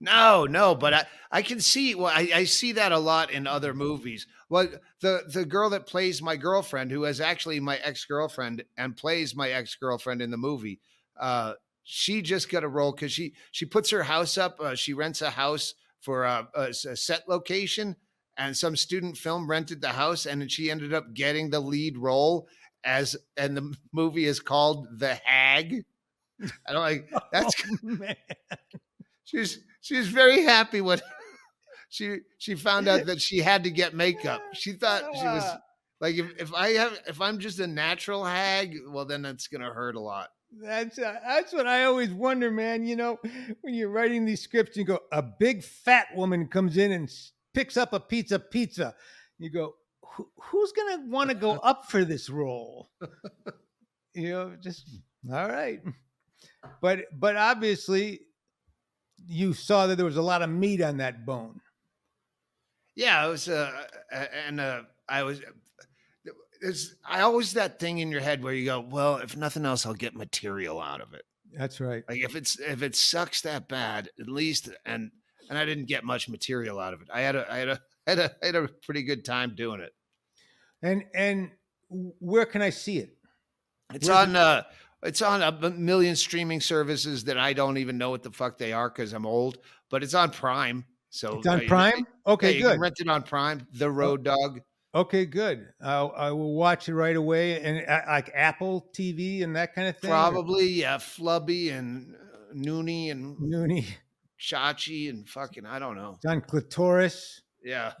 No, 0.00 0.44
no, 0.44 0.74
but 0.74 0.92
I, 0.94 1.04
I 1.30 1.42
can 1.42 1.60
see 1.60 1.94
well, 1.94 2.12
I, 2.14 2.28
I 2.34 2.44
see 2.44 2.72
that 2.72 2.92
a 2.92 2.98
lot 2.98 3.30
in 3.30 3.46
other 3.46 3.72
movies. 3.72 4.26
Well, 4.48 4.68
the 5.00 5.22
the 5.32 5.44
girl 5.44 5.70
that 5.70 5.86
plays 5.86 6.20
my 6.20 6.36
girlfriend, 6.36 6.90
who 6.90 7.04
is 7.04 7.20
actually 7.20 7.60
my 7.60 7.78
ex 7.78 8.04
girlfriend 8.04 8.64
and 8.76 8.96
plays 8.96 9.34
my 9.34 9.50
ex 9.50 9.74
girlfriend 9.74 10.20
in 10.20 10.30
the 10.30 10.36
movie, 10.36 10.80
uh, 11.18 11.54
she 11.82 12.20
just 12.20 12.50
got 12.50 12.64
a 12.64 12.68
role 12.68 12.92
because 12.92 13.12
she 13.12 13.34
she 13.52 13.64
puts 13.64 13.90
her 13.90 14.02
house 14.02 14.36
up. 14.36 14.60
Uh, 14.60 14.74
she 14.74 14.92
rents 14.92 15.22
a 15.22 15.30
house 15.30 15.74
for 16.00 16.24
a 16.24 16.72
set 16.74 17.26
location, 17.28 17.96
and 18.36 18.56
some 18.56 18.76
student 18.76 19.16
film 19.16 19.48
rented 19.48 19.80
the 19.80 19.88
house, 19.88 20.26
and 20.26 20.50
she 20.52 20.70
ended 20.70 20.92
up 20.92 21.14
getting 21.14 21.50
the 21.50 21.60
lead 21.60 21.96
role 21.96 22.48
as, 22.84 23.16
and 23.36 23.56
the 23.56 23.74
movie 23.92 24.26
is 24.26 24.38
called 24.40 24.86
The 24.98 25.14
Hag. 25.24 25.84
I 26.68 26.72
don't 26.72 26.82
like, 26.82 27.10
that's 27.32 27.54
Oh, 27.64 27.76
man. 27.82 28.16
she's 29.24 29.60
she's 29.86 30.08
very 30.08 30.42
happy 30.42 30.80
when 30.80 31.00
she 31.88 32.18
she 32.38 32.54
found 32.54 32.88
out 32.88 33.06
that 33.06 33.20
she 33.20 33.38
had 33.38 33.64
to 33.64 33.70
get 33.70 33.94
makeup. 33.94 34.42
She 34.52 34.72
thought 34.72 35.02
she 35.14 35.24
was 35.24 35.44
like 36.00 36.16
if, 36.16 36.40
if 36.40 36.54
I 36.54 36.70
have 36.70 36.98
if 37.06 37.20
I'm 37.20 37.38
just 37.38 37.60
a 37.60 37.66
natural 37.66 38.24
hag, 38.24 38.76
well 38.88 39.04
then 39.04 39.22
that's 39.22 39.48
gonna 39.48 39.72
hurt 39.72 39.94
a 39.96 40.00
lot. 40.00 40.28
That's 40.62 40.98
uh, 40.98 41.16
that's 41.26 41.52
what 41.52 41.66
I 41.66 41.84
always 41.84 42.10
wonder, 42.10 42.50
man. 42.50 42.86
You 42.86 42.96
know, 42.96 43.18
when 43.60 43.74
you're 43.74 43.90
writing 43.90 44.24
these 44.24 44.42
scripts, 44.42 44.76
you 44.76 44.84
go, 44.84 45.00
a 45.12 45.22
big 45.22 45.62
fat 45.62 46.06
woman 46.14 46.48
comes 46.48 46.76
in 46.76 46.92
and 46.92 47.10
picks 47.54 47.76
up 47.76 47.92
a 47.92 48.00
pizza, 48.00 48.38
pizza. 48.38 48.94
You 49.38 49.50
go, 49.50 49.74
who's 50.40 50.72
gonna 50.72 51.04
want 51.08 51.30
to 51.30 51.36
go 51.36 51.52
up 51.62 51.90
for 51.90 52.04
this 52.04 52.28
role? 52.28 52.90
You 54.18 54.30
know, 54.30 54.56
just 54.58 54.88
all 55.30 55.46
right. 55.46 55.78
But 56.80 57.00
but 57.12 57.36
obviously, 57.36 58.20
you 59.26 59.52
saw 59.52 59.86
that 59.86 59.96
there 59.96 60.04
was 60.06 60.16
a 60.16 60.22
lot 60.22 60.42
of 60.42 60.50
meat 60.50 60.80
on 60.80 60.98
that 60.98 61.26
bone. 61.26 61.60
Yeah, 62.94 63.26
it 63.26 63.30
was 63.30 63.48
uh 63.48 63.70
a- 64.10 64.34
and 64.46 64.60
uh 64.60 64.82
I 65.08 65.22
was 65.22 65.40
there's 66.60 66.94
I 67.04 67.20
always 67.20 67.52
that 67.54 67.78
thing 67.78 67.98
in 67.98 68.10
your 68.10 68.20
head 68.20 68.42
where 68.42 68.54
you 68.54 68.64
go, 68.64 68.80
well, 68.80 69.16
if 69.18 69.36
nothing 69.36 69.66
else, 69.66 69.84
I'll 69.84 69.94
get 69.94 70.14
material 70.14 70.80
out 70.80 71.00
of 71.00 71.12
it. 71.14 71.22
That's 71.56 71.80
right. 71.80 72.02
Like 72.08 72.22
if 72.22 72.34
it's 72.34 72.58
if 72.58 72.82
it 72.82 72.96
sucks 72.96 73.42
that 73.42 73.68
bad, 73.68 74.08
at 74.18 74.28
least 74.28 74.70
and 74.84 75.10
and 75.48 75.58
I 75.58 75.64
didn't 75.64 75.86
get 75.86 76.04
much 76.04 76.28
material 76.28 76.78
out 76.78 76.94
of 76.94 77.02
it. 77.02 77.08
I 77.12 77.20
had 77.20 77.36
a 77.36 77.52
I 77.52 77.58
had 77.58 77.68
a 77.68 77.80
I 78.06 78.10
had 78.10 78.18
a, 78.18 78.30
I 78.42 78.46
had 78.46 78.54
a 78.56 78.68
pretty 78.82 79.02
good 79.02 79.24
time 79.24 79.54
doing 79.54 79.80
it. 79.80 79.92
And 80.82 81.04
and 81.14 81.50
where 81.88 82.46
can 82.46 82.62
I 82.62 82.70
see 82.70 82.98
it? 82.98 83.16
It's 83.94 84.08
on 84.08 84.34
uh 84.34 84.62
it's 85.06 85.22
on 85.22 85.42
a 85.42 85.70
million 85.70 86.16
streaming 86.16 86.60
services 86.60 87.24
that 87.24 87.38
I 87.38 87.52
don't 87.52 87.78
even 87.78 87.96
know 87.98 88.10
what 88.10 88.22
the 88.22 88.30
fuck 88.30 88.58
they 88.58 88.72
are 88.72 88.88
because 88.90 89.12
I'm 89.12 89.26
old, 89.26 89.58
but 89.90 90.02
it's 90.02 90.14
on 90.14 90.30
Prime. 90.30 90.84
So 91.10 91.38
It's 91.38 91.46
uh, 91.46 91.52
on 91.52 91.60
you- 91.62 91.68
Prime. 91.68 91.92
yeah, 91.98 92.32
Okay, 92.32 92.56
you 92.56 92.62
good. 92.62 92.72
can 92.72 92.80
rent 92.80 92.96
on 93.08 93.22
Prime. 93.22 93.66
The 93.72 93.90
Road 93.90 94.22
Dog. 94.24 94.60
Okay, 94.94 95.26
good. 95.26 95.68
Uh, 95.82 96.06
I 96.06 96.30
will 96.30 96.54
watch 96.54 96.88
it 96.88 96.94
right 96.94 97.16
away. 97.16 97.60
And 97.62 97.86
uh, 97.88 98.00
like 98.08 98.30
Apple 98.34 98.88
TV 98.94 99.42
and 99.44 99.54
that 99.56 99.74
kind 99.74 99.88
of 99.88 99.98
thing. 99.98 100.10
or 100.10 100.14
Probably, 100.14 100.66
yeah, 100.68 100.96
Flubby 100.96 101.70
and 101.72 102.14
uh, 102.14 102.54
Noonie 102.54 103.10
and 103.10 103.36
Noonie. 103.38 103.84
Chachi 104.40 105.08
and 105.10 105.28
fucking 105.28 105.64
I 105.66 105.78
don't 105.78 105.96
know. 105.96 106.14
It's 106.16 106.24
on 106.26 106.40
Clitoris. 106.42 107.40
Yeah, 107.64 107.92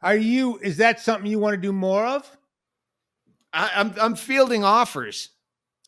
Are 0.00 0.16
you? 0.16 0.58
Is 0.58 0.78
that 0.78 0.98
something 1.00 1.30
you 1.30 1.38
want 1.38 1.54
to 1.54 1.60
do 1.60 1.72
more 1.72 2.06
of? 2.06 2.36
I, 3.52 3.70
I'm 3.74 3.92
I'm 4.00 4.14
fielding 4.14 4.64
offers. 4.64 5.28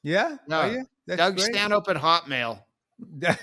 Yeah. 0.06 0.36
No, 0.46 0.60
Are 0.60 0.70
you? 0.70 0.86
Doug 1.08 1.34
great. 1.36 1.46
stand 1.52 1.72
up 1.72 1.88
at 1.88 1.96
Hotmail. 1.96 2.62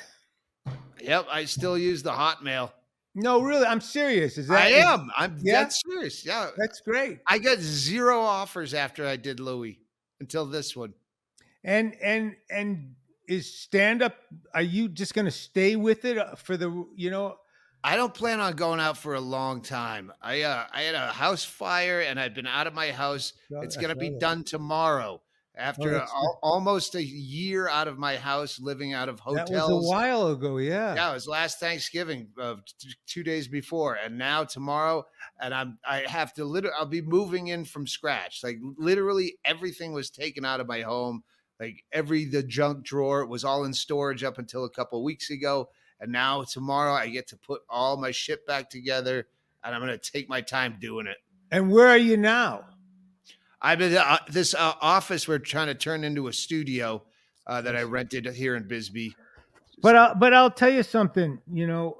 Yep, 1.01 1.27
I 1.29 1.43
still 1.45 1.77
use 1.77 2.01
the 2.01 2.11
Hotmail. 2.11 2.71
no, 3.13 3.41
really, 3.41 3.65
I'm 3.65 3.81
serious. 3.81 4.37
Is 4.37 4.47
that? 4.47 4.57
I 4.67 4.69
am. 4.69 5.11
I'm 5.17 5.37
Yeah? 5.41 5.67
serious. 5.67 6.25
Yeah, 6.25 6.49
that's 6.55 6.79
great. 6.79 7.19
I 7.27 7.39
got 7.39 7.59
zero 7.59 8.21
offers 8.21 8.73
after 8.73 9.05
I 9.05 9.17
did 9.17 9.41
Louie 9.41 9.79
until 10.21 10.45
this 10.45 10.75
one. 10.77 10.93
And 11.65 11.95
and 12.01 12.35
and 12.49 12.95
is 13.27 13.53
stand 13.53 14.01
up? 14.01 14.15
Are 14.53 14.61
you 14.61 14.87
just 14.87 15.13
going 15.13 15.25
to 15.25 15.31
stay 15.31 15.75
with 15.75 16.05
it 16.05 16.17
uh, 16.17 16.35
for 16.35 16.55
the? 16.55 16.85
You 16.95 17.11
know. 17.11 17.35
I 17.85 17.97
don't 17.97 18.13
plan 18.13 18.39
on 18.39 18.53
going 18.53 18.79
out 18.79 18.97
for 18.97 19.13
a 19.15 19.19
long 19.19 19.61
time. 19.61 20.13
I 20.21 20.43
uh, 20.43 20.63
I 20.71 20.83
had 20.83 20.95
a 20.95 21.07
house 21.11 21.43
fire 21.43 21.99
and 21.99 22.17
I've 22.17 22.33
been 22.33 22.47
out 22.47 22.65
of 22.65 22.73
my 22.73 22.91
house. 22.91 23.33
It's 23.49 23.75
gonna 23.75 23.93
be 23.97 24.09
done 24.11 24.45
tomorrow. 24.45 25.21
After 25.55 25.95
Oh, 26.01 26.05
al- 26.15 26.39
almost 26.41 26.95
a 26.95 27.03
year 27.03 27.67
out 27.67 27.87
of 27.87 27.99
my 27.99 28.17
house, 28.17 28.59
living 28.59 28.93
out 28.93 29.07
of 29.07 29.17
That 29.17 29.23
hotels. 29.23 29.69
was 29.71 29.85
a 29.85 29.87
while 29.87 30.27
ago. 30.29 30.57
Yeah. 30.57 30.95
Yeah, 30.95 31.11
it 31.11 31.13
was 31.13 31.27
last 31.27 31.59
Thanksgiving, 31.59 32.29
uh, 32.41 32.55
t- 32.79 32.89
two 33.05 33.21
days 33.23 33.47
before, 33.47 33.93
and 33.93 34.17
now 34.17 34.45
tomorrow, 34.45 35.05
and 35.39 35.53
I'm 35.53 35.77
I 35.87 36.05
have 36.07 36.33
to 36.35 36.45
literally 36.45 36.75
I'll 36.79 36.87
be 36.87 37.01
moving 37.03 37.47
in 37.47 37.65
from 37.65 37.85
scratch. 37.85 38.41
Like 38.43 38.57
literally 38.77 39.37
everything 39.45 39.93
was 39.93 40.09
taken 40.09 40.43
out 40.43 40.59
of 40.59 40.67
my 40.67 40.81
home. 40.81 41.23
Like 41.59 41.83
every 41.91 42.25
the 42.25 42.41
junk 42.41 42.83
drawer 42.83 43.23
was 43.27 43.43
all 43.45 43.63
in 43.63 43.73
storage 43.75 44.23
up 44.23 44.39
until 44.39 44.65
a 44.65 44.69
couple 44.71 45.03
weeks 45.03 45.29
ago, 45.29 45.69
and 45.99 46.11
now 46.11 46.41
tomorrow 46.43 46.93
I 46.93 47.09
get 47.09 47.27
to 47.27 47.37
put 47.37 47.61
all 47.69 47.95
my 47.95 48.09
shit 48.09 48.47
back 48.47 48.71
together, 48.71 49.27
and 49.63 49.75
I'm 49.75 49.81
gonna 49.81 49.99
take 49.99 50.27
my 50.27 50.41
time 50.41 50.77
doing 50.81 51.05
it. 51.05 51.17
And 51.51 51.69
where 51.71 51.87
are 51.89 51.97
you 51.97 52.17
now? 52.17 52.65
I've 53.63 53.79
been 53.79 53.95
uh, 53.95 54.17
this 54.27 54.53
uh, 54.53 54.73
office 54.81 55.27
we're 55.27 55.39
trying 55.39 55.67
to 55.67 55.75
turn 55.75 56.03
into 56.03 56.27
a 56.27 56.33
studio 56.33 57.01
uh, 57.47 57.61
that 57.61 57.75
I 57.77 57.83
rented 57.83 58.25
here 58.27 58.55
in 58.55 58.67
Bisbee. 58.67 59.15
But 59.81 59.95
I'll, 59.95 60.15
but 60.15 60.33
I'll 60.33 60.51
tell 60.51 60.69
you 60.69 60.83
something, 60.83 61.39
you 61.51 61.65
know, 61.65 61.97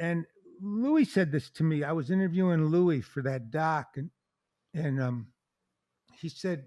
and 0.00 0.26
Louis 0.60 1.04
said 1.04 1.30
this 1.30 1.48
to 1.50 1.62
me. 1.62 1.84
I 1.84 1.92
was 1.92 2.10
interviewing 2.10 2.66
Louis 2.66 3.00
for 3.00 3.22
that 3.22 3.50
doc, 3.50 3.96
and 3.96 4.10
and 4.74 5.00
um, 5.00 5.28
he 6.20 6.28
said 6.28 6.64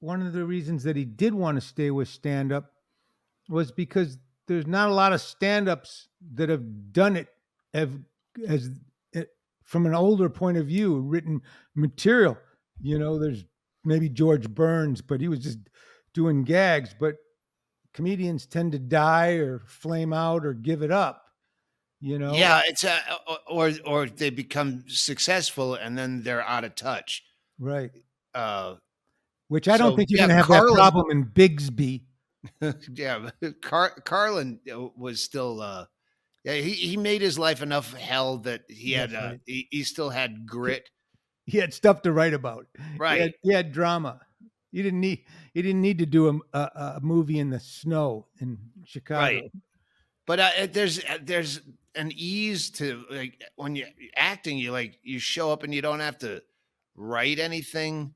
one 0.00 0.26
of 0.26 0.32
the 0.32 0.44
reasons 0.44 0.82
that 0.84 0.96
he 0.96 1.04
did 1.04 1.34
want 1.34 1.56
to 1.56 1.60
stay 1.60 1.90
with 1.90 2.08
stand 2.08 2.52
up 2.52 2.72
was 3.48 3.70
because 3.70 4.18
there's 4.48 4.66
not 4.66 4.88
a 4.88 4.94
lot 4.94 5.12
of 5.12 5.20
stand 5.20 5.68
ups 5.68 6.08
that 6.34 6.48
have 6.48 6.92
done 6.92 7.16
it 7.16 7.28
have, 7.72 7.92
as 8.46 8.70
eh, 9.14 9.24
from 9.64 9.86
an 9.86 9.94
older 9.94 10.28
point 10.28 10.56
of 10.56 10.66
view, 10.66 10.98
written 10.98 11.40
material. 11.74 12.36
You 12.80 12.98
know, 12.98 13.18
there's 13.18 13.44
maybe 13.84 14.08
George 14.08 14.48
Burns, 14.48 15.00
but 15.00 15.20
he 15.20 15.28
was 15.28 15.40
just 15.40 15.58
doing 16.14 16.44
gags. 16.44 16.94
But 16.98 17.16
comedians 17.94 18.46
tend 18.46 18.72
to 18.72 18.78
die 18.78 19.32
or 19.34 19.62
flame 19.66 20.12
out 20.12 20.44
or 20.46 20.54
give 20.54 20.82
it 20.82 20.90
up. 20.90 21.22
You 22.00 22.18
know, 22.18 22.34
Yeah, 22.34 22.62
it's 22.66 22.82
a, 22.82 22.98
or 23.48 23.70
or 23.86 24.06
they 24.06 24.30
become 24.30 24.84
successful 24.88 25.74
and 25.74 25.96
then 25.96 26.22
they're 26.24 26.42
out 26.42 26.64
of 26.64 26.74
touch. 26.74 27.22
right. 27.58 27.90
Uh, 28.34 28.76
Which 29.48 29.68
I 29.68 29.76
don't 29.76 29.94
think 29.94 30.10
you're 30.10 30.16
yeah, 30.18 30.26
going 30.26 30.30
to 30.30 30.34
have 30.36 30.46
Carlin- 30.46 30.74
that 30.74 30.80
problem 30.80 31.10
in 31.10 31.26
Bigsby. 31.26 32.02
yeah, 32.96 33.30
Car- 33.60 34.00
Carlin 34.04 34.58
uh, 34.72 34.88
was 34.96 35.22
still. 35.22 35.60
Uh, 35.60 35.84
yeah, 36.44 36.54
he, 36.54 36.70
he 36.72 36.96
made 36.96 37.20
his 37.22 37.38
life 37.38 37.62
enough 37.62 37.92
hell 37.94 38.38
that 38.38 38.62
he 38.68 38.92
had. 38.92 39.14
Uh, 39.14 39.34
he, 39.46 39.68
he 39.70 39.84
still 39.84 40.10
had 40.10 40.44
grit. 40.46 40.88
He 41.52 41.58
had 41.58 41.74
stuff 41.74 42.00
to 42.02 42.12
write 42.12 42.32
about. 42.32 42.66
He 42.78 42.98
Right. 42.98 43.20
had, 43.20 43.32
he 43.42 43.52
had 43.52 43.72
drama. 43.72 44.22
You 44.70 44.82
didn't 44.82 45.00
need. 45.00 45.26
You 45.52 45.62
didn't 45.62 45.82
need 45.82 45.98
to 45.98 46.06
do 46.06 46.28
a, 46.28 46.58
a, 46.58 46.70
a 46.96 47.00
movie 47.02 47.38
in 47.38 47.50
the 47.50 47.60
snow 47.60 48.28
in 48.40 48.56
Chicago. 48.86 49.20
Right. 49.20 49.52
But 50.26 50.40
uh, 50.40 50.50
uh, 50.60 50.66
there's 50.72 51.04
uh, 51.04 51.18
there's 51.20 51.60
an 51.94 52.10
ease 52.14 52.70
to 52.70 53.04
like 53.10 53.42
when 53.56 53.76
you're 53.76 53.88
acting. 54.16 54.56
You 54.56 54.72
like 54.72 54.98
you 55.02 55.18
show 55.18 55.52
up 55.52 55.62
and 55.62 55.74
you 55.74 55.82
don't 55.82 56.00
have 56.00 56.16
to 56.20 56.42
write 56.94 57.38
anything. 57.38 58.14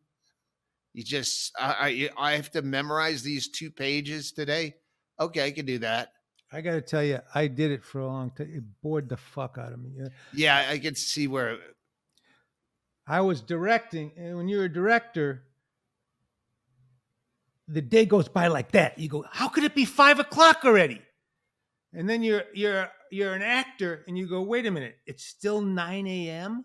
You 0.95 1.05
just 1.05 1.53
I 1.59 2.09
I, 2.17 2.31
I 2.31 2.37
have 2.37 2.51
to 2.53 2.63
memorize 2.63 3.23
these 3.23 3.49
two 3.49 3.71
pages 3.71 4.33
today. 4.33 4.77
Okay, 5.21 5.45
I 5.45 5.51
can 5.51 5.67
do 5.67 5.79
that. 5.81 6.13
I 6.51 6.63
got 6.63 6.73
to 6.73 6.81
tell 6.81 7.03
you, 7.03 7.19
I 7.35 7.49
did 7.49 7.71
it 7.71 7.85
for 7.85 7.99
a 8.01 8.07
long 8.07 8.31
time. 8.31 8.51
It 8.51 8.65
bored 8.81 9.11
the 9.11 9.19
fuck 9.19 9.59
out 9.59 9.75
of 9.75 9.81
me. 9.81 9.91
Yeah, 10.33 10.65
I 10.71 10.79
can 10.79 10.95
see 10.95 11.27
where 11.27 11.59
I 13.07 13.21
was 13.21 13.41
directing, 13.41 14.13
and 14.17 14.37
when 14.37 14.49
you're 14.49 14.65
a 14.65 14.73
director, 14.73 15.45
the 17.69 17.83
day 17.83 18.05
goes 18.05 18.29
by 18.29 18.49
like 18.49 18.73
that. 18.73 18.99
You 18.99 19.09
go, 19.09 19.25
how 19.31 19.49
could 19.49 19.65
it 19.65 19.75
be 19.75 19.85
five 19.85 20.19
o'clock 20.19 20.65
already? 20.65 21.01
And 21.93 22.09
then 22.09 22.23
you're 22.23 22.45
you're 22.53 22.91
you're 23.11 23.35
an 23.35 23.43
actor, 23.43 24.05
and 24.09 24.19
you 24.19 24.27
go, 24.29 24.43
wait 24.43 24.67
a 24.67 24.71
minute, 24.71 24.97
it's 25.07 25.25
still 25.25 25.61
nine 25.61 26.07
a.m. 26.07 26.65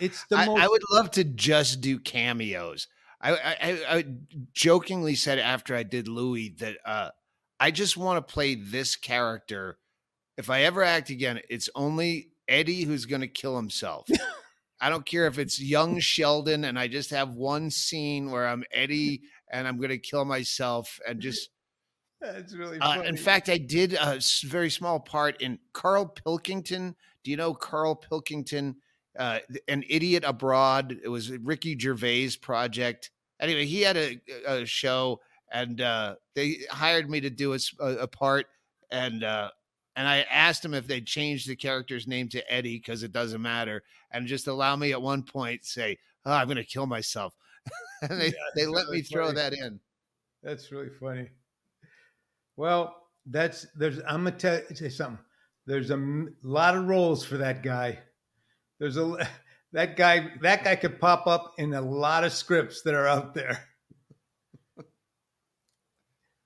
it's 0.00 0.24
the 0.24 0.36
I, 0.38 0.46
most. 0.46 0.60
I 0.60 0.68
would 0.68 0.82
love 0.90 1.10
to 1.12 1.24
just 1.24 1.80
do 1.80 1.98
cameos. 1.98 2.88
I, 3.20 3.32
I, 3.32 3.96
I 3.96 4.04
jokingly 4.52 5.16
said 5.16 5.40
after 5.40 5.74
I 5.74 5.82
did 5.82 6.06
Louie 6.06 6.50
that 6.60 6.76
uh, 6.84 7.10
I 7.58 7.70
just 7.72 7.96
want 7.96 8.24
to 8.24 8.32
play 8.32 8.54
this 8.54 8.94
character. 8.94 9.78
If 10.36 10.50
I 10.50 10.62
ever 10.62 10.84
act 10.84 11.10
again, 11.10 11.40
it's 11.50 11.68
only 11.74 12.28
Eddie 12.46 12.82
who's 12.82 13.06
going 13.06 13.22
to 13.22 13.28
kill 13.28 13.56
himself. 13.56 14.08
I 14.80 14.90
don't 14.90 15.04
care 15.04 15.26
if 15.26 15.38
it's 15.38 15.60
young 15.60 15.98
Sheldon 15.98 16.64
and 16.64 16.78
I 16.78 16.88
just 16.88 17.10
have 17.10 17.34
one 17.34 17.70
scene 17.70 18.30
where 18.30 18.46
I'm 18.46 18.64
Eddie 18.72 19.22
and 19.50 19.66
I'm 19.66 19.78
going 19.78 19.90
to 19.90 19.98
kill 19.98 20.24
myself 20.24 21.00
and 21.06 21.20
just. 21.20 21.50
That's 22.20 22.54
really 22.54 22.78
Uh, 22.80 23.02
in 23.02 23.16
fact, 23.16 23.48
I 23.48 23.58
did 23.58 23.94
a 23.94 24.20
very 24.44 24.70
small 24.70 24.98
part 24.98 25.40
in 25.40 25.58
Carl 25.72 26.06
Pilkington. 26.06 26.96
Do 27.22 27.30
you 27.30 27.36
know 27.36 27.54
Carl 27.54 27.94
Pilkington? 27.94 28.76
Uh, 29.18 29.40
an 29.66 29.84
idiot 29.88 30.24
abroad. 30.26 30.96
It 31.02 31.08
was 31.08 31.30
Ricky 31.30 31.78
Gervais 31.78 32.30
project. 32.40 33.10
Anyway, 33.40 33.66
he 33.66 33.82
had 33.82 33.96
a, 33.96 34.20
a 34.46 34.66
show, 34.66 35.20
and 35.52 35.80
uh, 35.80 36.16
they 36.34 36.58
hired 36.70 37.08
me 37.08 37.20
to 37.20 37.30
do 37.30 37.56
a 37.80 38.06
part. 38.06 38.46
And 38.90 39.22
uh, 39.22 39.50
and 39.98 40.06
I 40.06 40.18
asked 40.30 40.64
him 40.64 40.74
if 40.74 40.86
they'd 40.86 41.04
change 41.06 41.44
the 41.44 41.56
character's 41.56 42.06
name 42.06 42.28
to 42.28 42.52
Eddie 42.52 42.76
because 42.76 43.02
it 43.02 43.10
doesn't 43.12 43.42
matter, 43.42 43.82
and 44.12 44.28
just 44.28 44.46
allow 44.46 44.76
me 44.76 44.92
at 44.92 45.02
one 45.02 45.24
point 45.24 45.64
say, 45.64 45.98
"Oh, 46.24 46.30
I'm 46.32 46.46
going 46.46 46.56
to 46.56 46.64
kill 46.64 46.86
myself," 46.86 47.34
and 48.02 48.20
they 48.20 48.26
Yeah, 48.28 48.32
they 48.54 48.66
let 48.66 48.84
really 48.84 48.98
me 48.98 49.02
throw 49.02 49.26
funny. 49.26 49.34
that 49.36 49.52
in. 49.54 49.80
That's 50.44 50.70
really 50.70 50.90
funny. 51.00 51.28
Well, 52.56 53.08
that's 53.26 53.66
there's. 53.74 53.98
I'm 54.06 54.22
gonna 54.22 54.30
tell 54.38 54.60
you 54.70 54.76
say 54.76 54.88
something. 54.88 55.18
There's 55.66 55.90
a 55.90 56.26
lot 56.42 56.76
of 56.76 56.86
roles 56.86 57.24
for 57.24 57.36
that 57.38 57.64
guy. 57.64 57.98
There's 58.78 58.96
a 58.96 59.28
that 59.72 59.96
guy. 59.96 60.30
That 60.42 60.62
guy 60.62 60.76
could 60.76 61.00
pop 61.00 61.26
up 61.26 61.54
in 61.58 61.74
a 61.74 61.80
lot 61.80 62.22
of 62.22 62.32
scripts 62.32 62.82
that 62.82 62.94
are 62.94 63.08
out 63.08 63.34
there. 63.34 63.64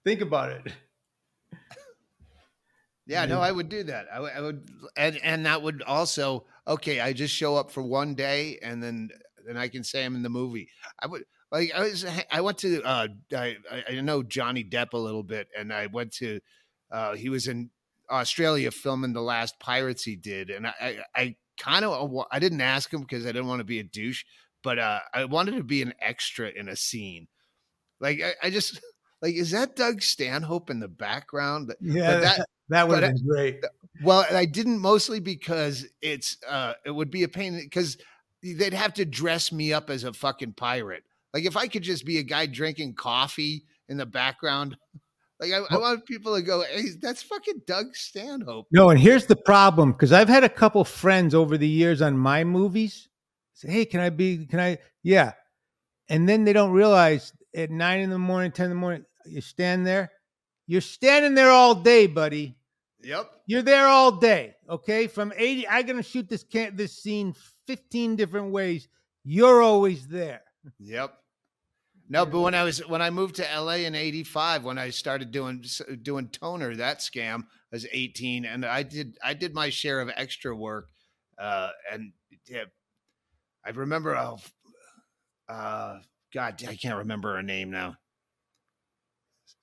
Think 0.05 0.23
about 0.23 0.53
it. 0.53 0.73
Yeah, 3.07 3.27
no, 3.27 3.41
I 3.41 3.51
would 3.51 3.69
do 3.69 3.83
that. 3.85 4.07
I, 4.13 4.21
would- 4.21 4.33
I 4.33 4.41
would, 4.41 4.71
and 4.97 5.17
and 5.19 5.47
that 5.47 5.63
would 5.63 5.83
also 5.83 6.47
okay. 6.67 7.01
I 7.01 7.13
just 7.13 7.35
show 7.35 7.57
up 7.57 7.71
for 7.71 7.83
one 7.83 8.15
day, 8.15 8.59
and 8.63 8.83
then 8.83 9.11
then 9.45 9.57
I 9.57 9.69
can 9.69 9.83
say 9.83 10.05
I'm 10.05 10.15
in 10.15 10.23
the 10.23 10.29
movie. 10.31 10.71
I 11.01 11.07
would 11.09 11.25
like 11.51 11.73
I 11.73 11.81
was 11.81 12.05
I 12.31 12.41
went 12.41 12.59
to 12.59 12.83
uh 12.83 13.09
I 13.35 13.57
I 13.71 13.85
I 13.89 14.01
know 14.01 14.23
Johnny 14.23 14.63
Depp 14.65 14.93
a 14.93 14.99
little 14.99 15.25
bit, 15.25 15.49
and 15.57 15.73
I 15.73 15.87
went 15.87 16.13
to 16.15 16.41
uh 16.93 17.15
he 17.17 17.29
was 17.29 17.49
in 17.49 17.71
Australia 18.09 18.71
filming 18.71 19.13
the 19.15 19.23
last 19.23 19.59
Pirates 19.59 20.05
he 20.05 20.15
did, 20.15 20.51
and 20.51 20.67
I 20.67 20.75
I, 20.81 21.05
I 21.17 21.37
kind 21.59 21.85
of 21.85 22.15
I 22.31 22.39
didn't 22.39 22.61
ask 22.61 22.93
him 22.93 23.01
because 23.01 23.25
I 23.25 23.33
didn't 23.33 23.49
want 23.49 23.61
to 23.61 23.65
be 23.65 23.81
a 23.81 23.85
douche, 23.85 24.25
but 24.63 24.79
uh 24.79 25.01
I 25.13 25.25
wanted 25.25 25.57
to 25.57 25.65
be 25.65 25.83
an 25.83 25.95
extra 26.01 26.51
in 26.51 26.69
a 26.69 26.77
scene. 26.77 27.27
Like 28.01 28.21
I, 28.21 28.35
I 28.45 28.51
just 28.51 28.81
like 29.23 29.35
is 29.35 29.53
that 29.53 29.77
Doug 29.77 30.03
Stanhope 30.03 30.69
in 30.69 30.81
the 30.81 30.89
background? 30.89 31.75
Yeah, 31.81 32.19
that- 32.19 32.21
that, 32.39 32.47
that 32.69 32.89
would 32.89 32.97
but 32.97 33.03
have 33.05 33.15
been 33.15 33.27
great. 33.27 33.65
Well, 34.03 34.27
I 34.31 34.45
didn't 34.45 34.79
mostly 34.79 35.21
because 35.21 35.87
it's 36.03 36.37
uh 36.49 36.75
it 36.85 36.91
would 36.91 37.11
be 37.11 37.23
a 37.23 37.29
pain 37.29 37.59
because 37.59 37.97
they'd 38.43 38.75
have 38.75 38.95
to 38.95 39.05
dress 39.05 39.53
me 39.53 39.73
up 39.73 39.89
as 39.89 40.05
a 40.05 40.13
fucking 40.13 40.55
pirate. 40.55 41.05
Like 41.33 41.45
if 41.45 41.57
I 41.57 41.69
could 41.69 41.83
just 41.83 42.05
be 42.05 42.19
a 42.19 42.23
guy 42.23 42.47
drinking 42.47 42.95
coffee 42.95 43.65
in 43.89 43.97
the 43.97 44.07
background, 44.07 44.77
like 45.41 45.53
I, 45.53 45.61
I 45.71 45.79
want 45.79 46.05
people 46.07 46.35
to 46.35 46.43
go, 46.43 46.63
"Hey, 46.63 46.87
that's 47.01 47.23
fucking 47.23 47.63
Doug 47.67 47.95
Stanhope." 47.95 48.67
No, 48.73 48.91
and 48.91 48.99
here's 48.99 49.27
the 49.27 49.37
problem 49.37 49.93
because 49.93 50.13
I've 50.13 50.29
had 50.29 50.45
a 50.45 50.49
couple 50.49 50.85
friends 50.85 51.35
over 51.35 51.57
the 51.57 51.69
years 51.69 52.03
on 52.03 52.17
my 52.19 52.43
movies 52.45 53.09
say, 53.55 53.71
"Hey, 53.71 53.85
can 53.85 54.01
I 54.01 54.11
be? 54.11 54.47
Can 54.47 54.59
I? 54.61 54.79
Yeah," 55.03 55.33
and 56.09 56.29
then 56.29 56.45
they 56.45 56.53
don't 56.53 56.73
realize 56.73 57.33
at 57.55 57.71
nine 57.71 58.01
in 58.01 58.11
the 58.11 58.19
morning, 58.19 58.51
ten 58.51 58.65
in 58.65 58.71
the 58.71 58.77
morning, 58.77 59.05
you 59.27 59.41
stand 59.41 59.87
there. 59.87 60.11
You're 60.67 60.81
standing 60.81 61.35
there 61.35 61.51
all 61.51 61.75
day, 61.75 62.07
buddy. 62.07 62.57
Yep. 63.03 63.31
You're 63.47 63.63
there 63.63 63.87
all 63.87 64.13
day. 64.13 64.55
Okay, 64.69 65.07
from 65.07 65.33
eighty, 65.37 65.67
I'm 65.69 65.87
gonna 65.87 66.03
shoot 66.03 66.29
this 66.29 66.45
can 66.45 66.77
this 66.77 66.97
scene 66.97 67.35
fifteen 67.67 68.17
different 68.17 68.53
ways. 68.53 68.89
You're 69.25 69.63
always 69.63 70.07
there. 70.07 70.43
Yep. 70.79 71.15
No, 72.09 72.27
but 72.27 72.41
when 72.41 72.55
I 72.55 72.63
was 72.63 72.87
when 72.87 73.03
I 73.03 73.11
moved 73.11 73.37
to 73.37 73.43
LA 73.43 73.87
in 73.87 73.95
'85, 73.95 74.65
when 74.65 74.79
I 74.79 74.91
started 74.91 75.31
doing 75.31 75.65
doing 76.03 76.29
toner, 76.29 76.77
that 76.77 76.99
scam 76.99 77.45
I 77.73 77.77
was 77.77 77.87
18, 77.91 78.45
and 78.45 78.67
I 78.67 78.83
did 78.83 79.17
I 79.25 79.33
did 79.33 79.55
my 79.55 79.71
share 79.71 80.01
of 80.01 80.11
extra 80.15 80.55
work, 80.55 80.89
uh, 81.39 81.71
and 81.91 82.13
yeah, 82.47 82.65
I 83.65 83.71
remember, 83.71 84.17
oh, 84.17 84.39
uh, 85.49 86.01
God, 86.35 86.63
I 86.69 86.75
can't 86.77 86.99
remember 86.99 87.37
her 87.37 87.43
name 87.43 87.71
now. 87.71 87.97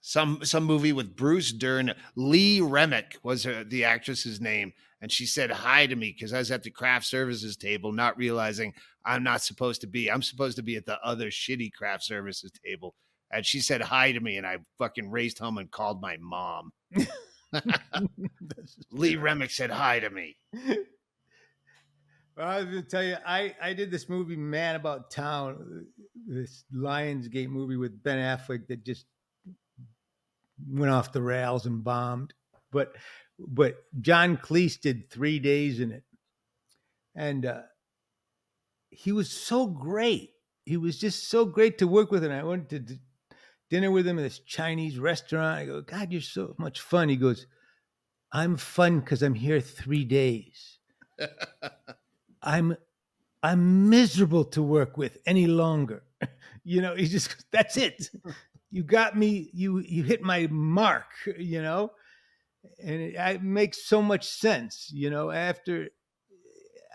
Some 0.01 0.43
some 0.43 0.63
movie 0.63 0.93
with 0.93 1.15
Bruce 1.15 1.51
Dern, 1.51 1.93
Lee 2.15 2.61
Remick 2.61 3.17
was 3.21 3.43
her, 3.43 3.63
the 3.63 3.83
actress's 3.83 4.39
name, 4.39 4.73
and 5.01 5.11
she 5.11 5.25
said 5.25 5.51
hi 5.51 5.87
to 5.87 5.95
me 5.95 6.15
because 6.15 6.33
I 6.33 6.39
was 6.39 6.51
at 6.51 6.63
the 6.63 6.71
craft 6.71 7.05
services 7.05 7.57
table, 7.57 7.91
not 7.91 8.17
realizing 8.17 8.73
I'm 9.05 9.23
not 9.23 9.41
supposed 9.41 9.81
to 9.81 9.87
be. 9.87 10.09
I'm 10.09 10.23
supposed 10.23 10.55
to 10.57 10.63
be 10.63 10.75
at 10.75 10.85
the 10.85 10.99
other 11.03 11.27
shitty 11.27 11.73
craft 11.73 12.03
services 12.03 12.51
table. 12.65 12.95
And 13.31 13.45
she 13.45 13.59
said 13.59 13.81
hi 13.81 14.11
to 14.11 14.19
me, 14.19 14.37
and 14.37 14.47
I 14.47 14.57
fucking 14.77 15.11
raced 15.11 15.39
home 15.39 15.57
and 15.57 15.69
called 15.69 16.01
my 16.01 16.17
mom. 16.17 16.71
Lee 18.91 19.15
Remick 19.15 19.51
said 19.51 19.71
hi 19.71 19.99
to 19.99 20.09
me. 20.09 20.37
Well, 22.37 22.47
I 22.47 22.57
was 22.57 22.65
gonna 22.65 22.81
tell 22.83 23.03
you, 23.03 23.17
I 23.25 23.55
I 23.61 23.73
did 23.73 23.91
this 23.91 24.07
movie, 24.07 24.35
Man 24.35 24.75
About 24.75 25.11
Town, 25.11 25.57
uh, 25.59 26.07
this 26.27 26.63
Lionsgate 26.73 27.49
movie 27.49 27.75
with 27.75 28.01
Ben 28.01 28.17
Affleck 28.17 28.67
that 28.67 28.85
just 28.85 29.05
went 30.67 30.91
off 30.91 31.11
the 31.11 31.21
rails 31.21 31.65
and 31.65 31.83
bombed. 31.83 32.33
But 32.71 32.95
but 33.37 33.75
John 34.01 34.37
Cleese 34.37 34.79
did 34.79 35.09
three 35.09 35.39
days 35.39 35.79
in 35.79 35.91
it, 35.91 36.03
and 37.15 37.45
uh, 37.45 37.61
he 38.89 39.11
was 39.11 39.31
so 39.31 39.67
great. 39.67 40.31
He 40.65 40.77
was 40.77 40.99
just 40.99 41.29
so 41.29 41.45
great 41.45 41.77
to 41.79 41.87
work 41.87 42.11
with, 42.11 42.23
and 42.23 42.33
I 42.33 42.43
went 42.43 42.69
to 42.69 42.79
d- 42.79 42.99
dinner 43.69 43.91
with 43.91 44.07
him 44.07 44.19
at 44.19 44.23
this 44.23 44.39
Chinese 44.39 44.99
restaurant. 44.99 45.59
I 45.59 45.65
go, 45.65 45.81
God, 45.81 46.11
you're 46.11 46.21
so 46.21 46.55
much 46.57 46.81
fun. 46.81 47.09
He 47.09 47.15
goes, 47.15 47.47
I'm 48.31 48.57
fun 48.57 48.99
because 48.99 49.23
I'm 49.23 49.33
here 49.33 49.61
three 49.61 50.03
days. 50.03 50.79
I'm 52.41 52.75
I'm 53.41 53.89
miserable 53.89 54.45
to 54.45 54.61
work 54.61 54.97
with 54.97 55.17
any 55.25 55.47
longer. 55.47 56.03
you 56.63 56.81
know, 56.81 56.95
he 56.95 57.05
just 57.05 57.45
that's 57.51 57.77
it. 57.77 58.09
You 58.71 58.83
got 58.83 59.17
me. 59.17 59.49
You 59.53 59.79
you 59.79 60.03
hit 60.03 60.21
my 60.21 60.47
mark. 60.49 61.05
You 61.37 61.61
know, 61.61 61.91
and 62.83 63.01
it, 63.01 63.15
it 63.15 63.43
makes 63.43 63.87
so 63.87 64.01
much 64.01 64.27
sense. 64.27 64.89
You 64.91 65.09
know, 65.09 65.31
after 65.31 65.89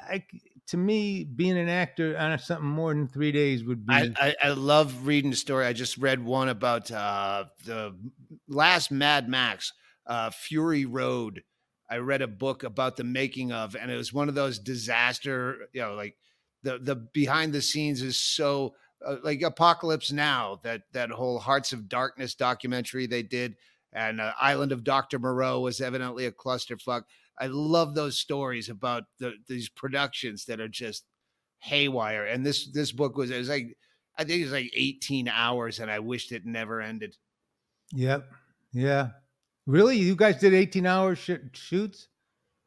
I 0.09 0.25
to 0.69 0.77
me 0.77 1.25
being 1.25 1.59
an 1.59 1.69
actor 1.69 2.17
on 2.17 2.39
something 2.39 2.67
more 2.67 2.95
than 2.95 3.09
three 3.09 3.33
days 3.33 3.65
would 3.65 3.87
be. 3.87 3.93
I, 3.93 4.13
I, 4.17 4.35
I 4.43 4.49
love 4.51 5.07
reading 5.07 5.31
the 5.31 5.37
story. 5.37 5.67
I 5.67 5.73
just 5.73 5.99
read 5.99 6.25
one 6.25 6.49
about 6.49 6.91
uh, 6.91 7.45
the 7.67 7.95
last 8.49 8.91
Mad 8.91 9.29
Max, 9.29 9.73
uh, 10.07 10.31
Fury 10.31 10.87
Road. 10.87 11.43
I 11.91 11.99
read 11.99 12.23
a 12.23 12.27
book 12.29 12.63
about 12.63 12.97
the 12.97 13.05
making 13.05 13.53
of, 13.53 13.77
and 13.77 13.91
it 13.91 13.97
was 13.97 14.13
one 14.13 14.29
of 14.31 14.35
those 14.35 14.59
disaster, 14.59 15.69
you 15.73 15.83
know, 15.83 15.95
like 15.95 16.17
the 16.63 16.79
the 16.79 16.97
behind 16.97 17.53
the 17.53 17.61
scenes 17.61 18.01
is 18.01 18.19
so 18.19 18.75
uh, 19.07 19.17
like 19.23 19.43
Apocalypse 19.43 20.13
Now, 20.13 20.61
that 20.63 20.83
that 20.93 21.11
whole 21.11 21.39
Hearts 21.39 21.73
of 21.73 21.89
Darkness 21.89 22.35
documentary 22.35 23.07
they 23.07 23.23
did, 23.23 23.57
and 23.93 24.21
uh, 24.21 24.33
Island 24.41 24.73
of 24.73 24.85
Doctor 24.85 25.19
Moreau 25.19 25.61
was 25.61 25.81
evidently 25.81 26.27
a 26.27 26.33
clusterfuck. 26.33 27.03
I 27.39 27.47
love 27.47 27.95
those 27.95 28.17
stories 28.17 28.69
about 28.69 29.05
the, 29.19 29.35
these 29.49 29.69
productions 29.69 30.45
that 30.47 30.61
are 30.61 30.69
just 30.69 31.05
haywire. 31.59 32.27
And 32.27 32.45
this 32.45 32.67
this 32.67 32.93
book 32.93 33.17
was 33.17 33.31
it 33.31 33.39
was 33.39 33.49
like 33.49 33.77
I 34.17 34.25
think 34.25 34.41
it 34.41 34.45
was 34.45 34.53
like 34.53 34.71
18 34.75 35.29
hours, 35.29 35.81
and 35.81 35.91
I 35.91 35.99
wished 35.99 36.33
it 36.33 36.47
never 36.47 36.81
ended. 36.81 37.17
Yep. 37.93 38.31
Yeah. 38.73 39.09
Really? 39.67 39.97
You 39.97 40.15
guys 40.15 40.39
did 40.39 40.55
18 40.55 40.87
hour 40.87 41.15
sh- 41.17 41.31
shoots? 41.53 42.09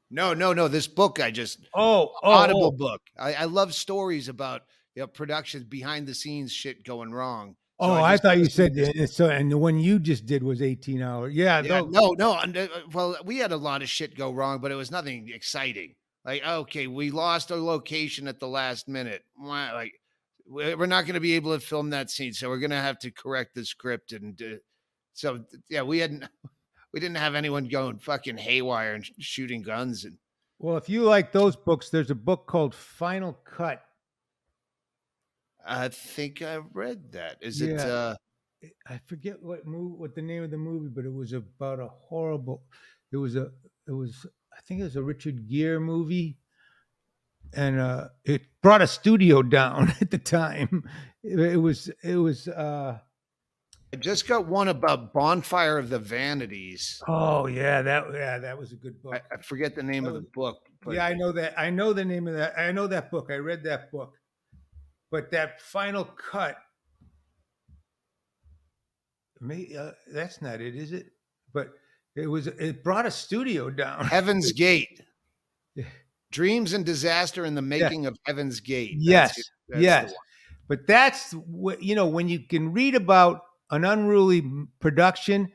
No, 0.09 0.33
no, 0.33 0.53
no. 0.53 0.67
This 0.67 0.87
book 0.87 1.19
I 1.19 1.31
just 1.31 1.67
Oh, 1.73 2.13
oh, 2.23 2.31
Audible 2.31 2.65
oh. 2.65 2.71
book. 2.71 3.01
I, 3.17 3.33
I 3.33 3.43
love 3.45 3.73
stories 3.73 4.29
about 4.29 4.63
you 4.97 5.03
know, 5.03 5.07
productions 5.07 5.63
behind 5.63 6.07
the 6.07 6.13
scenes 6.15 6.51
shit 6.51 6.83
going 6.83 7.11
wrong. 7.11 7.55
Oh, 7.79 7.93
I 7.93 8.13
I, 8.13 8.17
thought 8.17 8.39
you 8.39 8.45
said 8.45 8.73
that- 8.73 9.09
so, 9.11 9.29
and 9.29 9.51
the 9.51 9.57
one 9.59 9.77
you 9.79 9.99
just 9.99 10.25
did 10.25 10.41
was 10.41 10.63
18 10.63 11.03
hours. 11.03 11.35
Yeah, 11.35 11.61
Yeah, 11.61 11.81
no, 11.81 11.85
no, 11.85 12.11
no. 12.13 12.39
and, 12.39 12.57
uh, 12.57 12.67
Well, 12.91 13.15
we 13.23 13.37
had 13.37 13.51
a 13.51 13.57
lot 13.57 13.83
of 13.83 13.89
shit 13.89 14.17
go 14.17 14.31
wrong, 14.31 14.59
but 14.59 14.71
it 14.71 14.75
was 14.75 14.89
nothing 14.89 15.29
exciting. 15.31 15.93
Like, 16.25 16.43
okay, 16.43 16.87
we 16.87 17.11
lost 17.11 17.51
our 17.51 17.59
location 17.59 18.27
at 18.27 18.39
the 18.39 18.47
last 18.47 18.87
minute. 18.87 19.23
Like, 19.39 19.93
we- 20.49 20.73
we're 20.73 20.87
not 20.87 21.03
going 21.05 21.13
to 21.13 21.19
be 21.19 21.33
able 21.35 21.53
to 21.53 21.59
film 21.63 21.91
that 21.91 22.09
scene, 22.09 22.33
so 22.33 22.49
we're 22.49 22.57
going 22.57 22.71
to 22.71 22.77
have 22.77 22.97
to 22.99 23.11
correct 23.11 23.53
the 23.53 23.63
script. 23.63 24.11
And 24.13 24.41
uh, 24.41 24.55
so, 25.13 25.45
yeah, 25.69 25.83
we 25.83 25.99
hadn't, 25.99 26.23
we 26.93 26.99
didn't 26.99 27.17
have 27.17 27.35
anyone 27.35 27.65
going 27.67 27.99
fucking 27.99 28.37
haywire 28.37 28.95
and 28.95 29.05
sh- 29.05 29.11
shooting 29.19 29.61
guns. 29.61 30.03
And 30.03 30.17
Well, 30.57 30.77
if 30.77 30.89
you 30.89 31.03
like 31.03 31.31
those 31.31 31.55
books, 31.55 31.91
there's 31.91 32.09
a 32.09 32.15
book 32.15 32.47
called 32.47 32.73
Final 32.73 33.33
Cut. 33.45 33.83
I 35.67 35.89
think 35.89 36.41
I 36.41 36.59
read 36.73 37.11
that. 37.11 37.37
Is 37.41 37.61
it? 37.61 37.79
Uh 37.79 38.15
I 38.87 38.99
forget 39.05 39.41
what 39.41 39.65
movie, 39.67 39.95
what 39.95 40.15
the 40.15 40.21
name 40.21 40.43
of 40.43 40.51
the 40.51 40.57
movie, 40.57 40.89
but 40.89 41.05
it 41.05 41.13
was 41.13 41.33
about 41.33 41.79
a 41.79 41.87
horrible. 41.87 42.63
It 43.11 43.17
was 43.17 43.35
a. 43.35 43.51
It 43.87 43.91
was. 43.91 44.25
I 44.55 44.61
think 44.61 44.81
it 44.81 44.85
was 44.85 44.95
a 44.95 45.03
Richard 45.03 45.47
Gere 45.47 45.79
movie, 45.79 46.37
and 47.53 47.79
uh, 47.79 48.09
it 48.25 48.41
brought 48.61 48.81
a 48.81 48.87
studio 48.87 49.41
down 49.59 49.93
at 50.01 50.09
the 50.09 50.17
time. 50.17 50.89
It, 51.23 51.39
it 51.39 51.57
was. 51.57 51.91
It 52.03 52.17
was. 52.17 52.47
uh 52.47 52.99
I 53.93 53.95
just 53.95 54.27
got 54.27 54.47
one 54.47 54.67
about 54.67 55.13
Bonfire 55.13 55.77
of 55.77 55.89
the 55.89 55.99
Vanities. 55.99 57.01
Oh 57.07 57.47
yeah, 57.47 57.81
that 57.81 58.05
yeah 58.13 58.37
that 58.39 58.57
was 58.57 58.73
a 58.73 58.75
good 58.75 59.01
book. 59.01 59.13
I, 59.15 59.35
I 59.35 59.41
forget 59.41 59.75
the 59.75 59.83
name 59.83 60.05
of 60.05 60.13
the 60.13 60.25
book. 60.33 60.57
But 60.81 60.95
yeah, 60.95 61.05
I 61.05 61.13
know 61.13 61.31
that. 61.31 61.57
I 61.57 61.69
know 61.69 61.93
the 61.93 62.03
name 62.03 62.27
of 62.27 62.33
that. 62.33 62.57
I 62.59 62.71
know 62.71 62.87
that 62.87 63.11
book. 63.11 63.27
I 63.31 63.35
read 63.35 63.63
that 63.63 63.91
book. 63.91 64.13
But 65.09 65.31
that 65.31 65.61
final 65.61 66.03
cut, 66.03 66.57
may, 69.39 69.69
uh, 69.77 69.91
that's 70.11 70.41
not 70.41 70.59
it, 70.59 70.75
is 70.75 70.91
it? 70.91 71.07
But 71.53 71.69
it 72.15 72.27
was. 72.27 72.47
It 72.47 72.83
brought 72.83 73.05
a 73.05 73.11
studio 73.11 73.69
down. 73.69 74.05
Heaven's 74.05 74.51
Gate. 74.51 75.01
Dreams 76.31 76.73
and 76.73 76.85
disaster 76.85 77.45
in 77.45 77.55
the 77.55 77.61
making 77.61 78.05
of 78.05 78.17
Heaven's 78.25 78.59
Gate. 78.59 78.97
That's 78.97 79.37
Yes. 79.37 79.49
That's 79.69 79.81
yes. 79.81 80.13
But 80.67 80.87
that's 80.87 81.31
what 81.31 81.81
you 81.81 81.95
know 81.95 82.07
when 82.07 82.27
you 82.27 82.39
can 82.39 82.73
read 82.73 82.95
about 82.95 83.41
an 83.71 83.85
unruly 83.85 84.43
production, 84.79 85.49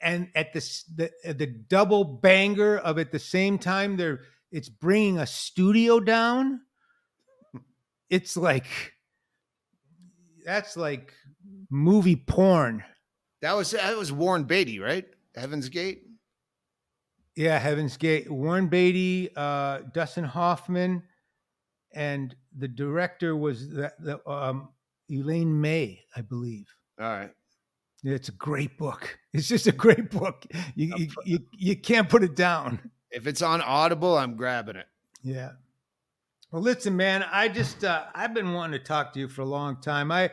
and 0.00 0.28
at 0.34 0.52
the 0.52 0.60
the 0.94 1.10
uh, 1.28 1.32
the 1.34 1.46
double 1.46 2.04
banger 2.04 2.78
of 2.78 2.98
at 2.98 3.12
the 3.12 3.18
same 3.18 3.58
time 3.58 3.96
they're 3.96 4.20
it's 4.50 4.68
bringing 4.68 5.18
a 5.18 5.26
studio 5.26 6.00
down. 6.00 6.60
It's 8.08 8.36
like 8.36 8.93
that's 10.44 10.76
like 10.76 11.12
movie 11.70 12.16
porn. 12.16 12.84
That 13.42 13.54
was 13.54 13.72
that 13.72 13.96
was 13.96 14.12
Warren 14.12 14.44
Beatty, 14.44 14.78
right? 14.78 15.06
Heaven's 15.34 15.68
Gate. 15.68 16.02
Yeah, 17.36 17.58
Heaven's 17.58 17.96
Gate. 17.96 18.30
Warren 18.30 18.68
Beatty, 18.68 19.30
uh, 19.34 19.80
Dustin 19.92 20.24
Hoffman, 20.24 21.02
and 21.92 22.34
the 22.56 22.68
director 22.68 23.34
was 23.34 23.70
the, 23.70 23.92
the 23.98 24.30
um, 24.30 24.68
Elaine 25.10 25.60
May, 25.60 26.04
I 26.14 26.20
believe. 26.20 26.66
All 27.00 27.06
right. 27.06 27.30
It's 28.04 28.28
a 28.28 28.32
great 28.32 28.76
book. 28.78 29.18
It's 29.32 29.48
just 29.48 29.66
a 29.66 29.72
great 29.72 30.10
book. 30.10 30.46
You, 30.76 30.94
you, 30.96 31.08
you, 31.24 31.38
you 31.52 31.76
can't 31.76 32.08
put 32.08 32.22
it 32.22 32.36
down. 32.36 32.90
If 33.10 33.26
it's 33.26 33.42
on 33.42 33.62
Audible, 33.62 34.16
I'm 34.16 34.36
grabbing 34.36 34.76
it. 34.76 34.86
Yeah. 35.22 35.52
Well, 36.54 36.62
listen, 36.62 36.96
man, 36.96 37.24
I 37.32 37.48
just, 37.48 37.82
uh, 37.82 38.04
I've 38.14 38.32
been 38.32 38.52
wanting 38.52 38.78
to 38.78 38.84
talk 38.86 39.12
to 39.14 39.18
you 39.18 39.26
for 39.26 39.42
a 39.42 39.44
long 39.44 39.80
time. 39.80 40.12
I, 40.12 40.26
I 40.26 40.30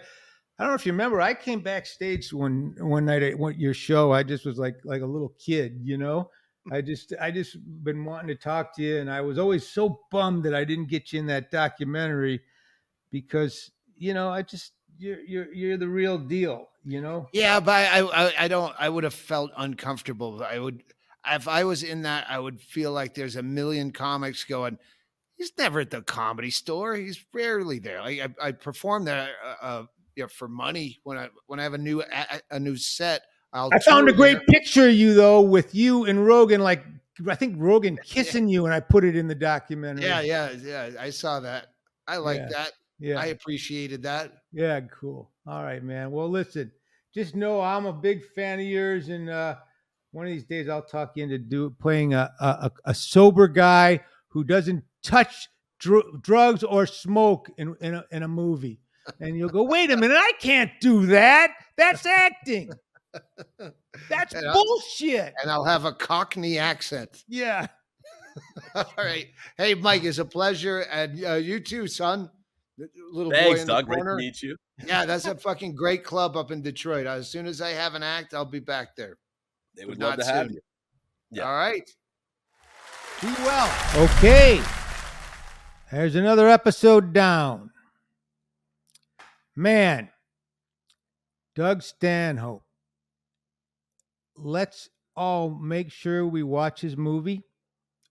don't 0.59 0.67
know 0.67 0.76
if 0.76 0.86
you 0.86 0.91
remember, 0.91 1.19
I 1.19 1.34
came 1.34 1.61
backstage 1.61 2.32
one, 2.32 2.76
one 2.78 3.05
night 3.05 3.24
at 3.24 3.39
one, 3.39 3.59
your 3.59 3.74
show. 3.74 4.11
I 4.11 4.22
just 4.22 4.45
was 4.45 4.59
like, 4.59 4.76
like 4.84 5.01
a 5.01 5.05
little 5.07 5.34
kid, 5.43 5.80
you 5.82 5.97
know? 5.97 6.30
I 6.72 6.82
just, 6.82 7.11
I 7.19 7.32
just 7.32 7.57
been 7.84 8.05
wanting 8.05 8.28
to 8.28 8.36
talk 8.36 8.76
to 8.76 8.84
you. 8.84 8.99
And 8.99 9.09
I 9.09 9.22
was 9.22 9.39
always 9.39 9.67
so 9.67 10.01
bummed 10.11 10.43
that 10.43 10.53
I 10.53 10.63
didn't 10.63 10.89
get 10.89 11.11
you 11.11 11.19
in 11.19 11.26
that 11.26 11.49
documentary 11.49 12.39
because, 13.11 13.72
you 13.97 14.13
know, 14.13 14.30
I 14.30 14.43
just, 14.43 14.74
you're, 14.99 15.22
you're, 15.22 15.51
you're 15.51 15.78
the 15.78 15.89
real 15.89 16.19
deal, 16.19 16.67
you 16.86 17.01
know? 17.01 17.30
Yeah, 17.34 17.59
but 17.59 17.91
I, 17.91 18.01
I, 18.01 18.34
I 18.41 18.47
don't. 18.47 18.76
I 18.78 18.89
would 18.89 19.05
have 19.05 19.15
felt 19.15 19.49
uncomfortable. 19.57 20.43
I 20.47 20.59
would, 20.59 20.84
if 21.28 21.47
I 21.47 21.63
was 21.63 21.82
in 21.82 22.03
that, 22.03 22.28
I 22.30 22.38
would 22.38 22.61
feel 22.61 22.91
like 22.91 23.15
there's 23.15 23.38
a 23.38 23.41
million 23.41 23.89
comics 23.89 24.43
going. 24.43 24.78
He's 25.38 25.51
never 25.57 25.79
at 25.79 25.89
the 25.89 26.01
comedy 26.03 26.51
store. 26.51 26.95
He's 26.95 27.23
rarely 27.34 27.79
there. 27.79 28.01
Like 28.01 28.19
I, 28.39 28.47
I 28.47 28.51
perform 28.51 29.05
there, 29.05 29.29
uh, 29.43 29.65
uh, 29.65 29.84
you 30.15 30.23
know, 30.23 30.27
for 30.27 30.47
money 30.47 30.99
when 31.03 31.17
I 31.17 31.29
when 31.47 31.59
I 31.59 31.63
have 31.63 31.73
a 31.73 31.77
new 31.79 32.01
a, 32.01 32.41
a 32.51 32.59
new 32.59 32.77
set. 32.77 33.21
I'll 33.53 33.69
I 33.73 33.79
found 33.79 34.07
a 34.07 34.13
great 34.13 34.38
there. 34.38 34.45
picture 34.47 34.88
of 34.88 34.93
you 34.93 35.13
though 35.13 35.41
with 35.41 35.73
you 35.75 36.05
and 36.05 36.25
Rogan, 36.25 36.61
like 36.61 36.86
I 37.27 37.36
think 37.36 37.55
Rogan 37.57 37.97
kissing 38.05 38.47
you, 38.47 38.65
and 38.65 38.73
I 38.73 38.79
put 38.79 39.03
it 39.03 39.15
in 39.15 39.27
the 39.27 39.36
documentary. 39.36 40.05
Yeah, 40.05 40.21
yeah, 40.21 40.51
yeah. 40.51 40.89
I 40.99 41.09
saw 41.09 41.39
that. 41.41 41.67
I 42.07 42.17
like 42.17 42.38
Yeah. 42.39 42.47
that. 42.49 42.71
yeah, 42.99 43.19
I 43.19 43.25
appreciated 43.27 44.03
that. 44.03 44.32
yeah. 44.53 44.79
Cool. 44.82 45.29
All 45.47 45.63
right, 45.63 45.84
man. 45.84 46.11
Well, 46.11 46.29
listen, 46.29 46.71
just 47.13 47.36
know 47.36 47.59
I'm 47.61 47.86
a 47.88 47.93
big 47.93 48.23
fan 48.36 48.59
of 48.59 48.65
yours, 48.65 49.09
and 49.09 49.29
uh, 49.29 49.55
one 50.11 50.25
of 50.27 50.32
these 50.32 50.45
days 50.45 50.69
I'll 50.69 50.82
talk 50.84 51.13
you 51.15 51.23
into 51.23 51.38
do 51.39 51.71
playing 51.82 52.13
a, 52.13 52.32
a- 52.39 52.71
a 52.86 52.93
sober 52.93 53.47
guy 53.47 54.01
who 54.29 54.43
doesn't 54.45 54.84
touch 55.04 55.47
dr- 55.80 56.22
drugs 56.22 56.64
or 56.64 56.86
smoke 56.86 57.49
in 57.58 57.76
in 57.82 57.95
a, 57.95 58.06
in 58.12 58.24
a 58.24 58.28
movie, 58.28 58.80
and 59.20 59.36
you'll 59.38 59.49
go, 59.49 59.64
wait 59.64 59.91
a 59.91 59.97
minute, 59.97 60.18
I 60.18 60.32
can't 60.39 60.72
do 60.82 61.06
that. 61.08 61.54
That's 61.78 62.06
acting. 62.06 62.72
That's 64.10 64.34
And 64.34 64.47
I'll- 64.47 64.54
bullshit. 64.54 65.34
And 65.41 65.52
I'll 65.52 65.66
have 65.66 65.86
a 65.86 65.91
Cockney 65.93 66.58
accent. 66.58 67.24
Yeah. 67.28 67.68
All 68.76 68.86
right. 68.97 69.28
Hey, 69.58 69.74
Mike, 69.76 70.04
it's 70.06 70.18
a 70.20 70.26
pleasure. 70.26 70.82
And 70.91 71.24
uh, 71.26 71.34
you 71.34 71.60
too, 71.60 71.88
son. 71.88 72.30
The 72.78 72.88
Little 73.12 73.32
boy 73.32 73.38
Thanks, 73.38 73.62
in 73.62 73.68
the 73.68 73.74
Doug. 73.74 73.86
Great 73.88 74.04
to 74.06 74.16
meet 74.16 74.41
you. 74.41 74.56
Yeah, 74.86 75.06
that's 75.08 75.26
a 75.26 75.36
fucking 75.36 75.76
great 75.76 76.04
club 76.06 76.38
up 76.38 76.52
in 76.52 76.62
Detroit. 76.62 77.06
As 77.06 77.30
soon 77.30 77.45
as 77.45 77.60
I 77.62 77.72
have 77.72 77.93
an 77.95 78.04
act, 78.04 78.34
I'll 78.34 78.45
be 78.45 78.60
back 78.60 78.95
there. 78.95 79.18
They 79.76 79.84
But 79.84 79.89
would 79.89 79.99
love 79.99 80.18
not 80.18 80.26
to 80.26 80.32
have 80.34 80.52
you. 80.52 80.62
Yeah. 81.32 81.43
All 81.43 81.56
right. 81.58 81.89
Be 83.22 83.28
well. 83.43 83.72
Okay. 83.97 84.62
There's 85.91 86.15
another 86.15 86.47
episode 86.47 87.11
down. 87.11 87.71
Man, 89.57 90.07
Doug 91.53 91.83
Stanhope. 91.83 92.63
Let's 94.37 94.89
all 95.17 95.49
make 95.49 95.91
sure 95.91 96.25
we 96.25 96.43
watch 96.43 96.79
his 96.79 96.95
movie, 96.95 97.43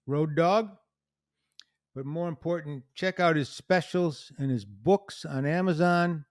Road 0.06 0.36
Dog. 0.36 0.76
But 1.94 2.04
more 2.04 2.28
important, 2.28 2.84
check 2.94 3.18
out 3.18 3.36
his 3.36 3.48
specials 3.48 4.30
and 4.36 4.50
his 4.50 4.66
books 4.66 5.24
on 5.24 5.46
Amazon. 5.46 6.26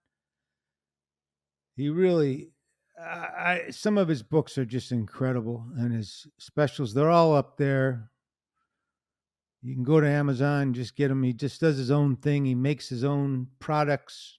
He 1.74 1.88
really, 1.88 2.52
I, 2.96 3.64
some 3.70 3.98
of 3.98 4.06
his 4.06 4.22
books 4.22 4.56
are 4.56 4.64
just 4.64 4.92
incredible, 4.92 5.66
and 5.76 5.92
his 5.92 6.28
specials, 6.38 6.94
they're 6.94 7.10
all 7.10 7.34
up 7.34 7.56
there. 7.56 8.09
You 9.62 9.74
can 9.74 9.84
go 9.84 10.00
to 10.00 10.08
Amazon, 10.08 10.62
and 10.62 10.74
just 10.74 10.96
get 10.96 11.10
him. 11.10 11.22
He 11.22 11.32
just 11.34 11.60
does 11.60 11.76
his 11.76 11.90
own 11.90 12.16
thing. 12.16 12.44
He 12.46 12.54
makes 12.54 12.88
his 12.88 13.04
own 13.04 13.48
products, 13.58 14.38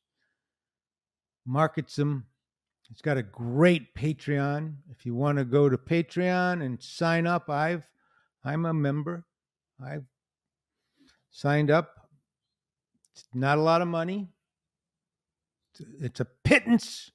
markets 1.45 1.95
them. 1.95 2.25
He's 2.89 3.01
got 3.01 3.17
a 3.17 3.23
great 3.23 3.93
Patreon. 3.95 4.73
If 4.89 5.05
you 5.05 5.15
want 5.15 5.37
to 5.37 5.45
go 5.45 5.69
to 5.69 5.77
Patreon 5.77 6.61
and 6.65 6.81
sign 6.81 7.25
up, 7.27 7.49
I've 7.49 7.87
I'm 8.43 8.65
a 8.65 8.73
member. 8.73 9.25
I've 9.81 10.03
signed 11.29 11.69
up. 11.71 12.09
It's 13.13 13.25
not 13.33 13.57
a 13.57 13.61
lot 13.61 13.81
of 13.81 13.87
money. 13.87 14.27
It's- 15.75 15.95
It's 16.01 16.19
a 16.19 16.25
pittance 16.25 17.11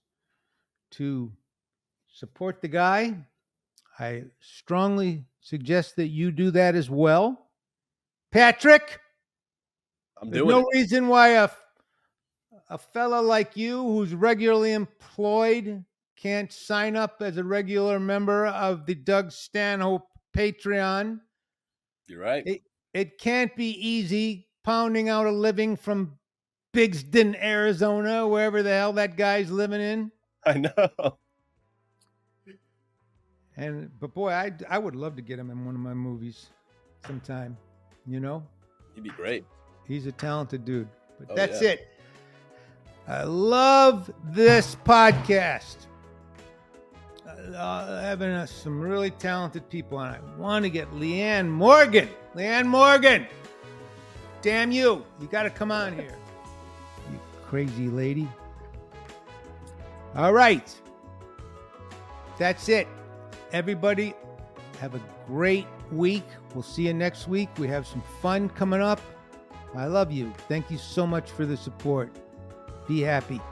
to 0.92 1.32
support 2.08 2.62
the 2.62 2.68
guy. 2.68 3.26
I 3.98 4.24
strongly 4.40 5.26
suggest 5.40 5.96
that 5.96 6.08
you 6.08 6.30
do 6.30 6.50
that 6.52 6.74
as 6.74 6.88
well. 6.88 7.45
Patrick, 8.36 9.00
I'm 10.20 10.28
there's 10.28 10.44
doing 10.44 10.50
no 10.50 10.60
it. 10.60 10.76
reason 10.76 11.08
why 11.08 11.28
a 11.30 11.48
a 12.68 12.76
fella 12.76 13.22
like 13.22 13.56
you 13.56 13.82
who's 13.82 14.12
regularly 14.14 14.72
employed 14.72 15.82
can't 16.16 16.52
sign 16.52 16.96
up 16.96 17.22
as 17.22 17.38
a 17.38 17.44
regular 17.44 17.98
member 17.98 18.44
of 18.48 18.84
the 18.84 18.94
Doug 18.94 19.32
Stanhope 19.32 20.06
Patreon. 20.36 21.20
You're 22.08 22.20
right. 22.20 22.46
It- 22.46 22.62
It 22.92 23.18
can't 23.18 23.56
be 23.56 23.70
easy 23.70 24.48
pounding 24.64 25.08
out 25.08 25.26
a 25.26 25.30
living 25.30 25.76
from 25.76 26.18
Bigston, 26.74 27.42
Arizona, 27.42 28.28
wherever 28.28 28.62
the 28.62 28.70
hell 28.70 28.92
that 28.94 29.16
guy's 29.16 29.50
living 29.50 29.80
in. 29.80 30.12
I 30.44 30.58
know. 30.58 31.18
And 33.56 33.90
but 33.98 34.12
boy, 34.12 34.28
I 34.32 34.52
I 34.68 34.76
would 34.78 34.94
love 34.94 35.16
to 35.16 35.22
get 35.22 35.38
him 35.38 35.50
in 35.50 35.64
one 35.64 35.74
of 35.74 35.80
my 35.80 35.94
movies 35.94 36.50
sometime. 37.06 37.56
You 38.06 38.20
know, 38.20 38.42
He'd 38.94 39.04
be 39.04 39.10
great. 39.10 39.44
he's 39.86 40.06
a 40.06 40.12
talented 40.12 40.64
dude. 40.64 40.88
But 41.18 41.30
Oh, 41.30 41.34
that's 41.34 41.60
yeah. 41.62 41.70
it. 41.70 41.88
I 43.08 43.22
love 43.24 44.10
this 44.24 44.76
podcast. 44.84 45.76
Uh, 47.54 48.00
having 48.00 48.30
uh, 48.30 48.46
some 48.46 48.80
really 48.80 49.10
talented 49.10 49.68
people, 49.70 50.00
and 50.00 50.16
I 50.16 50.36
want 50.38 50.64
to 50.64 50.70
get 50.70 50.90
Leanne 50.92 51.48
Morgan. 51.48 52.08
Leanne 52.34 52.66
Morgan, 52.66 53.26
damn 54.42 54.72
you! 54.72 55.04
You 55.20 55.26
got 55.28 55.44
to 55.44 55.50
come 55.50 55.70
on 55.70 55.94
here, 55.94 56.14
you 57.12 57.20
crazy 57.46 57.88
lady. 57.88 58.28
All 60.16 60.32
right, 60.32 60.74
that's 62.38 62.68
it. 62.68 62.88
Everybody, 63.52 64.14
have 64.80 64.94
a 64.94 65.00
great 65.26 65.66
week. 65.92 66.24
We'll 66.56 66.62
see 66.62 66.86
you 66.86 66.94
next 66.94 67.28
week. 67.28 67.50
We 67.58 67.68
have 67.68 67.86
some 67.86 68.00
fun 68.22 68.48
coming 68.48 68.80
up. 68.80 68.98
I 69.74 69.84
love 69.88 70.10
you. 70.10 70.32
Thank 70.48 70.70
you 70.70 70.78
so 70.78 71.06
much 71.06 71.30
for 71.30 71.44
the 71.44 71.54
support. 71.54 72.10
Be 72.88 73.02
happy. 73.02 73.42